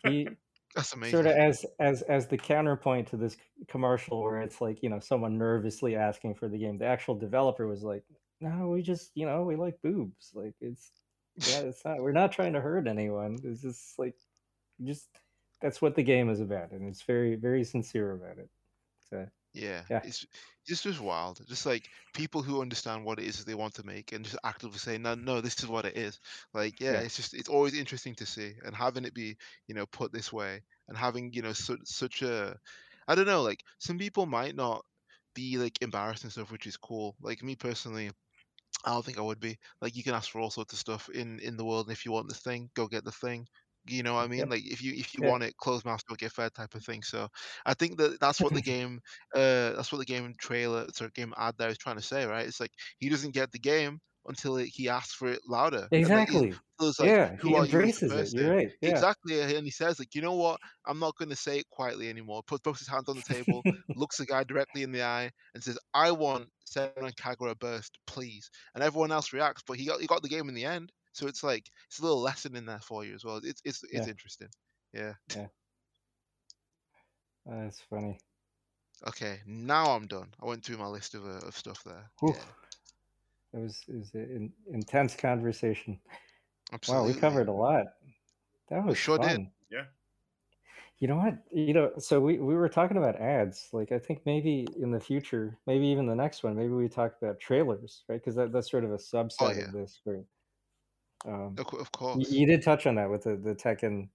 [0.04, 0.28] He,
[0.74, 3.36] that's sort of as as as the counterpoint to this
[3.68, 7.66] commercial where it's like you know someone nervously asking for the game the actual developer
[7.66, 8.04] was like
[8.40, 10.92] no we just you know we like boobs like it's
[11.36, 14.14] yeah it's not we're not trying to hurt anyone it's just like
[14.84, 15.08] just
[15.60, 18.50] that's what the game is about and it's very very sincere about it
[19.08, 20.26] so Yeah, yeah it's
[20.66, 21.40] just just wild.
[21.48, 24.36] Just like people who understand what it is that they want to make and just
[24.44, 26.20] actively say, no, no, this is what it is.
[26.54, 29.74] Like, yeah, yeah it's just it's always interesting to see and having it be, you
[29.74, 32.58] know, put this way and having, you know, such such a,
[33.08, 34.84] I don't know, like some people might not
[35.34, 37.16] be like embarrassed and stuff, which is cool.
[37.20, 38.10] Like me personally,
[38.84, 39.58] I don't think I would be.
[39.80, 42.04] Like you can ask for all sorts of stuff in in the world, and if
[42.04, 43.46] you want the thing, go get the thing.
[43.90, 44.48] You know what I mean?
[44.48, 46.74] yep Like if you if you yeah want it, closed mouth don't get fed type
[46.74, 47.02] of thing.
[47.02, 47.28] So
[47.66, 49.00] I think that that's what the game,
[49.34, 52.46] uh, that's what the game trailer, sorry, game ad there is trying to say, right?
[52.46, 56.12] It's like he doesn't get the game until it, he asks for it louder, and
[56.14, 56.58] like exactly
[56.98, 59.98] like, yeah who he are you embraces it you're right yeah Exactly, and he says
[59.98, 60.60] like, you know what?
[60.86, 62.42] I'm not going to say it quietly anymore.
[62.46, 63.64] Puts both his hands on the table,
[63.96, 68.48] looks the guy directly in the eye, and says, "I want Senran Kagura Burst, please."
[68.74, 70.92] And everyone else reacts, but he got he got the game in the end.
[71.18, 73.40] So it's like it's a little lesson in there for you as well.
[73.42, 74.48] It's it's it's yeah interesting.
[74.92, 75.14] Yeah.
[75.34, 75.48] yeah
[77.44, 78.20] that's funny
[79.04, 80.34] Okay, now I'm done.
[80.40, 82.12] I went through my list of uh, of stuff there.
[82.20, 82.34] Whew.
[82.34, 82.52] Yeah,
[83.52, 86.00] it was it was an intense conversation
[86.86, 87.86] wow we covered a lot
[88.68, 89.46] that We was sure did.
[89.70, 89.86] yeah.
[90.98, 91.44] You know what?
[91.52, 93.68] You know, so we, we were talking about ads.
[93.72, 97.16] Like, I think maybe in the future, maybe even the next one, maybe we talk
[97.20, 98.16] about trailers, right?
[98.20, 98.96] Because that, that's sort of a
[99.38, 100.00] Oh subset yeah, of this.
[100.04, 100.24] Where,
[101.26, 102.30] um, of, cou- of you, course.
[102.30, 104.08] you did touch on that with the the Tekken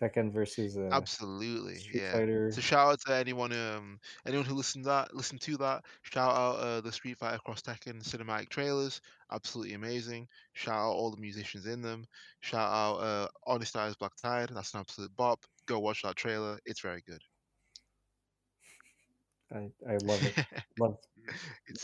[0.00, 2.12] Tekken versus uh, Absolutely, Street yeah.
[2.12, 2.50] Fighter.
[2.52, 5.84] So shout out to anyone um anyone who listened that listened to that.
[6.02, 9.00] Shout out uh, the Street Fighter Cross Tekken cinematic trailers,
[9.30, 10.26] absolutely amazing.
[10.54, 12.06] Shout out all the musicians in them.
[12.40, 15.44] Shout out uh Honest Eyes Black Tide, that's an absolute bop.
[15.66, 17.22] Go watch that trailer, it's very good.
[19.52, 20.34] I I love it.
[20.78, 20.96] Love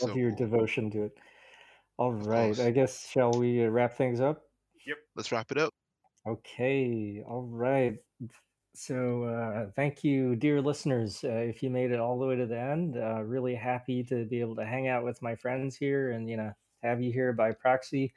[0.01, 0.37] love so your cool.
[0.37, 1.17] devotion to it.
[1.97, 2.59] All right, course.
[2.59, 4.46] I guess shall we uh, wrap things up?
[4.87, 4.97] Yep.
[5.15, 5.73] Let's wrap it up.
[6.25, 7.97] Okay, all right.
[8.73, 11.23] So, uh, thank you, dear listeners.
[11.23, 14.25] Uh, if you made it all the way to the end, uh, really happy to
[14.25, 16.53] be able to hang out with my friends here and, you know,
[16.83, 18.13] have you here by proxy.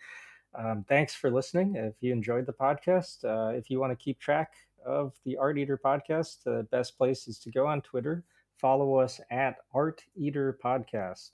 [0.54, 1.76] Um, thanks for listening.
[1.76, 4.52] If you enjoyed the podcast, uh, if you want to keep track
[4.84, 8.24] of the Art Eater podcast, the best place is to go on Twitter,
[8.58, 11.30] follow us at Art Eater Podcast.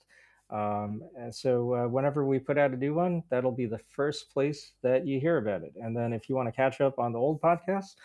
[0.49, 4.31] Um, and so uh, whenever we put out a new one, that'll be the first
[4.31, 5.73] place that you hear about it.
[5.75, 7.95] And then if you want to catch up on the old podcasts,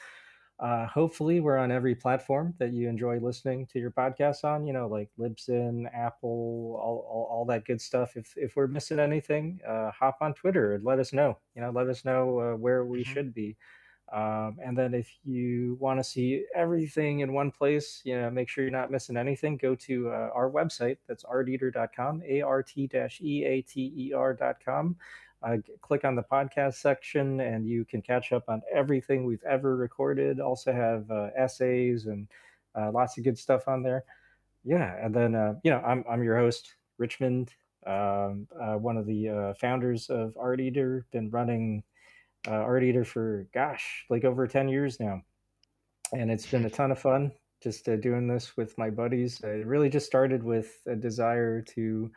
[0.59, 4.73] uh, hopefully we're on every platform that you enjoy listening to your podcasts on, you
[4.73, 8.17] know, like Libsyn, Apple, all, all, all that good stuff.
[8.17, 11.71] If, if we're missing anything, uh, hop on Twitter and let us know, you know,
[11.71, 13.07] let us know uh, where we Mhm.
[13.07, 13.57] should be.
[14.13, 18.51] Um, and then if you want to see everything in one place, you know, make
[18.51, 20.99] sure you're not missing anything, go to uh, our website.
[21.09, 22.97] That's arteater.com, A-R-T-E-A-T-E-R.com.
[25.43, 29.77] Uh, click on the podcast section and you can catch up on everything we've ever
[29.77, 30.41] recorded.
[30.41, 32.29] Also have uh, essays and
[32.79, 34.05] uh, lots of good stuff on there.
[34.63, 37.53] Yeah, and then uh, you know I'm I'm your host Richmond,
[37.85, 41.05] um, uh, one of the founders of Art Eater.
[41.11, 41.83] Been running
[42.47, 45.23] uh, Art Eater for gosh, like over ten years now,
[46.13, 47.33] and it's been a ton of fun
[47.63, 49.41] just uh, doing this with my buddies.
[49.41, 52.11] It really just started with a desire to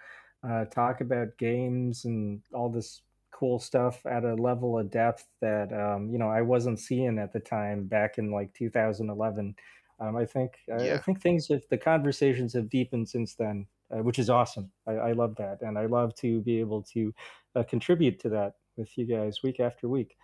[0.47, 5.71] uh, talk about games and all this cool stuff at a level of depth that
[5.73, 9.55] um, you know I wasn't seeing at the time back in like 2011
[9.99, 14.03] Um, I think I, I think things have the conversations have deepened since then, uh,
[14.03, 14.71] which is awesome.
[14.87, 17.13] I, I love that, and I love to be able to
[17.55, 20.17] uh, contribute to that with you guys week after week.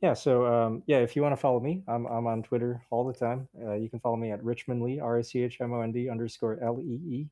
[0.00, 3.04] Yeah, so um, yeah, if you want to follow me, I'm, I'm on Twitter all
[3.04, 3.48] the time.
[3.64, 5.92] Uh, you can follow me at Richmond Lee, R I C H M O N
[5.92, 7.28] D underscore L E E.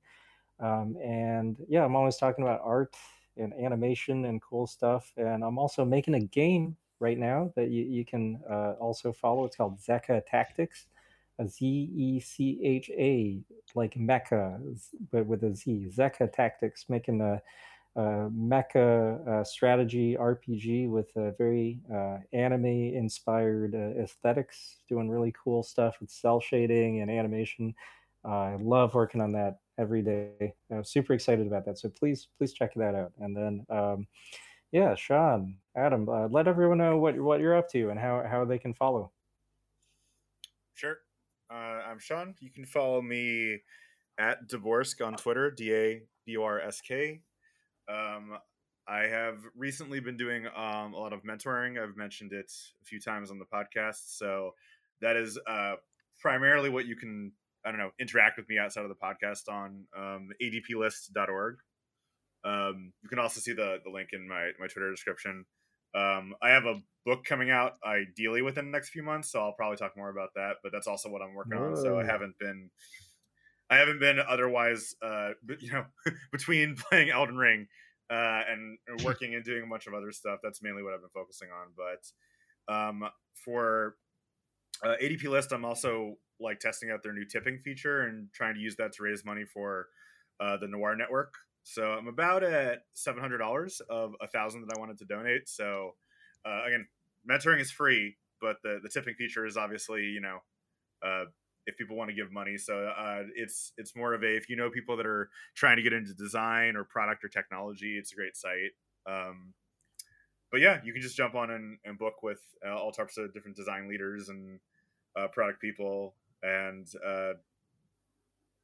[0.61, 2.95] Um, and yeah, I'm always talking about art
[3.37, 5.13] and animation and cool stuff.
[5.17, 9.47] And I'm also making a game right now that you, you can uh, also follow.
[9.47, 10.87] It's called Zecha Tactics,
[11.41, 13.41] a Z E C H A,
[13.75, 14.61] like Mecha,
[15.11, 15.89] but with a Z.
[15.91, 17.43] Zecha Tactics, making a,
[17.97, 25.63] a mecha uh, strategy RPG with very uh, anime inspired uh, aesthetics, doing really cool
[25.63, 27.75] stuff with cell shading and animation.
[28.25, 30.55] I love working on that every day.
[30.71, 31.79] I'm super excited about that.
[31.79, 33.13] So please, please check that out.
[33.19, 34.07] And then, um,
[34.73, 38.45] yeah, Sean, Adam, uh, let everyone know what what you're up to and how how
[38.45, 39.11] they can follow.
[40.75, 40.99] Sure.
[41.51, 42.35] Uh, I'm Sean.
[42.39, 43.59] You can follow me
[44.19, 47.23] at Daborsk on Twitter, D A B O R S K.
[47.89, 48.39] Um,
[48.89, 51.81] I have recently been doing um, a lot of mentoring.
[51.81, 52.51] I've mentioned it
[52.83, 54.17] a few times on the podcast.
[54.17, 54.55] So
[55.01, 55.75] that is uh,
[56.19, 57.33] primarily what you can,
[57.65, 61.57] I don't know, interact with me outside of the podcast on um, adplist.org.
[62.43, 65.45] Um, you can also see the, the link in my, my Twitter description.
[65.95, 69.53] Um, I have a book coming out ideally within the next few months, so I'll
[69.53, 70.57] probably talk more about that.
[70.63, 71.77] But that's also what I'm working on.
[71.77, 72.71] So I haven't been,
[73.71, 75.85] I haven't been otherwise, uh, but, you know,
[76.33, 77.69] between playing Elden Ring
[78.11, 80.41] uh, and and working and doing a bunch of other stuff.
[80.43, 81.69] That's mainly what I've been focusing on.
[81.77, 83.95] But um, for
[84.85, 88.61] uh, ADP List, I'm also like testing out their new tipping feature and trying to
[88.61, 89.89] use that to raise money for
[90.41, 91.35] uh, the Noir Network.
[91.63, 95.49] So I'm about at seven hundred dollars of a thousand that I wanted to donate.
[95.49, 95.93] So
[96.45, 96.87] uh, again,
[97.31, 100.39] mentoring is free, but the the tipping feature is obviously you know
[101.05, 101.25] uh,
[101.67, 102.57] if people want to give money.
[102.57, 105.83] So uh, it's it's more of a if you know people that are trying to
[105.83, 108.73] get into design or product or technology, it's a great site.
[109.07, 109.55] Um,
[110.51, 113.33] but yeah, you can just jump on and, and book with uh, all types of
[113.33, 114.59] different design leaders and
[115.17, 117.33] uh, product people, and uh,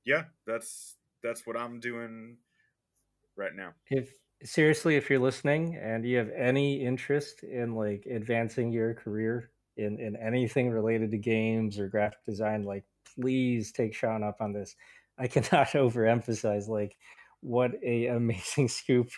[0.05, 2.39] yeah, that's that's what I'm doing
[3.36, 3.70] right now.
[3.89, 4.12] If
[4.43, 9.98] seriously, if you're listening and you have any interest in like advancing your career in
[10.01, 12.85] in anything related to games or graphic design, like
[13.20, 14.77] please take Sean up on this.
[15.19, 16.97] I cannot overemphasize like
[17.40, 19.11] what a amazing scoop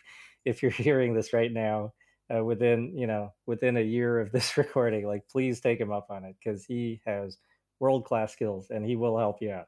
[0.44, 1.92] if you're hearing this right now
[2.34, 6.06] uh, within you know within a year of this recording like please take him up
[6.10, 7.38] on it because he has
[7.80, 9.66] world class skills and he will help you out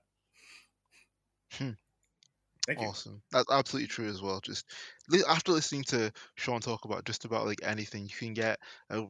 [2.67, 2.91] Thank you.
[2.91, 3.23] Awesome.
[3.33, 4.41] That's absolutely true as well.
[4.41, 4.73] Just
[5.09, 8.59] li- after listening to Sean talk about just about like anything, you can get
[8.91, 9.07] a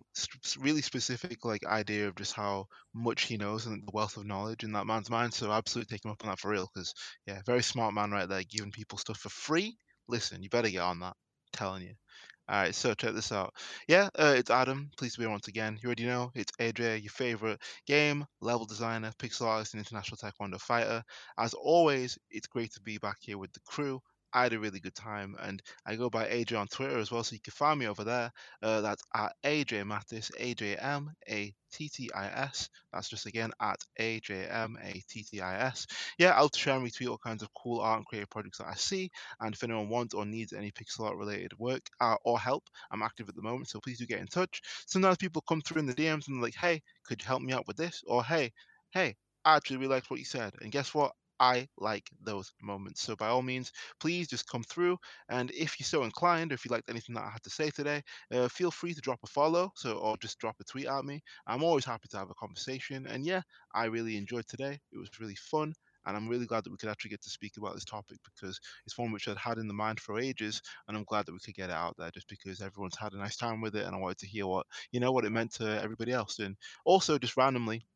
[0.59, 4.65] really specific like idea of just how much he knows and the wealth of knowledge
[4.65, 5.33] in that man's mind.
[5.35, 6.93] So absolutely take him up on that for real, because
[7.27, 9.77] yeah, very smart man right there, giving people stuff for free.
[10.09, 11.17] Listen, you better get on that.
[11.53, 11.95] telling you.
[12.51, 13.55] All right, so check this out.
[13.89, 14.91] Yeah, uh, it's Adam.
[14.99, 15.79] Please be here once again.
[15.81, 20.61] You already know it's AJ, your favorite game, level designer, pixel artist, and international taekwondo
[20.61, 21.03] fighter.
[21.39, 24.01] As always, it's great to be back here with the crew.
[24.33, 27.25] I had a really good time, and I go by AJ on Twitter as well,
[27.25, 28.31] so you can find me over there.
[28.63, 32.69] Uh, that's at AJ Mattis, A J M A T T I S.
[32.93, 35.87] That's just again at A J M A T T I S.
[36.19, 38.75] Yeah, I'll share and retweet all kinds of cool art and creative projects that I
[38.75, 39.11] see.
[39.41, 43.03] And if anyone wants or needs any pixel art related work uh, or help, I'm
[43.03, 44.61] active at the moment, so please do get in touch.
[44.87, 47.53] Sometimes people come through in the DMs and they're like, hey, could you help me
[47.53, 48.03] out with this?
[48.07, 48.53] Or hey,
[48.93, 50.53] hey, I actually really liked what you said.
[50.61, 51.13] And guess what?
[51.41, 53.03] I like those moments.
[53.03, 54.99] So by all means, please just come through.
[55.29, 57.71] And if you're so inclined, or if you liked anything that I had to say
[57.71, 58.03] today,
[58.33, 59.73] uh, feel free to drop a follow.
[59.77, 61.23] So or just drop a tweet at me.
[61.47, 63.07] I'm always happy to have a conversation.
[63.07, 63.43] And yeah,
[63.75, 64.79] I really enjoyed today.
[64.93, 65.73] It was really fun.
[66.07, 68.59] And I'm really glad that we could actually get to speak about this topic because
[68.87, 70.61] it's one which I'd had in the mind for ages.
[70.89, 73.19] And I'm glad that we could get it out there just because everyone's had a
[73.19, 73.85] nice time with it.
[73.87, 76.39] And I wanted to hear what, you know, what it meant to everybody else.
[76.39, 77.87] And also just randomly,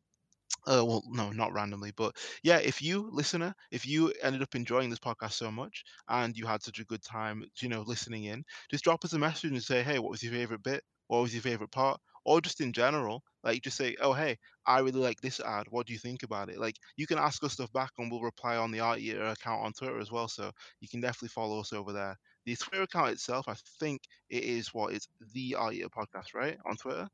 [0.67, 4.91] uh, well, no, not randomly, but yeah, if you, listener, if you ended up enjoying
[4.91, 8.45] this podcast so much and you had such a good time, you know, listening in,
[8.71, 10.83] just drop us a message and say, hey, what was your favorite bit?
[11.09, 12.01] What was your favorite part?
[12.25, 15.67] Or just in general, like you just say, oh, hey, I really like this ad.
[15.69, 16.59] What do you think about it?
[16.59, 19.63] Like you can ask us stuff back and we'll reply on the Art Eater account
[19.65, 20.29] on Twitter as well.
[20.29, 20.51] So
[20.81, 22.17] you can definitely follow us over there.
[22.47, 26.57] The Twitter account itself, I think it is what it's the Art Eater podcast, right?
[26.65, 27.09] On Twitter.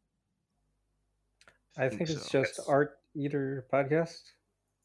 [1.77, 2.31] i think it's so.
[2.31, 2.67] just Yes.
[2.67, 4.33] art eater podcast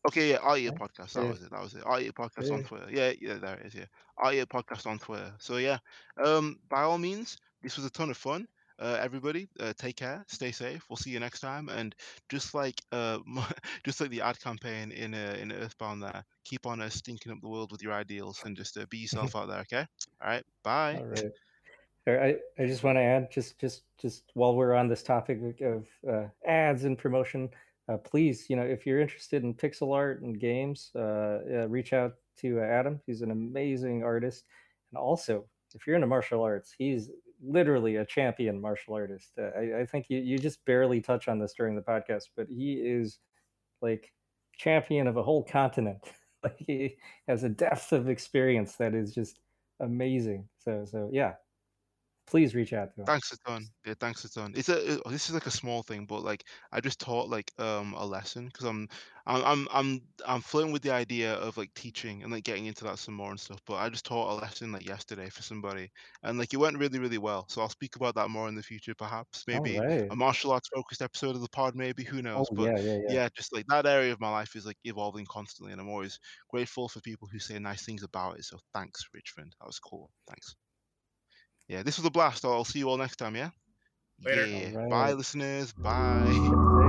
[0.07, 0.79] Okay, yeah, Eater Right?
[0.79, 1.13] podcast.
[1.13, 1.29] That Yeah.
[1.29, 1.51] was it.
[1.51, 1.83] That was it.
[1.85, 2.87] Art Eater podcast on Twitter.
[2.91, 3.75] Yeah, yeah, there it is.
[3.75, 3.85] Yeah,
[4.17, 5.33] Art Eater podcast on Twitter.
[5.39, 5.79] So yeah,
[6.23, 8.47] um, by all means, this was a ton of fun.
[8.79, 10.83] uh, everybody, uh, take care, stay safe.
[10.89, 11.69] We'll see you next time.
[11.69, 11.95] And
[12.29, 13.19] just like uh,
[13.85, 17.39] just like the ad campaign in uh, in Earthbound, there, keep on uh, stinking up
[17.41, 19.59] the world with your ideals and just uh, be yourself out there.
[19.61, 19.85] Okay.
[20.21, 20.43] All right.
[20.63, 21.01] Bye.
[21.01, 21.31] All right.
[22.07, 25.87] I, I just want to add just just just while we're on this topic of
[26.07, 27.49] uh, ads and promotion,
[27.87, 32.13] uh, please you know if you're interested in pixel art and games, uh, reach out
[32.39, 32.99] to Adam.
[33.05, 34.45] He's an amazing artist,
[34.91, 37.09] and also if you're into martial arts, he's
[37.43, 39.31] literally a champion martial artist.
[39.37, 42.47] Uh, I, I, think you, you just barely touch on this during the podcast, but
[42.49, 43.19] he is
[43.81, 44.11] like
[44.57, 45.99] champion of a whole continent.
[46.43, 46.95] like he
[47.27, 49.39] has a depth of experience that is just
[49.79, 50.47] amazing.
[50.59, 51.33] So so yeah,
[52.27, 53.05] please reach out to him.
[53.05, 53.67] Thanks a ton.
[53.85, 54.53] Yeah, thanks a ton.
[54.55, 57.51] It's a uh, this is like a small thing, but like I just taught like
[57.59, 58.87] um a lesson because I'm
[59.27, 62.83] I'm I'm I'm I'm flirting with the idea of like teaching and like getting into
[62.85, 63.59] that some more and stuff.
[63.65, 65.91] But I just taught a lesson like yesterday for somebody,
[66.23, 67.45] and like it went really really well.
[67.47, 69.43] So I'll speak about that more in the future, perhaps.
[69.47, 70.07] Maybe right.
[70.09, 72.47] a martial arts focused episode of the pod, maybe who knows.
[72.51, 73.13] Oh but yeah, yeah, yeah.
[73.13, 76.19] yeah, just like that area of my life is like evolving constantly, and I'm always
[76.49, 78.45] grateful for people who say nice things about it.
[78.45, 79.55] So thanks, Richmond.
[79.59, 80.09] That was cool.
[80.27, 80.55] Thanks.
[81.67, 82.45] Yeah, this was a blast.
[82.45, 83.35] I'll see you all next time.
[83.35, 83.51] Yeah.
[84.25, 84.47] Later.
[84.47, 84.71] Yeah.
[84.75, 85.73] All Bye, listeners.
[85.73, 86.53] Bye.